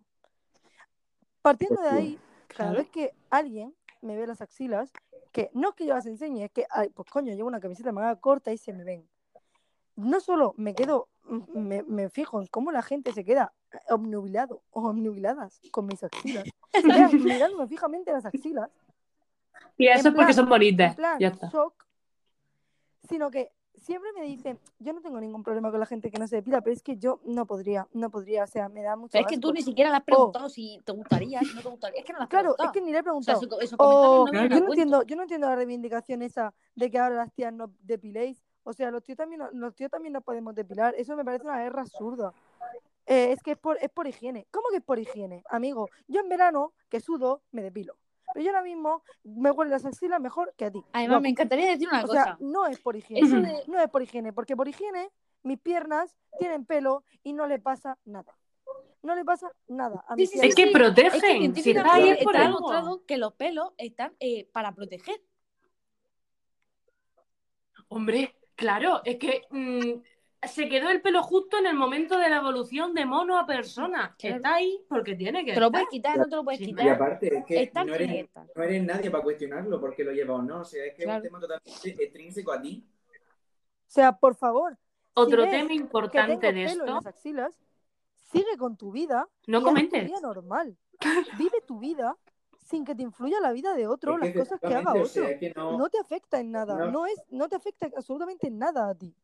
Partiendo 1.42 1.82
de 1.82 1.88
ahí, 1.88 2.20
cada 2.46 2.70
vez 2.70 2.88
que 2.88 3.16
alguien 3.30 3.74
me 4.00 4.16
ve 4.16 4.28
las 4.28 4.40
axilas, 4.40 4.92
que 5.36 5.50
no 5.52 5.68
es 5.68 5.74
que 5.74 5.84
yo 5.86 5.94
las 5.94 6.06
enseñe, 6.06 6.44
es 6.44 6.50
que, 6.50 6.66
ay, 6.70 6.88
pues 6.88 7.10
coño, 7.10 7.34
llevo 7.34 7.46
una 7.48 7.60
camiseta 7.60 7.92
manga 7.92 8.16
corta 8.16 8.52
y 8.52 8.56
se 8.58 8.72
me 8.72 8.84
ven. 8.84 9.06
No 9.94 10.18
solo 10.20 10.54
me 10.56 10.74
quedo, 10.74 11.08
mm, 11.24 11.58
me, 11.58 11.82
me 11.82 12.08
fijo 12.08 12.40
en 12.40 12.46
cómo 12.46 12.72
la 12.72 12.80
gente 12.82 13.12
se 13.12 13.22
queda 13.22 13.52
obnubilado 13.90 14.62
o 14.70 14.88
obnubiladas 14.88 15.60
con 15.70 15.86
mis 15.86 16.02
axilas. 16.02 16.44
Mirándome 17.12 17.66
fijamente 17.68 18.12
las 18.12 18.24
axilas, 18.24 18.70
Y 19.76 19.88
eso 19.88 20.08
En 20.08 20.14
es 20.14 20.14
porque 20.14 20.24
plan- 20.24 20.34
son 20.34 20.44
en 20.44 20.48
bonitas. 20.50 20.94
plan 20.96 21.18
Ya 21.20 21.28
está. 21.28 21.50
shock, 21.50 21.86
sino 23.08 23.30
que 23.30 23.52
siempre 23.76 24.12
me 24.12 24.22
dicen, 24.22 24.58
yo 24.78 24.92
no 24.92 25.00
tengo 25.00 25.20
ningún 25.20 25.42
problema 25.42 25.70
con 25.70 25.80
la 25.80 25.86
gente 25.86 26.10
que 26.10 26.18
no 26.18 26.26
se 26.26 26.36
depila, 26.36 26.60
pero 26.60 26.74
es 26.74 26.82
que 26.82 26.96
yo 26.96 27.20
no 27.24 27.46
podría, 27.46 27.86
no 27.92 28.10
podría, 28.10 28.44
o 28.44 28.46
sea, 28.46 28.68
me 28.68 28.82
da 28.82 28.96
mucho 28.96 29.12
Pero 29.12 29.26
es 29.28 29.34
que 29.34 29.40
tú 29.40 29.52
ni 29.52 29.62
siquiera 29.62 29.90
le 29.90 29.96
has 29.96 30.04
preguntado 30.04 30.48
si 30.48 30.80
te 30.84 30.92
gustaría, 30.92 31.40
si 31.40 31.54
no 31.54 31.62
te 31.62 31.68
gustaría. 31.68 32.00
Es 32.00 32.04
que 32.06 32.12
no 32.12 32.18
le 32.18 32.22
has 32.24 32.28
Claro, 32.30 32.56
es 32.58 32.70
que 32.70 32.80
ni 32.80 32.92
le 32.92 32.98
he 32.98 33.00
O 33.00 33.02
sea, 33.02 33.04
preguntado. 33.04 33.40
su- 33.40 33.60
esos 33.60 33.78
O- 33.78 33.84
comentarios 34.24 34.50
no 34.50 34.54
yo, 34.54 34.60
no 34.60 34.68
entiendo, 34.68 35.02
yo 35.04 35.16
no 35.16 35.22
entiendo 35.22 35.48
la 35.48 35.56
reivindicación 35.56 36.22
esa 36.22 36.54
de 36.74 36.90
que 36.90 36.98
ahora 36.98 37.16
las 37.16 37.32
tías 37.32 37.52
no 37.52 37.72
depiléis. 37.80 38.42
O 38.64 38.72
sea, 38.72 38.90
los 38.90 39.02
tíos 39.04 39.16
también, 39.16 39.42
los 39.52 39.74
tíos 39.74 39.90
también 39.90 40.12
nos 40.12 40.24
podemos 40.24 40.54
depilar. 40.54 40.94
Eso 40.96 41.16
me 41.16 41.24
parece 41.24 41.44
una 41.44 41.58
guerra 41.62 41.82
absurda. 41.82 42.32
Eh, 43.06 43.30
es 43.30 43.40
que 43.42 43.52
es 43.52 43.58
por, 43.58 43.78
es 43.80 43.88
por 43.90 44.08
higiene. 44.08 44.48
¿Cómo 44.50 44.68
que 44.70 44.78
es 44.78 44.82
por 44.82 44.98
higiene? 44.98 45.44
Amigo, 45.48 45.88
yo 46.08 46.20
en 46.20 46.28
verano, 46.28 46.72
que 46.88 46.98
sudo, 46.98 47.42
me 47.52 47.62
depilo. 47.62 47.96
Pero 48.36 48.44
yo 48.44 48.50
ahora 48.50 48.64
mismo 48.64 49.02
me 49.24 49.50
huelen 49.50 49.72
las 49.72 49.86
axilas 49.86 50.20
mejor 50.20 50.52
que 50.58 50.66
a 50.66 50.70
ti. 50.70 50.84
Además, 50.92 51.22
me 51.22 51.30
encantaría 51.30 51.70
decir 51.70 51.88
una 51.88 52.04
O 52.04 52.06
cosa. 52.06 52.22
sea, 52.22 52.36
no 52.40 52.66
es 52.66 52.78
por 52.80 52.94
higiene. 52.94 53.26
Eso 53.26 53.40
de- 53.40 53.62
No 53.66 53.80
es 53.80 53.88
por 53.88 54.02
higiene, 54.02 54.30
porque 54.34 54.54
por 54.54 54.68
higiene 54.68 55.08
mis 55.42 55.58
piernas 55.58 56.14
tienen 56.38 56.66
pelo 56.66 57.02
y 57.22 57.32
no 57.32 57.46
le 57.46 57.58
pasa 57.58 57.96
nada. 58.04 58.36
No 59.00 59.14
le 59.14 59.24
pasa 59.24 59.50
nada 59.68 60.04
a 60.06 60.16
Sí, 60.16 60.20
mis 60.20 60.30
sí, 60.32 60.38
Es 60.42 60.54
que 60.54 60.64
Es 60.64 60.68
que 60.68 60.70
protegen. 60.70 61.18
Científicamente 61.54 62.10
es 62.18 62.24
por 62.24 62.34
está 62.34 62.44
demostrado 62.46 63.06
que 63.06 63.16
los 63.16 63.32
pelos 63.32 63.72
están 63.78 64.14
eh, 64.20 64.46
para 64.52 64.74
proteger. 64.74 65.18
Hombre, 67.88 68.36
claro, 68.54 69.00
es 69.06 69.16
que 69.16 69.44
mm, 69.50 69.92
se 70.42 70.68
quedó 70.68 70.90
el 70.90 71.00
pelo 71.02 71.22
justo 71.22 71.58
en 71.58 71.66
el 71.66 71.74
momento 71.74 72.18
de 72.18 72.28
la 72.30 72.36
evolución 72.36 72.94
de 72.94 73.04
mono 73.06 73.38
a 73.38 73.46
persona. 73.46 74.14
Claro. 74.18 74.36
Está 74.36 74.54
ahí 74.54 74.84
porque 74.88 75.14
tiene 75.16 75.44
que 75.44 75.52
Te 75.54 75.60
lo 75.60 75.66
estar. 75.66 75.72
puedes 75.72 75.88
quitar, 75.88 76.18
no 76.18 76.24
te 76.28 76.36
lo 76.36 76.44
puedes 76.44 76.58
Sí, 76.58 76.64
Y 76.64 76.68
quitar. 76.68 76.88
aparte, 76.90 77.38
es 77.38 77.44
que 77.44 77.62
Estar 77.62 77.86
no 77.86 77.94
eres, 77.94 78.10
estar. 78.12 78.46
no 78.54 78.62
eres 78.62 78.84
nadie 78.84 79.10
para 79.10 79.22
cuestionarlo 79.24 79.80
porque 79.80 80.04
lo 80.04 80.12
lleva 80.12 80.34
o 80.34 80.42
no. 80.42 80.60
O 80.60 80.64
sea, 80.64 80.84
es 80.84 80.94
que 80.94 81.02
es 81.02 81.08
un 81.08 81.22
tema 81.22 81.40
totalmente 81.40 82.04
extrínseco 82.04 82.52
a 82.52 82.60
ti. 82.60 82.84
O 82.88 83.88
sea, 83.88 84.12
por 84.12 84.34
favor, 84.34 84.76
Otro 85.14 85.44
tema 85.48 85.72
importante 85.72 86.32
de 86.32 86.38
pelo 86.38 86.50
en 86.60 86.66
esto, 86.66 86.84
las 86.86 87.06
axilas, 87.06 87.54
sigue 88.32 88.56
con 88.58 88.76
tu 88.76 88.92
vida 88.92 89.28
no 89.46 89.58
y 89.58 89.60
haz 89.60 89.62
tu 89.62 89.66
comentes. 89.68 90.04
vida 90.06 90.20
normal. 90.20 90.76
Vive 91.38 91.60
tu 91.66 91.78
vida 91.78 92.16
sin 92.64 92.84
que 92.84 92.94
te 92.94 93.02
influya 93.02 93.40
la 93.40 93.52
vida 93.52 93.74
de 93.74 93.86
otro, 93.86 94.14
Es 94.14 94.20
las 94.20 94.32
cosas 94.48 94.60
que 94.60 94.74
haga 94.74 94.92
o 94.92 94.96
otro. 94.96 95.06
sea, 95.06 95.30
es 95.30 95.38
que 95.38 95.52
no, 95.54 95.78
No 95.78 95.88
te 95.88 95.98
afecta 95.98 96.40
en 96.40 96.50
nada, 96.50 96.76
No. 96.76 96.90
no. 96.90 97.06
es, 97.06 97.22
no 97.30 97.48
te 97.48 97.54
afecta 97.56 97.88
absolutamente 97.96 98.48
en 98.48 98.58
nada 98.58 98.88
a 98.90 98.94
ti. 98.94 99.14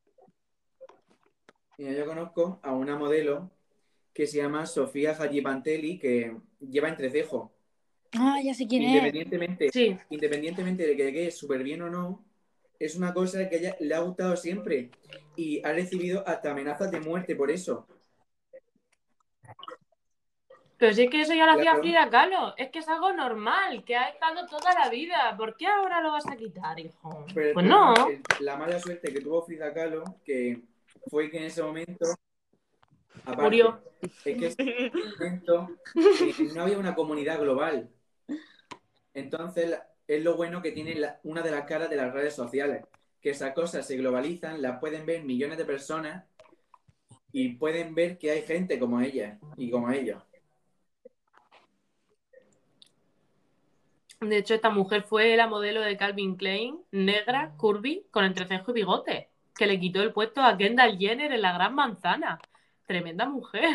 Mira, 1.79 1.93
yo 1.93 2.07
conozco 2.07 2.61
a 2.63 2.73
una 2.73 2.97
modelo 2.97 3.51
que 4.13 4.27
se 4.27 4.39
llama 4.39 4.67
Sofía 4.67 5.13
Hajipantelli 5.13 5.99
que 5.99 6.37
lleva 6.61 6.89
entrecejo. 6.89 7.53
Ah, 8.19 8.39
ya 8.43 8.53
sé 8.53 8.67
quién 8.67 8.83
es. 8.83 8.89
Independientemente, 8.91 9.71
Sí, 9.73 9.97
independientemente 10.11 10.87
de 10.87 10.97
que 10.97 11.05
le 11.05 11.13
quede 11.13 11.31
súper 11.31 11.63
bien 11.63 11.83
o 11.83 11.91
no, 11.91 12.25
es 12.79 12.95
una 12.97 13.15
cosa 13.15 13.49
que 13.49 13.57
a 13.57 13.59
ella 13.59 13.77
le 13.81 13.95
ha 13.95 14.01
gustado 14.01 14.37
siempre 14.37 14.91
y 15.37 15.65
ha 15.65 15.73
recibido 15.73 16.23
hasta 16.27 16.51
amenazas 16.51 16.91
de 16.91 17.01
muerte 17.01 17.35
por 17.37 17.51
eso. 17.51 17.87
pero 20.77 20.95
sí 20.95 21.09
que 21.09 21.21
eso 21.21 21.33
ya 21.33 21.47
lo 21.47 21.53
hacía. 21.53 21.77
Frida 21.77 22.11
Kahlo. 22.11 22.55
Es 22.57 22.71
que 22.71 22.81
es 22.81 22.89
algo 22.89 23.13
normal, 23.13 23.85
que 23.85 23.95
ha 23.95 24.09
estado 24.09 24.47
toda 24.49 24.75
la 24.75 24.91
vida. 24.91 25.33
¿Por 25.37 25.57
qué 25.57 25.69
ahora 25.69 26.01
lo 26.01 26.11
vas 26.11 26.27
a 26.27 26.35
quitar, 26.37 26.79
hijo? 26.81 27.25
Pero 27.33 27.55
Pues 27.55 27.65
no. 27.67 27.95
es 28.11 28.21
que 28.21 28.45
la 28.45 28.57
mala 28.57 28.81
suerte 28.81 29.13
que 29.13 29.21
tuvo 29.21 29.43
Frida 29.43 29.73
Kahlo, 29.73 30.03
que 30.25 30.61
fue 31.09 31.31
que 31.31 31.39
en 31.39 31.45
ese 31.45 31.63
momento 31.63 32.07
aparte, 33.25 33.43
Murió. 33.43 33.81
Es 34.03 34.13
que 34.25 34.33
en 34.33 34.45
ese 34.45 34.65
momento 35.19 35.69
eh, 35.95 36.35
no 36.55 36.63
había 36.63 36.79
una 36.79 36.95
comunidad 36.95 37.41
global. 37.41 37.91
Entonces 39.15 39.79
es 40.07 40.23
lo 40.25 40.37
bueno 40.37 40.63
que 40.63 40.73
tiene 40.73 40.95
la- 40.95 41.21
una 41.23 41.43
de 41.43 41.51
las 41.51 41.65
caras 41.65 41.91
de 41.91 41.97
las 41.97 42.13
redes 42.13 42.35
sociales, 42.35 42.85
que 43.21 43.31
esas 43.31 43.55
cosas 43.55 43.87
se 43.87 43.97
globalizan, 43.97 44.61
las 44.63 44.81
pueden 44.81 45.07
ver 45.07 45.23
millones 45.25 45.59
de 45.59 45.65
personas 45.65 46.25
y 47.33 47.55
pueden 47.55 47.95
ver 47.95 48.19
que 48.19 48.31
hay 48.31 48.43
gente 48.43 48.79
como 48.79 49.01
ella 49.01 49.39
y 49.57 49.71
como 49.71 49.91
ellos. 49.91 50.23
De 54.21 54.39
hecho, 54.39 54.55
esta 54.55 54.71
mujer 54.71 55.03
fue 55.03 55.37
la 55.37 55.49
modelo 55.49 55.81
de 55.81 55.97
Calvin 55.97 56.37
Klein, 56.37 56.81
negra, 56.93 57.55
curvy, 57.57 58.07
con 58.13 58.25
entrecejo 58.25 58.71
y 58.71 58.75
bigote, 58.75 59.32
que 59.55 59.67
le 59.67 59.79
quitó 59.81 60.03
el 60.03 60.13
puesto 60.13 60.43
a 60.43 60.57
Kendall 60.57 60.99
Jenner 60.99 61.33
en 61.33 61.43
la 61.43 61.53
Gran 61.53 61.75
Manzana. 61.75 62.39
Tremenda 62.87 63.27
mujer. 63.29 63.69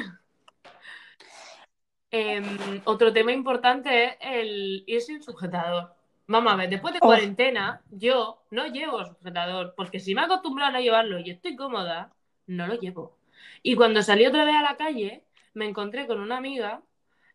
Em, 2.09 2.81
otro 2.85 3.11
tema 3.11 3.31
importante 3.31 4.05
es 4.05 4.15
el 4.21 4.83
ir 4.87 5.01
sin 5.01 5.21
sujetador. 5.21 5.93
A 6.29 6.55
ver, 6.55 6.69
después 6.69 6.93
de 6.93 6.99
Oh. 7.01 7.07
cuarentena, 7.07 7.81
yo 7.89 8.43
no 8.51 8.67
llevo 8.67 9.03
sujetador, 9.05 9.73
porque 9.75 9.99
si 9.99 10.13
me 10.13 10.21
he 10.21 10.25
acostumbrado 10.25 10.69
a 10.71 10.73
no 10.73 10.81
llevarlo 10.81 11.19
y 11.19 11.29
estoy 11.31 11.55
cómoda, 11.55 12.13
no 12.47 12.67
lo 12.67 12.75
llevo. 12.79 13.17
Y 13.63 13.75
cuando 13.75 14.01
salí 14.01 14.25
otra 14.25 14.45
vez 14.45 14.55
a 14.55 14.61
la 14.61 14.77
calle, 14.77 15.23
me 15.53 15.65
encontré 15.67 16.05
con 16.07 16.19
una 16.19 16.37
amiga 16.37 16.81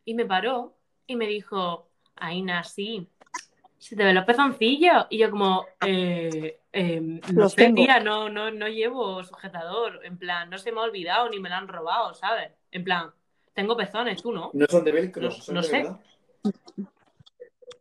y 0.04 0.14
me 0.14 0.26
paró 0.26 0.74
y 1.06 1.16
me 1.16 1.26
dijo, 1.26 1.88
Aina, 2.16 2.64
sí, 2.64 3.08
se 3.78 3.96
te 3.96 4.04
ven 4.04 4.14
los 4.14 4.24
pezoncillos. 4.24 5.06
Y 5.10 5.18
yo 5.18 5.30
como, 5.30 5.66
eh, 5.86 6.58
eh, 6.72 7.00
no 7.00 7.20
Los 7.42 7.52
sé, 7.52 7.64
tengo. 7.64 7.76
tía, 7.76 8.00
no, 8.00 8.28
no, 8.28 8.50
no 8.50 8.68
llevo 8.68 9.22
sujetador. 9.24 10.00
En 10.04 10.18
plan, 10.18 10.48
no 10.50 10.58
se 10.58 10.72
me 10.72 10.80
ha 10.80 10.84
olvidado 10.84 11.28
ni 11.28 11.38
me 11.38 11.48
lo 11.48 11.54
han 11.56 11.68
robado, 11.68 12.14
¿sabes? 12.14 12.52
En 12.70 12.84
plan, 12.84 13.10
tengo 13.54 13.76
pezones, 13.76 14.22
tú 14.22 14.32
no. 14.32 14.50
No 14.54 14.66
son 14.68 14.84
de 14.84 14.92
velcro, 14.92 15.22
No- 15.24 15.30
son 15.30 15.54
no 15.54 15.62
de 15.62 15.68
sé. 15.68 15.76
verdad. 15.82 16.00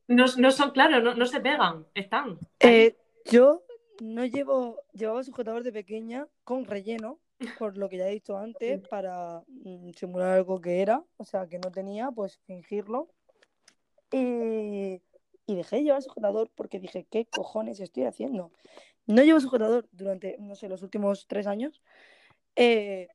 No, 0.07 0.25
no 0.37 0.51
son, 0.51 0.71
claro, 0.71 0.99
no, 1.01 1.13
no 1.15 1.25
se 1.25 1.39
pegan, 1.39 1.85
están. 1.95 2.37
Eh, 2.59 2.97
yo 3.25 3.63
no 4.01 4.25
llevo, 4.25 4.77
llevaba 4.93 5.23
sujetador 5.23 5.63
de 5.63 5.71
pequeña 5.71 6.27
con 6.43 6.65
relleno, 6.65 7.19
por 7.57 7.77
lo 7.77 7.87
que 7.87 7.97
ya 7.97 8.07
he 8.07 8.11
dicho 8.11 8.37
antes, 8.37 8.81
para 8.89 9.41
mm, 9.47 9.91
simular 9.91 10.33
algo 10.33 10.59
que 10.59 10.81
era, 10.81 11.01
o 11.17 11.23
sea, 11.23 11.47
que 11.47 11.59
no 11.59 11.71
tenía, 11.71 12.11
pues 12.11 12.37
fingirlo. 12.45 13.07
Y, 14.11 15.01
y 15.45 15.55
dejé 15.55 15.77
de 15.77 15.83
llevar 15.83 16.01
sujetador 16.01 16.49
porque 16.55 16.79
dije, 16.79 17.05
¿qué 17.09 17.25
cojones 17.25 17.79
estoy 17.79 18.03
haciendo? 18.03 18.51
No 19.07 19.23
llevo 19.23 19.39
sujetador 19.39 19.87
durante, 19.91 20.37
no 20.39 20.55
sé, 20.55 20.69
los 20.69 20.81
últimos 20.83 21.27
tres 21.27 21.47
años. 21.47 21.81
eh, 22.55 23.07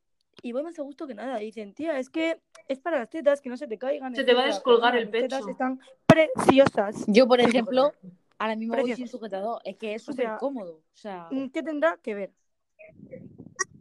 y 0.43 0.53
voy 0.53 0.63
más 0.63 0.79
a 0.79 0.83
gusto 0.83 1.07
que 1.07 1.15
nada. 1.15 1.43
Y 1.43 1.47
dicen, 1.47 1.73
tía, 1.73 1.99
es 1.99 2.11
que 2.11 2.41
es 2.69 2.79
para 2.79 2.99
las 2.99 3.09
tetas, 3.09 3.41
que 3.41 3.49
no 3.49 3.57
se 3.57 3.67
te 3.67 3.79
caigan. 3.79 4.15
Se 4.15 4.23
te 4.23 4.35
va 4.35 4.41
a 4.41 4.45
etcétera". 4.45 4.55
descolgar 4.57 4.97
el 4.97 5.07
mis 5.07 5.13
tetas 5.23 5.41
pecho. 5.41 5.51
están 5.51 5.81
preciosas. 6.07 7.05
Yo, 7.07 7.27
por 7.27 7.41
Sí, 7.41 7.47
ejemplo, 7.47 7.95
ahora 8.39 8.55
mismo 8.55 8.77
voy 8.77 8.95
sin 8.95 9.09
sujetador. 9.09 9.63
Es 9.65 9.77
que 9.77 9.95
es 9.95 10.03
O 10.03 10.13
súper 10.13 10.27
sea, 10.27 10.37
cómodo. 10.39 10.75
O 10.77 10.97
sea, 10.97 11.29
Mm, 11.31 11.47
¿Qué 11.49 11.63
tendrá 11.63 11.97
que 12.03 12.15
ver? 12.15 12.33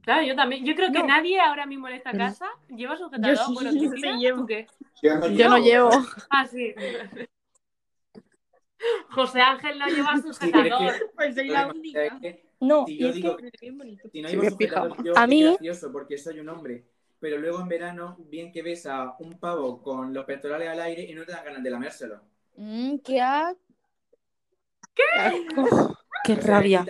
Claro, 0.04 0.24
yo 0.26 0.36
también. 0.36 0.64
Yo 0.66 0.76
creo 0.76 0.92
que 0.94 1.00
No. 1.00 1.08
nadie 1.08 1.40
ahora 1.42 1.66
mismo 1.66 1.88
en 1.90 1.96
esta 1.96 2.12
casa 2.14 2.48
lleva 2.70 2.96
sujetador. 2.96 3.38
sí, 3.38 3.54
bueno, 3.54 3.72
yo 3.74 3.90
Cristina, 3.90 4.14
sí 4.14 4.20
llevo. 4.24 4.38
¿tú 4.40 4.46
qué? 4.48 4.68
Yo 5.02 5.18
no 5.18 5.28
Yo 5.28 5.50
no 5.50 5.58
llevo. 5.58 5.90
Ah, 6.30 6.46
sí. 6.48 6.74
José 9.12 9.42
Ángel 9.42 9.80
no 9.80 9.88
lleva 9.88 10.16
Sí, 10.18 10.22
sujetador. 10.24 10.94
que- 10.94 11.06
Pues 11.16 11.36
soy 11.36 11.48
la 11.50 11.68
única. 11.68 12.20
No, 12.60 12.86
Si 12.86 12.98
yo 12.98 13.10
es 13.10 13.16
digo 13.16 13.38
que 13.38 13.52
que- 13.52 13.58
Bien 13.62 13.78
bonito. 13.78 14.10
si 14.10 14.22
no 14.22 14.30
Sí, 14.30 14.36
llevo 14.36 14.50
sujetador, 14.50 15.04
yo 15.04 15.18
A 15.18 15.28
mí- 15.28 15.44
gracioso 15.44 15.92
porque 15.92 16.18
soy 16.18 16.40
un 16.40 16.50
hombre. 16.50 16.86
Pero 17.20 17.38
luego 17.38 17.60
en 17.62 17.68
verano, 17.68 18.18
bien 18.30 18.52
que 18.52 18.62
ves 18.62 18.86
a 18.86 19.16
un 19.20 19.40
pavo 19.40 19.82
con 19.82 20.14
los 20.14 20.26
pectorales 20.26 20.68
al 20.70 20.82
aire 20.82 21.04
y 21.04 21.14
no 21.16 21.26
te 21.26 21.32
dan 21.32 21.46
ganas 21.46 21.64
de 21.64 21.70
lamérselo. 21.70 22.22
Mm, 22.58 22.98
qué 23.00 23.22
asco. 23.22 23.60
qué 26.24 26.34
O 26.34 26.36
sea, 26.42 26.48
rabia. 26.48 26.86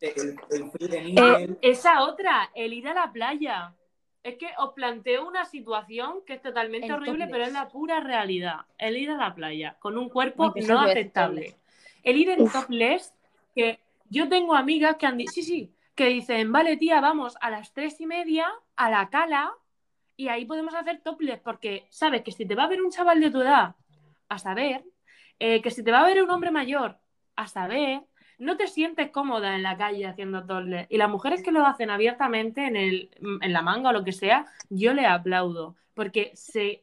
El, 0.00 0.36
el 0.50 0.70
Eh, 1.18 1.56
Esa 1.62 2.02
otra, 2.02 2.50
el 2.54 2.72
ir 2.72 2.88
a 2.88 2.94
la 2.94 3.12
playa. 3.12 3.74
Es 4.22 4.36
que 4.36 4.48
os 4.58 4.72
planteo 4.72 5.26
una 5.26 5.44
situación 5.44 6.24
que 6.24 6.34
es 6.34 6.42
totalmente 6.42 6.86
El 6.86 6.92
horrible, 6.92 7.26
pero 7.28 7.44
es 7.44 7.52
la 7.52 7.68
pura 7.68 8.00
realidad. 8.00 8.66
El 8.78 8.96
ir 8.96 9.10
a 9.10 9.16
la 9.16 9.34
playa 9.34 9.76
con 9.80 9.98
un 9.98 10.08
cuerpo 10.08 10.52
no 10.66 10.80
aceptable. 10.80 11.56
El 12.04 12.16
ir 12.16 12.30
en 12.30 12.42
Uf. 12.42 12.52
topless, 12.52 13.12
que 13.54 13.80
yo 14.08 14.28
tengo 14.28 14.54
amigas 14.54 14.96
que 14.96 15.06
han 15.06 15.16
dicho, 15.16 15.32
sí, 15.32 15.42
sí, 15.42 15.72
que 15.94 16.06
dicen, 16.06 16.52
vale, 16.52 16.76
tía, 16.76 17.00
vamos 17.00 17.36
a 17.40 17.50
las 17.50 17.72
tres 17.72 18.00
y 18.00 18.06
media 18.06 18.46
a 18.76 18.90
la 18.90 19.08
cala 19.10 19.54
y 20.16 20.28
ahí 20.28 20.44
podemos 20.44 20.74
hacer 20.74 21.00
topless, 21.00 21.40
porque 21.40 21.86
sabes 21.90 22.22
que 22.22 22.32
si 22.32 22.46
te 22.46 22.54
va 22.54 22.64
a 22.64 22.68
ver 22.68 22.82
un 22.82 22.90
chaval 22.90 23.20
de 23.20 23.30
tu 23.30 23.40
edad, 23.40 23.74
a 24.28 24.38
saber, 24.38 24.84
eh, 25.38 25.60
que 25.60 25.70
si 25.70 25.82
te 25.82 25.90
va 25.90 26.00
a 26.00 26.06
ver 26.06 26.22
un 26.22 26.30
hombre 26.30 26.50
mayor, 26.50 26.98
a 27.36 27.46
saber, 27.48 28.02
no 28.42 28.56
te 28.56 28.66
sientes 28.66 29.10
cómoda 29.10 29.54
en 29.54 29.62
la 29.62 29.76
calle 29.76 30.06
haciendo 30.06 30.44
topless. 30.44 30.86
Y 30.90 30.96
las 30.96 31.08
mujeres 31.08 31.42
que 31.42 31.52
lo 31.52 31.64
hacen 31.64 31.90
abiertamente 31.90 32.66
en, 32.66 32.76
el, 32.76 33.10
en 33.40 33.52
la 33.52 33.62
manga 33.62 33.90
o 33.90 33.92
lo 33.92 34.04
que 34.04 34.12
sea, 34.12 34.46
yo 34.68 34.92
le 34.94 35.06
aplaudo, 35.06 35.76
porque 35.94 36.32
se, 36.34 36.82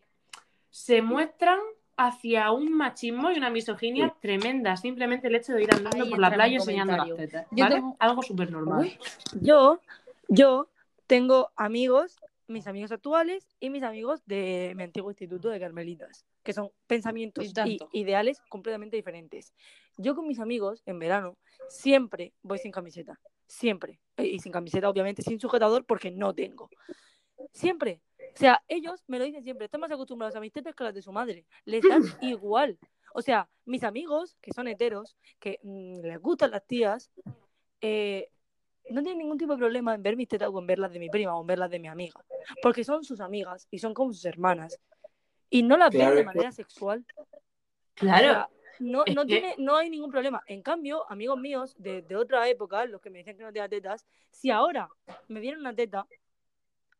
se 0.70 1.02
muestran 1.02 1.60
hacia 1.98 2.52
un 2.52 2.72
machismo 2.72 3.30
y 3.30 3.38
una 3.38 3.50
misoginia 3.50 4.16
tremenda, 4.22 4.78
simplemente 4.78 5.28
el 5.28 5.36
hecho 5.36 5.54
de 5.54 5.64
ir 5.64 5.74
andando 5.76 6.02
Ahí 6.02 6.10
por 6.10 6.20
la 6.20 6.32
playa 6.32 6.56
enseñando 6.56 6.96
las 6.96 7.14
tetas. 7.16 7.46
Yo 7.52 7.66
¿vale? 7.66 7.76
tengo- 7.76 7.98
Algo 8.00 8.24
súper 8.24 8.52
normal. 8.52 8.80
Uy, 8.82 8.98
Yo, 9.42 9.82
yo 10.30 10.70
tengo 11.08 11.52
amigos, 11.58 12.16
mis 12.48 12.68
amigos 12.68 12.94
actuales 12.94 13.46
y 13.60 13.70
mis 13.70 13.84
amigos 13.84 14.22
de 14.26 14.74
mi 14.78 14.84
antiguo 14.84 15.12
instituto 15.12 15.50
de 15.50 15.60
Carmelitas, 15.60 16.26
que 16.44 16.54
son 16.54 16.70
pensamientos 16.88 17.52
Y 17.66 17.80
ideales 17.92 18.42
completamente 18.48 18.96
diferentes. 18.96 19.54
Yo 20.02 20.16
con 20.16 20.26
mis 20.28 20.40
amigos 20.40 20.82
en 20.86 20.98
verano 20.98 21.38
siempre 21.68 22.34
voy 22.42 22.58
sin 22.58 22.72
camiseta, 22.72 23.20
siempre. 23.48 24.00
Eh, 24.16 24.26
Y 24.28 24.40
sin 24.40 24.52
camiseta, 24.52 24.90
obviamente, 24.90 25.22
sin 25.22 25.40
sujetador 25.40 25.86
porque 25.86 26.10
no 26.10 26.34
tengo. 26.34 26.70
Siempre. 27.52 28.02
O 28.18 28.38
sea, 28.38 28.64
ellos 28.70 29.04
me 29.08 29.20
lo 29.20 29.26
dicen 29.26 29.44
siempre, 29.44 29.66
están 29.66 29.82
más 29.82 29.92
acostumbrados 29.92 30.36
a 30.36 30.40
mis 30.40 30.54
tetas 30.54 30.74
que 30.74 30.84
a 30.84 30.86
las 30.86 30.96
de 30.96 31.02
su 31.02 31.12
madre. 31.12 31.46
Les 31.66 31.84
dan 31.84 32.02
igual. 32.22 32.78
O 33.14 33.22
sea, 33.22 33.50
mis 33.66 33.84
amigos, 33.84 34.38
que 34.42 34.54
son 34.54 34.68
heteros, 34.70 35.18
que 35.40 35.60
mm, 35.64 36.02
les 36.02 36.20
gustan 36.20 36.52
las 36.52 36.66
tías, 36.66 37.12
eh, 37.82 38.30
no 38.90 39.02
tienen 39.02 39.18
ningún 39.20 39.38
tipo 39.38 39.52
de 39.54 39.60
problema 39.60 39.96
en 39.96 40.02
ver 40.04 40.16
mis 40.16 40.28
tetas 40.30 40.50
o 40.52 40.60
en 40.60 40.68
ver 40.68 40.80
las 40.80 40.94
de 40.94 41.00
mi 41.00 41.10
prima 41.10 41.36
o 41.36 41.42
en 41.42 41.48
ver 41.48 41.60
las 41.60 41.70
de 41.72 41.80
mi 41.80 41.88
amiga. 41.90 42.24
Porque 42.62 42.84
son 42.86 43.04
sus 43.04 43.20
amigas 43.20 43.68
y 43.70 43.80
son 43.80 43.94
como 43.94 44.14
sus 44.14 44.24
hermanas. 44.26 44.80
Y 45.50 45.64
no 45.64 45.76
las 45.76 45.90
Claro, 45.90 46.12
ven 46.16 46.20
de 46.20 46.24
manera 46.26 46.52
sexual. 46.54 47.06
O 47.18 47.26
Claro. 47.96 48.28
sea, 48.28 48.50
no, 48.80 49.04
no, 49.14 49.26
tiene, 49.26 49.56
no 49.58 49.76
hay 49.76 49.90
ningún 49.90 50.12
problema. 50.12 50.42
En 50.48 50.62
cambio, 50.62 51.10
amigos 51.10 51.40
míos 51.40 51.76
de, 51.78 52.02
de 52.02 52.16
otra 52.16 52.48
época, 52.50 52.86
los 52.86 53.02
que 53.02 53.10
me 53.10 53.20
decían 53.20 53.38
que 53.38 53.44
no 53.44 53.54
tenía 53.54 53.70
tetas, 53.70 54.06
si 54.32 54.50
ahora 54.50 54.90
me 55.28 55.40
dieron 55.40 55.62
una 55.62 55.76
teta, 55.76 56.08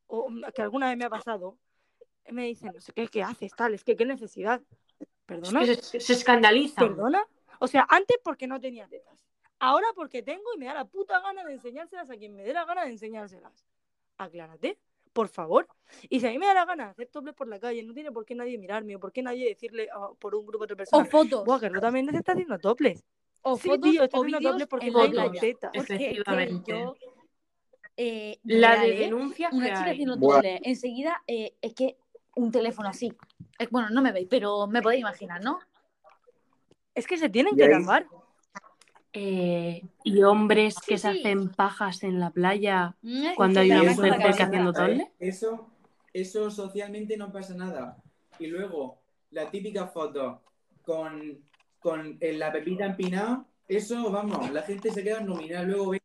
o 0.08 0.30
que 0.54 0.62
alguna 0.62 0.90
vez 0.90 0.98
me 0.98 1.06
ha 1.06 1.10
pasado, 1.10 1.58
me 2.30 2.46
dicen, 2.46 2.72
no 2.74 2.82
sé 2.82 2.92
qué, 2.94 3.08
¿qué 3.08 3.24
haces? 3.24 3.54
Tal, 3.56 3.74
es 3.74 3.84
que 3.84 3.96
qué 3.96 4.06
necesidad. 4.06 4.62
Es 5.00 5.08
¿Perdona? 5.26 5.66
que 5.66 5.76
se, 5.76 6.00
se 6.00 6.14
escandalizan. 6.14 6.88
¿Perdona? 6.90 7.26
O 7.60 7.68
sea, 7.68 7.86
antes 7.90 8.18
porque 8.24 8.48
no 8.48 8.60
tenía 8.60 8.88
tetas. 8.88 9.26
Ahora 9.60 9.88
porque 9.94 10.24
tengo 10.24 10.54
y 10.56 10.58
me 10.58 10.66
da 10.66 10.74
la 10.74 10.86
puta 10.86 11.20
gana 11.20 11.44
de 11.44 11.54
enseñárselas 11.54 12.10
a 12.10 12.16
quien 12.16 12.36
me 12.36 12.44
dé 12.44 12.54
la 12.54 12.66
gana 12.66 12.86
de 12.86 12.92
enseñárselas. 12.92 13.66
Aclárate, 14.18 14.78
por 15.20 15.28
favor. 15.28 15.68
Y 16.08 16.22
si 16.22 16.28
a 16.28 16.30
mí 16.30 16.40
me 16.40 16.46
da 16.46 16.54
la 16.54 16.64
gana 16.64 16.92
hacer 16.92 17.08
topless 17.10 17.36
por 17.36 17.46
la 17.50 17.60
calle, 17.60 17.84
no 17.84 17.94
tiene 17.94 18.10
por 18.10 18.24
qué 18.24 18.36
nadie 18.36 18.58
mirarme 18.58 18.96
o 18.96 19.02
por 19.02 19.12
qué 19.12 19.22
nadie 19.22 19.50
decirle 19.50 19.90
por 20.18 20.34
un 20.34 20.46
grupo 20.46 20.66
de 20.66 20.76
O 20.76 20.78
personas. 20.78 21.10
fotos. 21.10 21.44
Buah, 21.44 21.60
que 21.60 21.70
tú 21.70 21.82
también 21.82 22.10
se 22.10 22.16
está 22.16 22.32
haciendo 22.32 22.58
topless. 22.58 23.04
O 23.42 23.58
Sí, 23.58 23.68
fotos 23.68 23.92
tío, 23.92 24.04
está 24.06 24.18
o 24.18 24.24
haciendo 24.24 24.50
topless 24.50 24.68
porque 24.70 24.90
no 24.92 25.00
la 25.00 25.10
tiene 25.12 25.24
playa. 25.26 25.42
tetas. 25.42 25.72
Porque 25.76 25.94
es 25.94 26.00
que 26.00 26.06
Efectivamente. 26.12 26.72
yo, 26.72 26.96
eh, 27.98 28.40
La 28.44 28.76
real, 28.76 28.82
de 28.88 28.94
¿eh? 28.96 29.00
denuncias 29.00 29.52
Una 29.52 29.66
que 29.66 29.72
chica 29.72 29.84
hay. 29.84 29.92
haciendo 29.92 30.18
topless. 30.18 30.62
Enseguida, 30.64 31.22
eh, 31.28 31.54
es 31.62 31.74
que 31.74 31.98
un 32.38 32.50
teléfono 32.50 32.88
así. 32.88 33.12
Bueno, 33.72 33.90
no 33.90 34.02
me 34.02 34.14
veis, 34.14 34.28
pero 34.30 34.68
me 34.68 34.82
podéis 34.82 35.02
imaginar, 35.02 35.44
¿no? 35.44 35.60
Es 36.96 37.06
que 37.06 37.18
se 37.18 37.28
tienen 37.28 37.58
que 37.58 37.68
tapar. 37.68 38.08
Eh, 39.14 39.82
y 40.04 40.22
hombres 40.24 40.76
que 40.86 40.98
Sí, 40.98 41.08
se 41.08 41.14
sí. 41.14 41.20
hacen 41.20 41.50
pajas 41.50 42.04
en 42.04 42.20
la 42.20 42.30
playa 42.30 42.96
cuando 43.36 43.60
hay 43.60 43.72
una 43.72 43.84
mujer 43.92 44.14
cerca 44.22 44.46
haciendo 44.46 44.72
topless. 44.74 45.08
Eso, 45.20 45.68
eso 46.14 46.52
socialmente 46.52 47.18
no 47.18 47.32
pasa 47.32 47.56
nada. 47.56 47.98
Y 48.38 48.48
luego, 48.48 49.00
la 49.32 49.50
típica 49.50 49.88
foto 49.88 50.42
con, 50.84 51.40
con 51.80 52.20
la 52.22 52.52
pepita 52.52 52.86
empinada, 52.86 53.46
eso, 53.68 54.12
vamos, 54.12 54.52
la 54.52 54.62
gente 54.62 54.92
se 54.92 55.04
queda 55.04 55.22
nominal. 55.22 55.68
Luego 55.68 55.90
ve. 55.92 56.02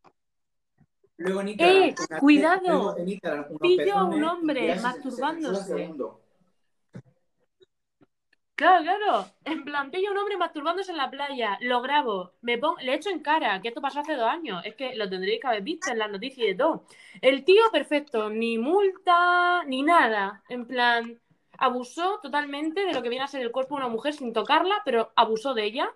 Luego 1.17 1.41
en 1.43 1.49
Instagram, 1.49 1.77
¡Eh! 1.83 1.95
una- 2.11 2.19
¡Cuidado! 2.21 2.61
luego 2.67 2.97
en 2.99 3.09
Instagram 3.09 3.45
unos 3.51 3.61
Pillo 3.61 3.95
a 3.99 4.05
un 4.05 4.25
hombre 4.25 4.65
y 4.65 4.67
ya 4.67 4.75
se- 4.75 4.81
se- 4.81 4.83
se- 4.83 5.21
masturbándose. 5.21 5.95
Claro, 8.57 8.85
claro. 8.85 9.27
En 9.45 9.65
plan, 9.65 9.91
pillo 9.91 10.13
un 10.13 10.19
hombre 10.19 10.37
masturbándose 10.37 10.93
en 10.93 10.97
la 10.97 11.11
playa, 11.11 11.59
lo 11.61 11.83
grabo, 11.83 12.33
me 12.41 12.57
pongo, 12.57 12.77
le 12.81 12.95
echo 12.95 13.11
en 13.11 13.21
cara, 13.21 13.61
que 13.61 13.69
esto 13.69 13.81
pasó 13.81 14.01
hace 14.01 14.15
dos 14.15 14.29
años. 14.29 14.63
Es 14.65 14.77
que 14.77 14.95
lo 14.95 15.09
tendréis 15.09 15.41
que 15.41 15.47
haber 15.49 15.63
visto 15.63 15.91
en 15.91 15.99
las 15.99 16.11
noticias 16.11 16.47
y 16.47 16.51
de 16.51 16.55
todo. 16.55 16.85
El 17.21 17.45
tío, 17.45 17.63
perfecto, 17.73 18.31
ni 18.31 18.57
multa, 18.59 19.65
ni 19.65 19.83
nada. 19.83 20.43
En 20.49 20.67
plan, 20.67 21.19
abusó 21.59 22.21
totalmente 22.23 22.85
de 22.85 22.93
lo 22.93 23.03
que 23.03 23.09
viene 23.09 23.25
a 23.25 23.29
ser 23.29 23.43
el 23.43 23.51
cuerpo 23.51 23.75
de 23.75 23.83
una 23.83 23.93
mujer 23.93 24.15
sin 24.15 24.33
tocarla, 24.33 24.83
pero 24.85 25.13
abusó 25.17 25.53
de 25.55 25.65
ella. 25.65 25.91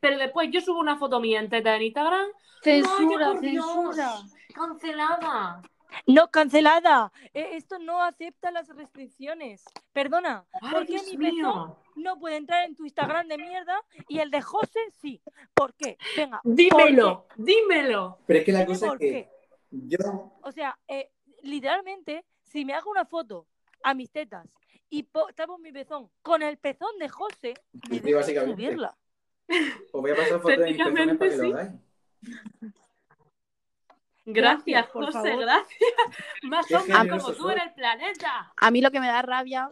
Pero 0.00 0.18
después 0.18 0.50
yo 0.52 0.60
subo 0.60 0.80
una 0.80 0.98
foto 0.98 1.20
mía 1.20 1.40
en 1.40 1.48
teta 1.48 1.74
en 1.74 1.82
Instagram. 1.82 2.26
Censura, 2.62 3.28
¡Vaya, 3.28 3.32
por 3.32 3.40
Dios! 3.40 3.64
censura. 3.66 4.12
¡Cancelada! 4.54 5.62
No, 6.06 6.30
cancelada. 6.30 7.12
Eh, 7.32 7.50
esto 7.52 7.78
no 7.78 8.02
acepta 8.02 8.50
las 8.50 8.68
restricciones. 8.68 9.62
Perdona, 9.92 10.44
¡Ay, 10.60 10.70
¿por 10.72 10.86
qué 10.86 10.92
mi 11.02 11.16
pezón 11.16 11.34
mío! 11.34 11.78
no 11.96 12.18
puede 12.18 12.36
entrar 12.36 12.64
en 12.64 12.74
tu 12.74 12.84
Instagram 12.84 13.28
de 13.28 13.38
mierda 13.38 13.80
y 14.08 14.18
el 14.18 14.30
de 14.30 14.42
José 14.42 14.80
sí? 15.00 15.22
¿Por 15.54 15.74
qué? 15.74 15.96
Venga, 16.16 16.40
¿por 16.42 16.54
Dímelo, 16.54 17.26
dímelo. 17.36 18.18
Pero 18.26 18.38
es 18.40 18.44
que 18.44 18.52
la 18.52 18.58
Dime 18.60 18.68
cosa 18.72 18.86
es 18.86 18.90
por 18.90 18.98
que 18.98 19.10
qué. 19.10 19.28
yo, 19.70 20.32
O 20.42 20.52
sea, 20.52 20.78
eh, 20.88 21.10
literalmente, 21.42 22.24
si 22.42 22.64
me 22.64 22.74
hago 22.74 22.90
una 22.90 23.04
foto 23.04 23.46
a 23.82 23.94
mis 23.94 24.10
tetas 24.10 24.48
y 24.90 25.04
po- 25.04 25.32
tapo 25.34 25.58
mi 25.58 25.72
pezón 25.72 26.10
con 26.22 26.42
el 26.42 26.58
pezón 26.58 26.98
de 26.98 27.08
José, 27.08 27.54
me 27.90 27.98
Sí, 28.00 28.12
básicamente. 28.12 28.54
subirla. 28.62 28.96
os 29.92 30.00
voy 30.02 30.10
a 30.10 30.16
pasar 30.16 30.40
fotos 30.40 30.58
de 30.58 30.64
mis 30.66 30.76
pezones 30.78 31.18
para 31.18 31.30
que 31.30 31.36
lo 31.36 31.42
Técnicamente 31.42 31.60
hagáis. 31.60 31.80
Gracias, 34.26 34.64
Gracias, 34.64 34.90
por 34.90 35.04
José, 35.06 35.28
favor. 35.30 35.40
gracias. 35.44 35.80
Más 36.44 36.72
hombres 36.72 37.22
como 37.22 37.32
tú 37.34 37.50
en 37.50 37.58
el 37.60 37.74
planeta. 37.74 38.52
A 38.56 38.70
mí 38.70 38.80
lo 38.80 38.90
que 38.90 39.00
me 39.00 39.06
da 39.08 39.22
rabia, 39.22 39.70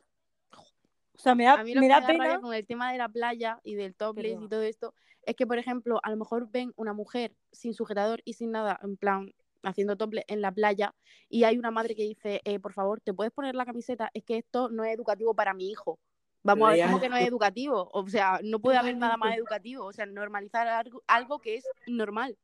O 1.14 1.18
sea, 1.18 1.34
me 1.34 1.44
da, 1.44 1.54
a 1.54 1.64
mí 1.64 1.74
lo 1.74 1.80
me 1.80 1.86
que 1.86 1.92
da 1.92 2.00
me 2.00 2.02
da 2.02 2.06
pena. 2.08 2.24
rabia 2.24 2.40
con 2.40 2.54
el 2.54 2.66
tema 2.66 2.92
de 2.92 2.98
la 2.98 3.08
playa 3.08 3.60
y 3.64 3.74
del 3.74 3.94
topless 3.94 4.38
y 4.40 4.48
todo 4.48 4.62
esto, 4.62 4.94
es 5.24 5.36
que, 5.36 5.46
por 5.46 5.58
ejemplo, 5.58 6.00
a 6.02 6.10
lo 6.10 6.16
mejor 6.16 6.50
ven 6.50 6.72
una 6.76 6.92
mujer 6.92 7.34
sin 7.52 7.74
sujetador 7.74 8.20
y 8.24 8.34
sin 8.34 8.50
nada, 8.50 8.78
en 8.82 8.96
plan, 8.96 9.32
haciendo 9.62 9.96
topless 9.96 10.24
en 10.26 10.40
la 10.40 10.50
playa, 10.52 10.94
y 11.28 11.44
hay 11.44 11.56
una 11.56 11.70
madre 11.70 11.94
que 11.94 12.02
dice, 12.02 12.40
eh, 12.44 12.58
por 12.58 12.72
favor, 12.72 13.00
¿te 13.00 13.14
puedes 13.14 13.32
poner 13.32 13.54
la 13.54 13.64
camiseta? 13.64 14.10
Es 14.14 14.24
que 14.24 14.36
esto 14.36 14.68
no 14.68 14.84
es 14.84 14.92
educativo 14.92 15.34
para 15.34 15.54
mi 15.54 15.70
hijo. 15.70 15.98
Vamos 16.42 16.68
a 16.68 16.72
ver 16.72 16.86
cómo 16.86 17.00
que 17.00 17.08
no 17.08 17.16
es 17.16 17.28
educativo. 17.28 17.88
O 17.92 18.08
sea, 18.08 18.40
no 18.42 18.58
puede 18.58 18.76
haber 18.76 18.96
nada 18.96 19.16
más 19.16 19.36
educativo. 19.36 19.84
O 19.84 19.92
sea, 19.92 20.06
normalizar 20.06 20.66
algo, 20.66 21.00
algo 21.06 21.38
que 21.38 21.54
es 21.54 21.64
normal. 21.86 22.36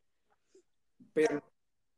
Pero 1.15 1.43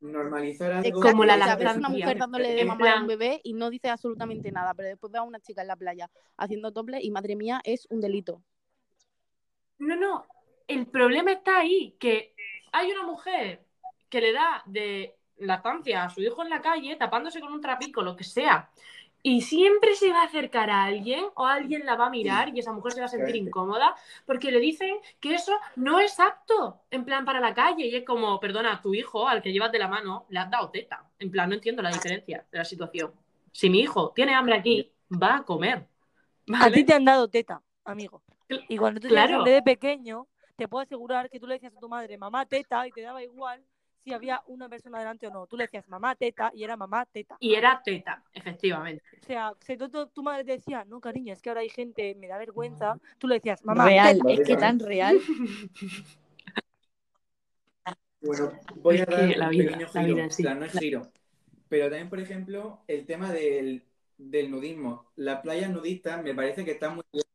normalizar 0.01 0.71
algo. 0.71 0.87
Exacto, 0.87 1.11
como 1.11 1.25
la 1.25 1.35
o 1.35 1.37
sea, 1.37 1.55
ves 1.55 1.67
a 1.67 1.69
una 1.69 1.73
lactancia. 1.73 2.05
mujer 2.05 2.17
dándole 2.17 2.53
de 2.53 2.65
mamar 2.65 2.89
a 2.89 3.01
un 3.01 3.07
bebé 3.07 3.41
y 3.43 3.53
no 3.53 3.69
dice 3.69 3.89
absolutamente 3.89 4.51
nada, 4.51 4.73
pero 4.73 4.89
después 4.89 5.11
ve 5.11 5.19
a 5.19 5.23
una 5.23 5.39
chica 5.39 5.61
en 5.61 5.67
la 5.67 5.75
playa 5.75 6.09
haciendo 6.37 6.73
topless 6.73 7.03
y 7.03 7.11
madre 7.11 7.35
mía, 7.35 7.61
es 7.63 7.87
un 7.89 8.01
delito. 8.01 8.41
No, 9.79 9.95
no. 9.95 10.25
El 10.67 10.87
problema 10.87 11.31
está 11.31 11.59
ahí, 11.59 11.95
que 11.99 12.33
hay 12.71 12.91
una 12.91 13.03
mujer 13.03 13.65
que 14.09 14.21
le 14.21 14.33
da 14.33 14.63
de 14.65 15.15
lactancia 15.37 16.03
a 16.03 16.09
su 16.09 16.21
hijo 16.21 16.43
en 16.43 16.49
la 16.49 16.61
calle, 16.61 16.95
tapándose 16.95 17.39
con 17.39 17.51
un 17.51 17.61
trapico, 17.61 18.01
lo 18.01 18.15
que 18.15 18.23
sea, 18.23 18.69
y 19.23 19.41
siempre 19.41 19.95
se 19.95 20.11
va 20.11 20.21
a 20.21 20.25
acercar 20.25 20.69
a 20.69 20.83
alguien 20.83 21.25
o 21.35 21.45
alguien 21.45 21.85
la 21.85 21.95
va 21.95 22.07
a 22.07 22.09
mirar 22.09 22.49
y 22.49 22.59
esa 22.59 22.71
mujer 22.71 22.93
se 22.93 23.01
va 23.01 23.05
a 23.05 23.09
sentir 23.09 23.35
incómoda 23.35 23.95
porque 24.25 24.51
le 24.51 24.59
dicen 24.59 24.97
que 25.19 25.35
eso 25.35 25.53
no 25.75 25.99
es 25.99 26.19
apto, 26.19 26.81
en 26.89 27.05
plan 27.05 27.23
para 27.23 27.39
la 27.39 27.53
calle. 27.53 27.85
Y 27.85 27.95
es 27.95 28.03
como, 28.03 28.39
perdona, 28.39 28.73
a 28.73 28.81
tu 28.81 28.93
hijo, 28.93 29.27
al 29.27 29.41
que 29.41 29.51
llevas 29.51 29.71
de 29.71 29.79
la 29.79 29.87
mano, 29.87 30.25
le 30.29 30.39
has 30.39 30.49
dado 30.49 30.69
teta. 30.69 31.05
En 31.19 31.29
plan, 31.29 31.49
no 31.49 31.55
entiendo 31.55 31.81
la 31.81 31.91
diferencia 31.91 32.45
de 32.51 32.57
la 32.57 32.65
situación. 32.65 33.11
Si 33.51 33.69
mi 33.69 33.81
hijo 33.81 34.11
tiene 34.15 34.33
hambre 34.33 34.55
aquí, 34.55 34.91
va 35.11 35.37
a 35.37 35.43
comer. 35.43 35.85
A 36.53 36.71
ti 36.71 36.83
te 36.83 36.93
han 36.93 37.05
dado 37.05 37.27
teta, 37.27 37.61
amigo. 37.83 38.23
Y 38.67 38.77
cuando 38.77 38.99
tú 38.99 39.07
claro. 39.07 39.27
tenías 39.27 39.39
hambre 39.39 39.53
de 39.53 39.61
pequeño, 39.61 40.27
te 40.55 40.67
puedo 40.67 40.83
asegurar 40.83 41.29
que 41.29 41.39
tú 41.39 41.47
le 41.47 41.55
decías 41.55 41.75
a 41.75 41.79
tu 41.79 41.87
madre 41.87 42.17
mamá 42.17 42.45
teta 42.45 42.87
y 42.87 42.91
te 42.91 43.01
daba 43.01 43.23
igual 43.23 43.63
si 44.03 44.13
había 44.13 44.41
una 44.47 44.69
persona 44.69 44.99
delante 44.99 45.27
o 45.27 45.31
no. 45.31 45.47
Tú 45.47 45.57
le 45.57 45.65
decías 45.65 45.87
mamá 45.89 46.15
teta 46.15 46.51
y 46.53 46.63
era 46.63 46.77
mamá 46.77 47.05
teta. 47.05 47.39
Y 47.39 47.55
era 47.55 47.81
teta, 47.83 48.23
efectivamente. 48.33 49.03
O 49.21 49.25
sea, 49.25 49.53
si 49.61 49.77
tu, 49.77 49.89
tu- 49.89 50.07
tu 50.07 50.21
madre 50.23 50.43
te 50.43 50.51
decía, 50.53 50.83
no, 50.85 50.99
cariño, 50.99 51.33
es 51.33 51.41
que 51.41 51.49
ahora 51.49 51.61
hay 51.61 51.69
gente, 51.69 52.15
me 52.15 52.27
da 52.27 52.37
vergüenza, 52.37 52.99
tú 53.19 53.27
le 53.27 53.35
decías, 53.35 53.63
mamá, 53.63 53.85
real, 53.85 54.17
teta. 54.17 54.23
es 54.27 54.41
que 54.41 54.57
tan 54.57 54.79
real. 54.79 55.17
Bueno, 58.21 58.51
voy 58.75 58.97
a 58.99 58.99
Es 58.99 59.05
que 59.07 59.35
dar 59.35 59.37
la 59.37 59.47
un 59.47 59.49
vida, 59.49 59.71
pequeño 59.71 59.87
la 59.93 60.01
giro, 60.01 60.13
vida 60.13 60.23
en 60.23 60.31
sí. 60.31 60.43
o 60.43 60.47
sea, 60.47 60.55
no 60.55 60.65
es 60.65 60.73
giro. 60.73 61.11
Pero 61.69 61.85
también, 61.85 62.09
por 62.09 62.19
ejemplo, 62.19 62.83
el 62.87 63.05
tema 63.05 63.31
del, 63.33 63.85
del 64.17 64.51
nudismo. 64.51 65.11
Las 65.15 65.41
playas 65.41 65.71
nudistas 65.71 66.23
me 66.23 66.35
parece 66.35 66.65
que 66.65 66.71
están 66.71 66.95
muy 66.95 67.03
bien, 67.11 67.25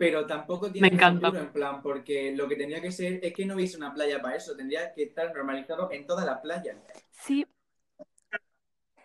pero 0.00 0.24
tampoco 0.26 0.72
tiene 0.72 0.88
Me 0.88 0.94
encanta. 0.94 1.26
futuro, 1.26 1.44
en 1.44 1.52
plan, 1.52 1.82
porque 1.82 2.34
lo 2.34 2.48
que 2.48 2.56
tendría 2.56 2.80
que 2.80 2.90
ser 2.90 3.22
es 3.22 3.34
que 3.34 3.44
no 3.44 3.54
hubiese 3.54 3.76
una 3.76 3.92
playa 3.92 4.18
para 4.22 4.34
eso, 4.34 4.56
tendría 4.56 4.94
que 4.94 5.02
estar 5.02 5.30
normalizado 5.34 5.92
en 5.92 6.06
todas 6.06 6.24
las 6.24 6.38
playas. 6.40 6.78
Sí, 7.10 7.46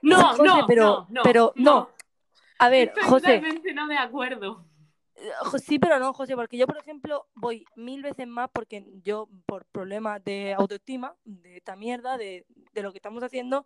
No, 0.02 0.30
José, 0.30 0.44
no, 0.44 0.66
pero- 0.66 0.84
no, 0.86 1.08
no, 1.10 1.22
pero 1.24 1.52
no. 1.58 1.90
a 2.60 2.70
ver, 2.70 2.94
José, 3.10 3.26
totalmente 3.40 3.74
no 3.74 3.88
de 3.90 3.98
acuerdo. 3.98 4.66
Eh, 5.16 5.32
Sí, 5.62 5.80
pero 5.80 6.00
no, 6.00 6.14
José, 6.14 6.34
porque 6.36 6.56
yo, 6.58 6.66
por 6.66 6.78
ejemplo, 6.78 7.28
voy 7.36 7.66
mil 7.76 8.02
veces 8.02 8.26
más 8.26 8.50
porque 8.54 8.86
yo, 9.04 9.28
por 9.46 9.66
problemas 9.66 10.24
de 10.24 10.54
autoestima, 10.54 11.14
de 11.26 11.58
esta 11.58 11.76
mierda, 11.76 12.18
de, 12.18 12.46
de 12.72 12.82
lo 12.84 12.94
que 12.94 13.00
estamos 13.00 13.22
haciendo, 13.22 13.66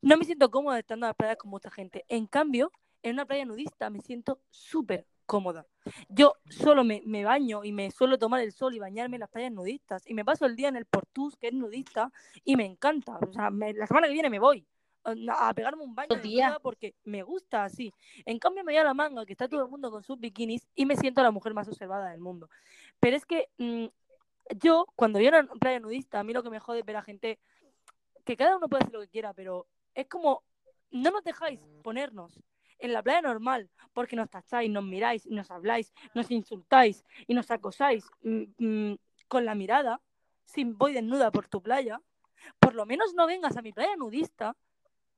no 0.00 0.16
me 0.16 0.24
siento 0.24 0.50
cómoda 0.50 0.80
estando 0.80 1.06
en 1.06 1.10
las 1.10 1.16
playas 1.16 1.36
con 1.36 1.50
mucha 1.52 1.70
gente. 1.70 2.04
En 2.08 2.26
cambio, 2.26 2.72
en 3.04 3.12
una 3.12 3.26
playa 3.26 3.44
nudista 3.44 3.90
me 3.90 4.00
siento 4.00 4.40
súper 4.50 5.06
cómoda. 5.24 5.66
Yo 6.08 6.34
solo 6.48 6.84
me, 6.84 7.02
me 7.04 7.24
baño 7.24 7.64
y 7.64 7.72
me 7.72 7.90
suelo 7.90 8.18
tomar 8.18 8.40
el 8.40 8.52
sol 8.52 8.74
y 8.74 8.78
bañarme 8.78 9.16
en 9.16 9.20
las 9.20 9.30
playas 9.30 9.52
nudistas. 9.52 10.02
Y 10.06 10.14
me 10.14 10.24
paso 10.24 10.46
el 10.46 10.56
día 10.56 10.68
en 10.68 10.76
el 10.76 10.86
Portus, 10.86 11.36
que 11.36 11.48
es 11.48 11.52
nudista, 11.54 12.12
y 12.44 12.56
me 12.56 12.64
encanta. 12.64 13.18
O 13.18 13.32
sea, 13.32 13.50
me- 13.50 13.72
la 13.74 13.86
semana 13.86 14.06
que 14.06 14.12
viene 14.12 14.30
me 14.30 14.38
voy 14.38 14.64
a 15.04 15.52
pegarme 15.52 15.82
un 15.82 15.96
baño 15.96 16.14
nuda 16.46 16.58
porque 16.60 16.94
me 17.04 17.24
gusta 17.24 17.64
así. 17.64 17.92
En 18.24 18.38
cambio, 18.38 18.62
me 18.62 18.72
voy 18.72 18.78
a 18.78 18.84
la 18.84 18.94
manga, 18.94 19.26
que 19.26 19.32
está 19.32 19.48
todo 19.48 19.64
el 19.64 19.68
mundo 19.68 19.90
con 19.90 20.04
sus 20.04 20.18
bikinis, 20.20 20.68
y 20.76 20.86
me 20.86 20.96
siento 20.96 21.22
la 21.24 21.32
mujer 21.32 21.54
más 21.54 21.66
observada 21.66 22.10
del 22.10 22.20
mundo. 22.20 22.48
Pero 23.00 23.16
es 23.16 23.26
que 23.26 23.48
mm, 23.58 23.86
yo, 24.62 24.86
cuando 24.94 25.18
voy 25.18 25.26
a 25.26 25.30
una 25.40 25.46
playa 25.54 25.80
nudista, 25.80 26.20
a 26.20 26.24
mí 26.24 26.32
lo 26.32 26.42
que 26.44 26.50
me 26.50 26.60
jode 26.60 26.80
es 26.80 26.84
ver 26.86 26.96
a 26.96 27.02
gente 27.02 27.40
que 28.24 28.36
cada 28.36 28.56
uno 28.56 28.68
puede 28.68 28.84
hacer 28.84 28.94
lo 28.94 29.00
que 29.00 29.08
quiera, 29.08 29.32
pero 29.34 29.66
es 29.94 30.06
como, 30.06 30.44
no 30.92 31.10
nos 31.10 31.24
dejáis 31.24 31.58
ponernos 31.82 32.38
en 32.82 32.92
la 32.92 33.02
playa 33.02 33.22
normal, 33.22 33.70
porque 33.92 34.16
nos 34.16 34.28
tacháis, 34.28 34.70
nos 34.70 34.84
miráis, 34.84 35.26
nos 35.26 35.50
habláis, 35.50 35.92
nos 36.14 36.30
insultáis 36.30 37.04
y 37.26 37.34
nos 37.34 37.50
acosáis 37.50 38.04
mm, 38.22 38.42
mm, 38.58 38.98
con 39.28 39.44
la 39.44 39.54
mirada, 39.54 40.00
si 40.44 40.64
voy 40.64 40.92
desnuda 40.92 41.30
por 41.30 41.48
tu 41.48 41.62
playa, 41.62 42.00
por 42.58 42.74
lo 42.74 42.84
menos 42.84 43.14
no 43.14 43.26
vengas 43.26 43.56
a 43.56 43.62
mi 43.62 43.72
playa 43.72 43.96
nudista. 43.96 44.56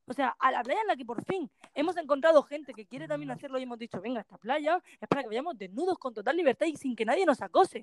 O 0.07 0.12
sea, 0.12 0.37
a 0.39 0.53
la 0.53 0.62
playa 0.62 0.83
en 0.83 0.87
la 0.87 0.97
que 0.97 1.07
por 1.07 1.25
fin 1.25 1.51
hemos 1.73 1.97
encontrado 1.97 2.43
gente 2.43 2.75
que 2.75 2.85
quiere 2.85 3.09
también 3.09 3.31
hacerlo 3.31 3.59
y 3.59 3.62
hemos 3.62 3.79
dicho, 3.79 4.03
venga, 4.03 4.19
a 4.19 4.21
esta 4.21 4.37
playa 4.37 4.83
es 5.01 5.09
para 5.09 5.23
que 5.23 5.29
vayamos 5.29 5.57
desnudos 5.57 5.99
con 5.99 6.12
total 6.12 6.37
libertad 6.37 6.67
y 6.67 6.77
sin 6.77 6.95
que 6.95 7.07
nadie 7.07 7.25
nos 7.25 7.41
acose. 7.41 7.83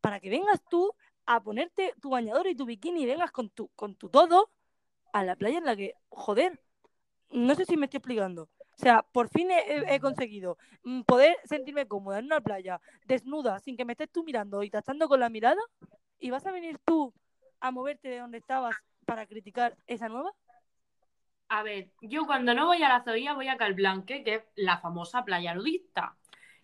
Para 0.00 0.18
que 0.18 0.28
vengas 0.28 0.60
tú 0.68 0.92
a 1.24 1.40
ponerte 1.40 1.94
tu 2.00 2.10
bañador 2.10 2.48
y 2.48 2.56
tu 2.56 2.66
bikini 2.66 3.02
y 3.02 3.06
vengas 3.06 3.30
con 3.30 3.50
tu, 3.50 3.68
con 3.68 3.94
tu 3.94 4.08
todo 4.08 4.50
a 5.12 5.22
la 5.22 5.36
playa 5.36 5.58
en 5.58 5.64
la 5.64 5.76
que, 5.76 5.94
joder, 6.08 6.60
no 7.30 7.54
sé 7.54 7.64
si 7.64 7.76
me 7.76 7.86
estoy 7.86 7.98
explicando. 7.98 8.48
O 8.78 8.82
sea, 8.82 9.02
por 9.02 9.28
fin 9.28 9.50
he, 9.50 9.58
he- 9.60 9.94
he 9.94 10.00
conseguido 10.00 10.58
mm, 10.84 11.02
poder 11.02 11.36
sentirme 11.44 11.86
cómoda 11.86 12.18
en 12.18 12.26
una 12.26 12.40
playa, 12.40 12.80
desnuda, 13.06 13.58
sin 13.60 13.76
que 13.76 13.84
me 13.84 13.92
estés 13.94 14.10
tú 14.10 14.22
mirando 14.24 14.62
y 14.62 14.70
tachando 14.70 15.08
con 15.08 15.20
la 15.20 15.30
mirada, 15.30 15.60
y 16.18 16.30
vas 16.30 16.46
a 16.46 16.52
venir 16.52 16.78
tú 16.84 17.12
a 17.60 17.70
moverte 17.70 18.08
de 18.08 18.18
donde 18.18 18.38
estabas 18.38 18.76
para 19.06 19.26
criticar 19.26 19.76
esa 19.86 20.08
nueva. 20.08 20.32
A 21.48 21.62
ver, 21.62 21.90
yo 22.00 22.26
cuando 22.26 22.54
no 22.54 22.66
voy 22.66 22.82
a 22.82 22.88
la 22.88 23.04
Zoía 23.04 23.34
voy 23.34 23.48
a 23.48 23.56
Calblanque, 23.56 24.24
que 24.24 24.34
es 24.36 24.42
la 24.56 24.78
famosa 24.78 25.24
playa 25.24 25.54
nudista. 25.54 26.16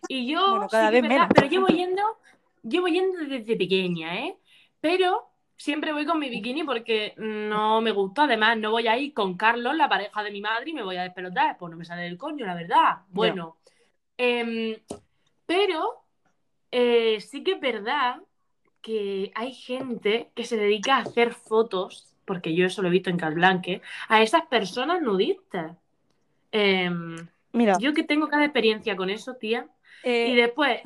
Y 0.07 0.29
yo, 0.31 0.39
Bueno, 0.45 0.67
cada 0.69 0.89
sí 0.89 0.91
vez 0.91 1.01
verdad, 1.01 1.27
menos, 1.27 1.29
pero 1.33 1.47
llevo 1.47 1.67
yendo, 1.69 2.01
llevo 2.63 2.87
yendo 2.87 3.19
desde 3.25 3.55
pequeña, 3.55 4.19
¿eh? 4.25 4.37
Pero 4.81 5.32
siempre 5.63 5.93
voy 5.93 6.05
con 6.05 6.19
mi 6.19 6.29
bikini 6.29 6.63
porque 6.63 7.13
no 7.17 7.79
me 7.79 7.91
gusta. 7.91 8.25
Además, 8.25 8.57
no 8.57 8.71
voy 8.71 8.87
a 8.87 8.97
ir 8.97 9.13
con 9.13 9.37
Carlos, 9.37 9.77
la 9.77 9.87
pareja 9.87 10.21
de 10.21 10.29
mi 10.31 10.41
madre, 10.41 10.71
y 10.71 10.73
me 10.73 10.83
voy 10.83 10.97
a 10.97 11.03
despelotar. 11.03 11.57
Pues 11.57 11.71
no 11.71 11.77
me 11.77 11.85
sale 11.85 12.03
del 12.03 12.17
coño, 12.17 12.45
la 12.45 12.53
verdad. 12.53 12.97
Bueno, 13.09 13.55
em, 14.17 14.75
pero 15.45 16.03
eh, 16.69 17.21
sí 17.21 17.43
que 17.43 17.53
es 17.53 17.61
verdad 17.61 18.17
que 18.81 19.31
hay 19.35 19.53
gente 19.53 20.31
que 20.35 20.43
se 20.43 20.57
dedica 20.57 20.97
a 20.97 21.01
hacer 21.03 21.33
fotos, 21.33 22.13
porque 22.25 22.53
yo 22.53 22.65
eso 22.65 22.81
lo 22.81 22.89
he 22.89 22.91
visto 22.91 23.09
en 23.09 23.17
Calblanque, 23.17 23.81
a 24.09 24.21
esas 24.21 24.45
personas 24.47 25.01
nudistas. 25.01 25.77
Em, 26.51 27.15
Mira, 27.53 27.77
yo 27.79 27.93
que 27.93 28.03
tengo 28.03 28.27
cada 28.27 28.43
experiencia 28.43 28.97
con 28.97 29.09
eso, 29.09 29.35
tía. 29.35 29.67
eh, 30.03 30.27
Y 30.27 30.35
después, 30.35 30.81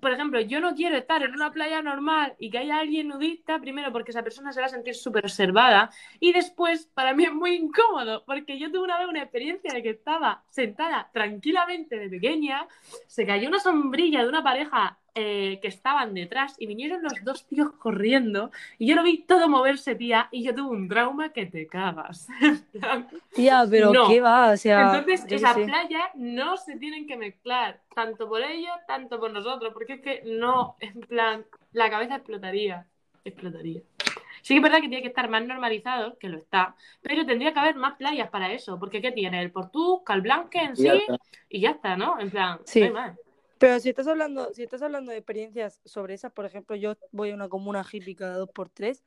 por 0.00 0.12
ejemplo, 0.12 0.40
yo 0.40 0.60
no 0.60 0.74
quiero 0.74 0.96
estar 0.96 1.22
en 1.22 1.32
una 1.32 1.52
playa 1.52 1.82
normal 1.82 2.34
y 2.38 2.50
que 2.50 2.58
haya 2.58 2.78
alguien 2.78 3.08
nudista, 3.08 3.58
primero 3.58 3.92
porque 3.92 4.10
esa 4.10 4.22
persona 4.22 4.52
se 4.52 4.60
va 4.60 4.66
a 4.66 4.70
sentir 4.70 4.94
súper 4.94 5.24
observada 5.24 5.90
y 6.20 6.32
después 6.32 6.86
para 6.94 7.14
mí 7.14 7.24
es 7.24 7.32
muy 7.32 7.54
incómodo 7.54 8.24
porque 8.24 8.58
yo 8.58 8.70
tuve 8.70 8.84
una 8.84 8.98
vez 8.98 9.08
una 9.08 9.22
experiencia 9.22 9.72
de 9.72 9.82
que 9.82 9.90
estaba 9.90 10.44
sentada 10.50 11.10
tranquilamente 11.12 11.98
de 11.98 12.08
pequeña, 12.08 12.66
se 13.06 13.26
cayó 13.26 13.48
una 13.48 13.60
sombrilla 13.60 14.22
de 14.22 14.28
una 14.28 14.42
pareja 14.42 14.98
eh, 15.14 15.58
que 15.60 15.68
estaban 15.68 16.14
detrás 16.14 16.54
y 16.58 16.66
vinieron 16.66 17.02
los 17.02 17.12
dos 17.24 17.46
tíos 17.46 17.72
corriendo 17.78 18.50
y 18.78 18.86
yo 18.86 18.94
lo 18.96 19.02
vi 19.02 19.18
todo 19.22 19.48
moverse, 19.48 19.94
tía, 19.94 20.28
y 20.30 20.42
yo 20.44 20.54
tuve 20.54 20.70
un 20.76 20.88
trauma 20.88 21.32
que 21.32 21.46
te 21.46 21.66
cagas. 21.66 22.28
tía, 23.34 23.64
pero 23.68 23.92
no. 23.92 24.08
¿qué 24.08 24.20
va? 24.20 24.52
O 24.52 24.56
sea, 24.56 24.96
Entonces, 24.96 25.24
esas 25.30 25.54
sé. 25.54 25.64
playas 25.64 26.08
no 26.14 26.56
se 26.56 26.76
tienen 26.76 27.06
que 27.06 27.16
mezclar, 27.16 27.80
tanto 27.94 28.28
por 28.28 28.42
ellos, 28.42 28.74
tanto 28.86 29.18
por 29.18 29.32
nosotros, 29.32 29.72
porque 29.72 29.94
es 29.94 30.00
que 30.00 30.22
no, 30.24 30.76
en 30.80 31.00
plan, 31.00 31.44
la 31.72 31.90
cabeza 31.90 32.16
explotaría, 32.16 32.86
explotaría. 33.24 33.82
Sí 34.42 34.54
que 34.54 34.58
es 34.58 34.62
verdad 34.62 34.80
que 34.80 34.88
tiene 34.88 35.02
que 35.02 35.08
estar 35.08 35.28
más 35.28 35.44
normalizado, 35.44 36.16
que 36.18 36.28
lo 36.28 36.38
está, 36.38 36.74
pero 37.02 37.26
tendría 37.26 37.52
que 37.52 37.58
haber 37.58 37.74
más 37.74 37.96
playas 37.96 38.30
para 38.30 38.52
eso, 38.52 38.78
porque 38.78 39.02
¿qué 39.02 39.12
tiene? 39.12 39.42
El 39.42 39.50
Portú, 39.50 40.02
Calblanque 40.04 40.58
en 40.60 40.72
Y 40.76 40.82
ya 40.84 40.92
sí, 40.92 40.98
está. 41.00 41.18
y 41.50 41.60
ya 41.60 41.70
está, 41.70 41.96
¿no? 41.96 42.18
En 42.20 42.30
plan, 42.30 42.60
Sí. 42.64 42.80
no 42.80 42.86
hay 42.86 42.92
más. 42.92 43.18
Pero 43.58 43.80
si 43.80 43.88
estás 43.88 44.06
hablando, 44.06 44.52
si 44.54 44.62
estás 44.62 44.82
hablando 44.82 45.10
de 45.10 45.18
experiencias 45.18 45.80
sobre 45.84 46.14
esas, 46.14 46.32
por 46.32 46.44
ejemplo, 46.44 46.76
yo 46.76 46.94
voy 47.12 47.30
a 47.30 47.34
una 47.34 47.48
comuna 47.48 47.84
hippie 47.90 48.14
cada 48.14 48.36
dos 48.36 48.50
por 48.50 48.68
tres, 48.68 49.04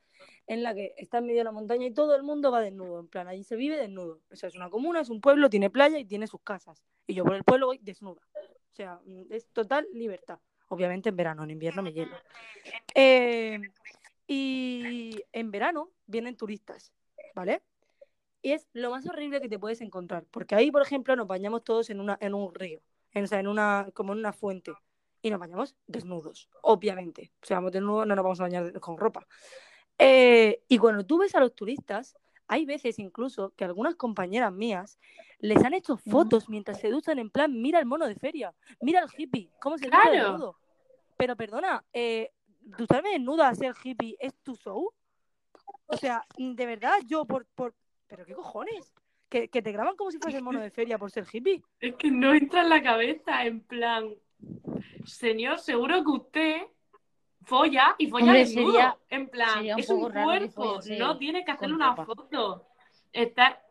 en 0.47 0.63
la 0.63 0.73
que 0.73 0.93
está 0.97 1.19
en 1.19 1.25
medio 1.27 1.39
de 1.39 1.45
la 1.45 1.51
montaña 1.51 1.87
y 1.87 1.91
todo 1.91 2.15
el 2.15 2.23
mundo 2.23 2.51
va 2.51 2.61
desnudo, 2.61 2.99
en 2.99 3.07
plan, 3.07 3.27
allí 3.27 3.43
se 3.43 3.55
vive 3.55 3.77
desnudo. 3.77 4.21
O 4.31 4.35
sea, 4.35 4.49
es 4.49 4.55
una 4.55 4.69
comuna, 4.69 5.01
es 5.01 5.09
un 5.09 5.21
pueblo, 5.21 5.49
tiene 5.49 5.69
playa 5.69 5.97
y 5.97 6.05
tiene 6.05 6.27
sus 6.27 6.41
casas. 6.41 6.83
Y 7.07 7.13
yo 7.13 7.23
por 7.23 7.35
el 7.35 7.43
pueblo 7.43 7.67
voy 7.67 7.79
desnuda. 7.81 8.21
O 8.33 8.75
sea, 8.75 8.99
mm, 9.05 9.31
es 9.31 9.47
total 9.47 9.87
libertad. 9.93 10.39
Obviamente 10.67 11.09
en 11.09 11.17
verano, 11.17 11.43
en 11.43 11.51
invierno 11.51 11.81
me 11.81 11.93
hielo. 11.93 12.15
Eh, 12.95 13.59
y 14.27 15.21
en 15.33 15.51
verano 15.51 15.91
vienen 16.07 16.37
turistas, 16.37 16.93
¿vale? 17.35 17.61
Y 18.41 18.53
es 18.53 18.67
lo 18.73 18.89
más 18.89 19.05
horrible 19.07 19.41
que 19.41 19.49
te 19.49 19.59
puedes 19.59 19.81
encontrar, 19.81 20.25
porque 20.31 20.55
ahí, 20.55 20.71
por 20.71 20.81
ejemplo, 20.81 21.15
nos 21.15 21.27
bañamos 21.27 21.63
todos 21.63 21.89
en, 21.89 21.99
una, 21.99 22.17
en 22.21 22.33
un 22.33 22.53
río, 22.55 22.81
en, 23.13 23.23
o 23.23 23.27
sea, 23.27 23.39
en 23.39 23.47
una, 23.47 23.89
como 23.93 24.13
en 24.13 24.19
una 24.19 24.33
fuente, 24.33 24.73
y 25.21 25.29
nos 25.29 25.39
bañamos 25.39 25.75
desnudos, 25.87 26.49
obviamente. 26.61 27.31
O 27.41 27.45
sea, 27.45 27.57
vamos 27.57 27.71
desnudos, 27.71 28.07
no 28.07 28.15
nos 28.15 28.23
vamos 28.23 28.39
a 28.39 28.43
bañar 28.43 28.79
con 28.79 28.97
ropa. 28.97 29.27
Eh, 29.97 30.63
y 30.67 30.77
cuando 30.77 31.05
tú 31.05 31.19
ves 31.19 31.35
a 31.35 31.39
los 31.39 31.53
turistas, 31.55 32.15
hay 32.47 32.65
veces 32.65 32.99
incluso 32.99 33.53
que 33.55 33.63
algunas 33.63 33.95
compañeras 33.95 34.51
mías 34.51 34.99
les 35.39 35.63
han 35.63 35.73
hecho 35.73 35.95
fotos 35.97 36.49
mientras 36.49 36.79
se 36.79 36.89
duchan 36.89 37.19
en 37.19 37.29
plan, 37.29 37.61
mira 37.61 37.79
el 37.79 37.85
mono 37.85 38.07
de 38.07 38.15
feria, 38.15 38.53
mira 38.81 39.01
el 39.01 39.09
hippie, 39.15 39.49
cómo 39.61 39.77
se 39.77 39.85
ducha 39.85 40.01
Claro. 40.01 40.31
desnudo. 40.31 40.55
Pero 41.17 41.35
perdona, 41.35 41.85
eh, 41.93 42.31
ducharme 42.59 43.11
desnuda 43.11 43.47
a 43.47 43.55
ser 43.55 43.73
hippie 43.83 44.17
es 44.19 44.33
tu 44.43 44.55
show. 44.55 44.91
O 45.85 45.97
sea, 45.97 46.25
de 46.37 46.65
verdad, 46.65 46.95
yo 47.05 47.25
por, 47.25 47.45
por... 47.55 47.75
¿Pero 48.07 48.25
qué 48.25 48.33
cojones? 48.33 48.91
¿Que, 49.31 49.47
que 49.47 49.61
te 49.61 49.71
graban 49.71 49.95
como 49.95 50.11
si 50.11 50.17
fuese 50.19 50.37
el 50.39 50.43
mono 50.43 50.59
de 50.59 50.69
feria 50.71 50.97
por 50.97 51.09
ser 51.09 51.25
hippie. 51.31 51.63
Es 51.79 51.95
que 51.95 52.11
no 52.11 52.33
entra 52.33 52.63
en 52.63 52.69
la 52.69 52.83
cabeza, 52.83 53.45
en 53.45 53.61
plan, 53.61 54.09
señor, 55.05 55.57
seguro 55.59 56.03
que 56.03 56.11
usted 56.11 56.61
folla 57.45 57.95
y 57.97 58.07
folla 58.07 58.25
Hombre, 58.25 58.39
desnudo. 58.39 58.71
sería- 58.73 58.97
en 59.09 59.29
plan, 59.29 59.53
sería 59.53 59.75
un 59.75 59.79
es 59.79 59.89
un 59.89 60.11
que 60.11 60.21
cuerpo, 60.23 60.79
no 60.99 61.17
tiene 61.17 61.45
que 61.45 61.51
hacerle 61.51 61.75
una 61.75 61.91
ropa. 61.95 62.05
foto. 62.07 62.67
Está... 63.13 63.61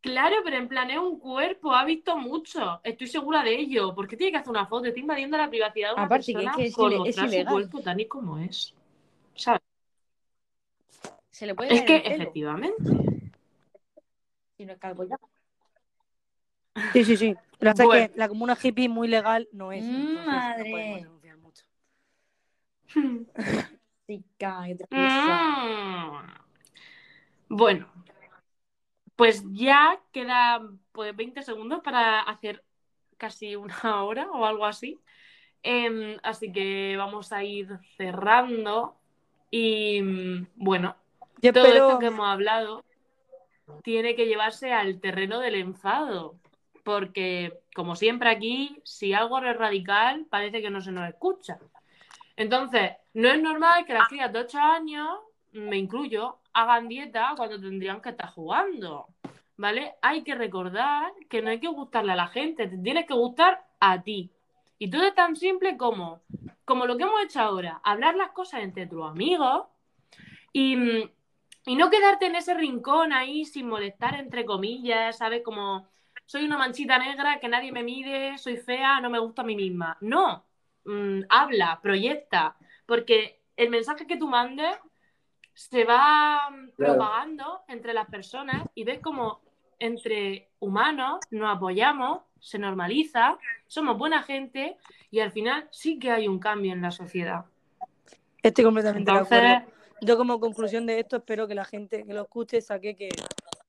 Claro, 0.00 0.36
pero 0.44 0.56
en 0.58 0.68
plan 0.68 0.88
es 0.90 0.98
un 0.98 1.18
cuerpo, 1.18 1.74
ha 1.74 1.84
visto 1.84 2.16
mucho. 2.16 2.80
Estoy 2.84 3.08
segura 3.08 3.42
de 3.42 3.52
ello. 3.58 3.92
¿Por 3.96 4.06
qué 4.06 4.16
tiene 4.16 4.30
que 4.30 4.38
hacer 4.38 4.50
una 4.50 4.66
foto? 4.66 4.86
Está 4.86 5.00
invadiendo 5.00 5.36
la 5.36 5.50
privacidad 5.50 5.88
de 5.88 5.94
una 5.94 6.04
Aparte 6.04 6.26
que 6.26 6.32
persona 6.34 6.50
es 6.52 6.56
que 6.56 6.64
es 6.66 6.78
ile- 6.78 6.94
es 6.94 7.16
mostrar 7.18 7.30
su 7.30 7.50
cuerpo 7.52 7.80
tal 7.82 8.00
y 8.00 8.06
como 8.06 8.38
es. 8.38 8.74
¿Sabes? 9.34 9.60
Se 11.30 11.46
le 11.46 11.54
puede 11.56 11.74
Es 11.74 11.82
que 11.82 11.96
efectivamente. 11.96 13.19
Si 14.60 14.66
no 14.66 14.74
es 14.74 14.78
calvo 14.78 15.04
ya. 15.04 15.16
Sí, 16.92 17.02
sí, 17.02 17.16
sí. 17.16 17.34
Es 17.60 17.74
Bueno. 17.82 17.90
que 17.92 18.12
la 18.14 18.28
comuna 18.28 18.58
hippie 18.62 18.90
muy 18.90 19.08
legal 19.08 19.48
no 19.52 19.72
es. 19.72 19.82
No 19.82 20.20
madre. 20.26 20.70
podemos 20.70 21.00
denunciar 21.00 21.36
mucho. 21.38 21.64
Chica. 24.06 24.60
Mm. 24.90 26.26
Bueno, 27.48 27.86
pues 29.16 29.42
ya 29.50 29.98
queda 30.12 30.60
pues 30.92 31.16
20 31.16 31.42
segundos 31.42 31.80
para 31.82 32.20
hacer 32.20 32.62
casi 33.16 33.56
una 33.56 34.02
hora 34.04 34.30
o 34.30 34.44
algo 34.44 34.66
así. 34.66 34.98
Em, 35.62 36.18
así 36.22 36.52
que 36.52 36.96
vamos 36.98 37.32
a 37.32 37.42
ir 37.44 37.78
cerrando. 37.96 38.98
Y 39.50 40.02
mm, 40.02 40.48
bueno, 40.56 40.96
Yo 41.40 41.50
todo 41.54 41.64
espero. 41.64 41.86
esto 41.88 41.98
que 41.98 42.06
hemos 42.06 42.28
hablado 42.28 42.84
tiene 43.82 44.14
que 44.14 44.26
llevarse 44.26 44.72
al 44.72 45.00
terreno 45.00 45.40
del 45.40 45.54
enfado. 45.56 46.36
Porque, 46.84 47.60
como 47.74 47.94
siempre 47.94 48.30
aquí, 48.30 48.80
si 48.84 49.12
algo 49.12 49.38
es 49.38 49.56
radical, 49.56 50.26
parece 50.30 50.62
que 50.62 50.70
no 50.70 50.80
se 50.80 50.92
nos 50.92 51.08
escucha. 51.08 51.58
Entonces, 52.36 52.92
no 53.14 53.28
es 53.28 53.40
normal 53.40 53.84
que 53.84 53.94
las 53.94 54.08
crías 54.08 54.32
de 54.32 54.40
8 54.40 54.58
años, 54.58 55.18
me 55.52 55.76
incluyo, 55.76 56.38
hagan 56.52 56.88
dieta 56.88 57.34
cuando 57.36 57.60
tendrían 57.60 58.00
que 58.00 58.10
estar 58.10 58.30
jugando. 58.30 59.08
¿Vale? 59.56 59.94
Hay 60.00 60.22
que 60.22 60.34
recordar 60.34 61.12
que 61.28 61.42
no 61.42 61.50
hay 61.50 61.60
que 61.60 61.68
gustarle 61.68 62.12
a 62.12 62.16
la 62.16 62.28
gente, 62.28 62.66
te 62.66 62.78
tienes 62.78 63.06
que 63.06 63.12
gustar 63.12 63.62
a 63.78 64.02
ti. 64.02 64.30
Y 64.78 64.88
todo 64.88 65.02
es 65.04 65.14
tan 65.14 65.36
simple 65.36 65.76
como, 65.76 66.22
como 66.64 66.86
lo 66.86 66.96
que 66.96 67.02
hemos 67.02 67.22
hecho 67.22 67.40
ahora, 67.40 67.80
hablar 67.84 68.14
las 68.14 68.30
cosas 68.30 68.62
entre 68.62 68.86
tus 68.86 69.04
amigos 69.04 69.66
y, 70.52 70.76
mm, 70.76 71.10
y 71.66 71.76
no 71.76 71.90
quedarte 71.90 72.26
en 72.26 72.36
ese 72.36 72.54
rincón 72.54 73.12
ahí 73.12 73.44
sin 73.44 73.68
molestar, 73.68 74.14
entre 74.14 74.44
comillas, 74.44 75.18
¿sabes? 75.18 75.42
Como 75.44 75.86
soy 76.26 76.44
una 76.44 76.58
manchita 76.58 76.98
negra 76.98 77.38
que 77.40 77.48
nadie 77.48 77.72
me 77.72 77.82
mide, 77.82 78.38
soy 78.38 78.56
fea, 78.56 79.00
no 79.00 79.10
me 79.10 79.18
gusta 79.18 79.42
a 79.42 79.44
mí 79.44 79.56
misma. 79.56 79.96
No, 80.00 80.44
Mm, 80.84 81.22
habla, 81.28 81.78
proyecta, 81.82 82.56
porque 82.86 83.40
el 83.56 83.70
mensaje 83.70 84.06
que 84.06 84.16
tú 84.16 84.28
mandes 84.28 84.74
se 85.54 85.84
va 85.84 86.48
mm, 86.50 86.70
Claro. 86.76 86.94
propagando 86.94 87.62
entre 87.68 87.92
las 87.92 88.08
personas 88.08 88.64
y 88.74 88.84
ves 88.84 89.00
como 89.00 89.40
entre 89.78 90.48
humanos 90.58 91.20
nos 91.30 91.56
apoyamos, 91.56 92.22
se 92.38 92.58
normaliza, 92.58 93.38
somos 93.66 93.98
buena 93.98 94.22
gente 94.22 94.76
y 95.10 95.20
al 95.20 95.32
final 95.32 95.68
sí 95.70 95.98
que 95.98 96.10
hay 96.10 96.28
un 96.28 96.38
cambio 96.38 96.72
en 96.72 96.82
la 96.82 96.90
sociedad. 96.90 97.44
Estoy 98.42 98.64
completamente 98.64 99.12
de 99.12 99.18
acuerdo. 99.18 99.79
Yo 100.02 100.16
como 100.16 100.40
conclusión 100.40 100.86
de 100.86 101.00
esto 101.00 101.16
espero 101.18 101.46
que 101.46 101.54
la 101.54 101.64
gente 101.64 102.04
que 102.04 102.14
lo 102.14 102.22
escuche 102.22 102.60
saque 102.60 102.96
que, 102.96 103.10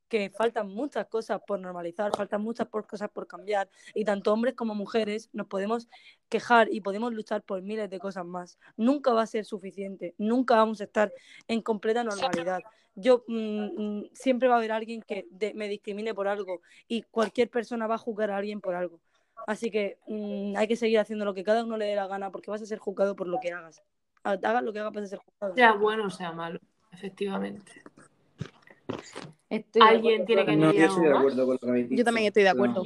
que 0.07 0.29
faltan 0.29 0.67
muchas 0.67 1.07
cosas 1.07 1.41
por 1.45 1.59
normalizar, 1.59 2.11
faltan 2.15 2.41
muchas 2.41 2.67
por- 2.67 2.87
cosas 2.87 3.09
por 3.09 3.27
cambiar 3.27 3.69
y 3.93 4.05
tanto 4.05 4.31
hombres 4.33 4.53
como 4.55 4.73
mujeres 4.73 5.29
nos 5.33 5.47
podemos 5.47 5.87
quejar 6.29 6.67
y 6.71 6.81
podemos 6.81 7.13
luchar 7.13 7.41
por 7.43 7.61
miles 7.61 7.89
de 7.89 7.99
cosas 7.99 8.25
más. 8.25 8.57
Nunca 8.77 9.11
va 9.13 9.23
a 9.23 9.27
ser 9.27 9.45
suficiente, 9.45 10.15
nunca 10.17 10.55
vamos 10.55 10.79
a 10.81 10.85
estar 10.85 11.11
en 11.47 11.61
completa 11.61 12.03
normalidad. 12.03 12.59
Yo 12.95 13.23
mm, 13.27 13.65
mm, 13.99 14.09
siempre 14.13 14.47
va 14.47 14.55
a 14.55 14.57
haber 14.57 14.71
alguien 14.71 15.01
que 15.01 15.25
de- 15.31 15.53
me 15.53 15.67
discrimine 15.67 16.13
por 16.13 16.27
algo 16.27 16.61
y 16.87 17.03
cualquier 17.03 17.49
persona 17.49 17.87
va 17.87 17.95
a 17.95 17.97
juzgar 17.97 18.31
a 18.31 18.37
alguien 18.37 18.61
por 18.61 18.75
algo. 18.75 18.99
Así 19.47 19.71
que 19.71 19.97
mm, 20.07 20.55
hay 20.55 20.67
que 20.67 20.75
seguir 20.75 20.99
haciendo 20.99 21.25
lo 21.25 21.33
que 21.33 21.43
cada 21.43 21.63
uno 21.63 21.75
le 21.77 21.85
dé 21.85 21.95
la 21.95 22.07
gana 22.07 22.31
porque 22.31 22.51
vas 22.51 22.61
a 22.61 22.65
ser 22.65 22.79
juzgado 22.79 23.15
por 23.15 23.27
lo 23.27 23.39
que 23.39 23.51
hagas. 23.51 23.81
Hagas 24.23 24.63
lo 24.63 24.71
que 24.73 24.79
hagas 24.79 24.93
vas 24.93 25.03
a 25.03 25.07
ser 25.07 25.19
juzgado. 25.19 25.55
sea 25.55 25.73
bueno 25.73 26.05
o 26.05 26.09
sea 26.09 26.31
malo, 26.31 26.59
efectivamente. 26.91 27.83
Estoy 29.49 29.81
de 29.81 29.87
Alguien 29.87 30.25
tiene 30.25 30.45
que 30.45 30.55
No, 30.55 30.71
yo 30.71 30.79
algo 30.81 30.85
estoy 30.93 31.03
de 31.03 31.09
más. 31.09 31.19
acuerdo 31.19 31.45
con 31.45 31.53
lo 31.53 31.59
que 31.59 31.69
habéis 31.69 31.89
dicho. 31.89 31.99
Yo 31.99 32.05
también 32.05 32.27
estoy 32.27 32.43
de 32.43 32.49
acuerdo. 32.49 32.83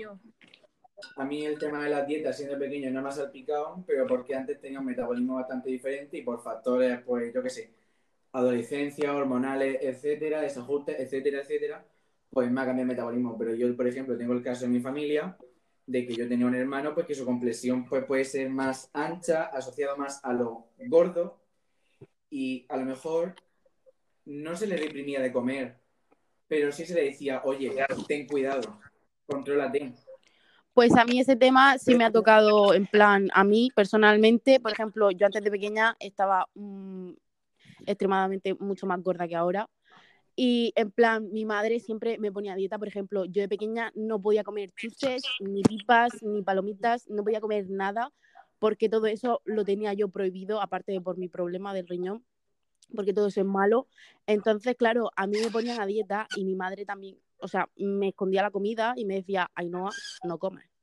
A 1.18 1.26
mí 1.26 1.46
el 1.46 1.60
tema 1.60 1.84
de 1.84 1.90
las 1.90 2.08
dietas 2.08 2.38
siendo 2.38 2.58
pequeño 2.58 2.90
no 2.90 3.02
me 3.02 3.10
ha 3.10 3.12
salpicado, 3.12 3.84
pero 3.86 4.08
porque 4.08 4.34
antes 4.34 4.60
tenía 4.60 4.80
un 4.80 4.86
metabolismo 4.86 5.36
bastante 5.36 5.70
diferente 5.70 6.18
y 6.18 6.22
por 6.24 6.42
factores, 6.42 7.00
pues 7.06 7.34
yo 7.34 7.44
qué 7.44 7.50
sé, 7.50 7.70
adolescencia, 8.32 9.14
hormonales, 9.14 9.78
etcétera, 9.82 10.42
desajustes, 10.42 11.00
etcétera, 11.00 11.42
etcétera, 11.42 11.86
pues 12.30 12.50
me 12.50 12.62
ha 12.62 12.66
cambiado 12.66 12.90
el 12.90 12.96
metabolismo. 12.96 13.38
Pero 13.38 13.54
yo, 13.54 13.76
por 13.76 13.88
ejemplo, 13.88 14.18
tengo 14.18 14.34
el 14.34 14.42
caso 14.42 14.66
en 14.66 14.72
mi 14.72 14.80
familia 14.80 15.38
de 15.88 16.06
que 16.06 16.16
yo 16.16 16.28
tenía 16.28 16.48
un 16.48 16.56
hermano, 16.56 16.94
pues 16.94 17.06
que 17.06 17.16
su 17.16 17.26
complexión 17.26 17.86
pues, 17.86 18.06
puede 18.06 18.26
ser 18.26 18.50
más 18.50 18.90
ancha, 18.94 19.44
asociado 19.46 19.98
más 19.98 20.20
a 20.24 20.34
lo 20.34 20.68
gordo 20.88 21.40
y 22.30 22.66
a 22.70 22.78
lo 22.78 22.86
mejor 22.86 23.36
no 24.26 24.56
se 24.56 24.68
le 24.68 24.78
reprimía 24.78 25.22
de 25.22 25.32
comer, 25.32 25.78
pero 26.48 26.72
sí 26.72 26.86
se 26.86 26.96
le 26.96 27.06
decía, 27.06 27.42
oye, 27.44 27.76
ten 28.08 28.28
cuidado, 28.28 28.80
contrólate. 29.28 29.94
Pues 30.74 30.94
a 30.98 31.06
mí 31.06 31.20
ese 31.20 31.36
tema 31.36 31.78
sí 31.78 31.96
me 31.96 32.04
ha 32.04 32.12
tocado 32.12 32.74
en 32.74 32.86
plan, 32.88 33.30
a 33.34 33.44
mí 33.44 33.70
personalmente, 33.74 34.60
por 34.60 34.74
ejemplo, 34.74 35.12
yo 35.12 35.26
antes 35.26 35.42
de 35.42 35.52
pequeña 35.52 35.96
estaba 36.00 36.48
mm, 36.56 37.12
extremadamente 37.86 38.56
mucho 38.56 38.86
más 38.86 39.02
gorda 39.02 39.28
que 39.28 39.36
ahora. 39.36 39.70
Y 40.36 40.74
en 40.76 40.92
plan, 40.92 41.32
mi 41.32 41.46
madre 41.46 41.80
siempre 41.80 42.18
me 42.18 42.32
ponía 42.32 42.54
a 42.54 42.56
dieta, 42.56 42.78
por 42.78 42.88
ejemplo, 42.88 43.24
yo 43.26 43.42
de 43.42 43.48
pequeña 43.48 43.92
no 43.96 44.22
podía 44.22 44.44
comer 44.44 44.72
chuches, 44.76 45.24
ni 45.40 45.62
pipas, 45.62 46.22
ni 46.24 46.42
palomitas, 46.42 47.10
no 47.10 47.24
podía 47.24 47.40
comer 47.40 47.70
nada, 47.70 48.12
porque 48.60 48.90
todo 48.90 49.08
eso 49.08 49.42
lo 49.46 49.64
tenía 49.64 49.94
yo 49.94 50.10
prohibido, 50.10 50.62
aparte 50.62 50.92
de 50.92 51.00
por 51.00 51.18
mi 51.18 51.30
problema 51.30 51.74
del 51.74 51.88
riñón, 51.88 52.26
porque 52.94 53.14
todo 53.14 53.28
eso 53.28 53.40
es 53.40 53.48
malo. 53.48 53.88
Entonces, 54.28 54.76
claro, 54.76 55.10
a 55.16 55.26
mí 55.26 55.38
me 55.42 55.52
ponían 55.52 55.80
a 55.80 55.86
dieta 55.86 56.28
y 56.36 56.44
mi 56.44 56.56
madre 56.56 56.86
también, 56.86 57.18
o 57.38 57.48
sea, 57.48 57.70
me 57.78 58.10
escondía 58.10 58.42
la 58.42 58.52
comida 58.52 58.94
y 58.98 59.06
me 59.06 59.16
decía, 59.16 59.50
Ainhoa, 59.56 59.92
no 60.26 60.38
comes. 60.38 60.75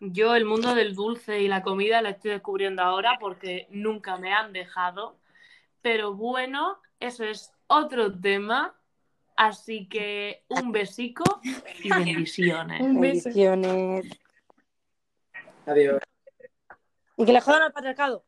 Yo 0.00 0.34
el 0.34 0.44
mundo 0.44 0.74
del 0.74 0.94
dulce 0.94 1.40
y 1.40 1.48
la 1.48 1.62
comida 1.62 2.02
la 2.02 2.10
estoy 2.10 2.32
descubriendo 2.32 2.82
ahora 2.82 3.16
porque 3.18 3.66
nunca 3.70 4.16
me 4.16 4.32
han 4.32 4.52
dejado. 4.52 5.18
Pero 5.82 6.14
bueno, 6.14 6.78
eso 7.00 7.24
es 7.24 7.52
otro 7.66 8.12
tema. 8.12 8.74
Así 9.36 9.88
que 9.88 10.44
un 10.48 10.72
besico 10.72 11.24
y 11.82 11.90
bendiciones. 11.90 12.80
Un 12.80 13.00
beso. 13.00 13.28
Bendiciones. 13.28 14.06
Adiós. 15.66 16.00
Y 17.16 17.24
que 17.24 17.32
le 17.32 17.40
jodan 17.40 17.62
al 17.62 17.72
patriarcado. 17.72 18.25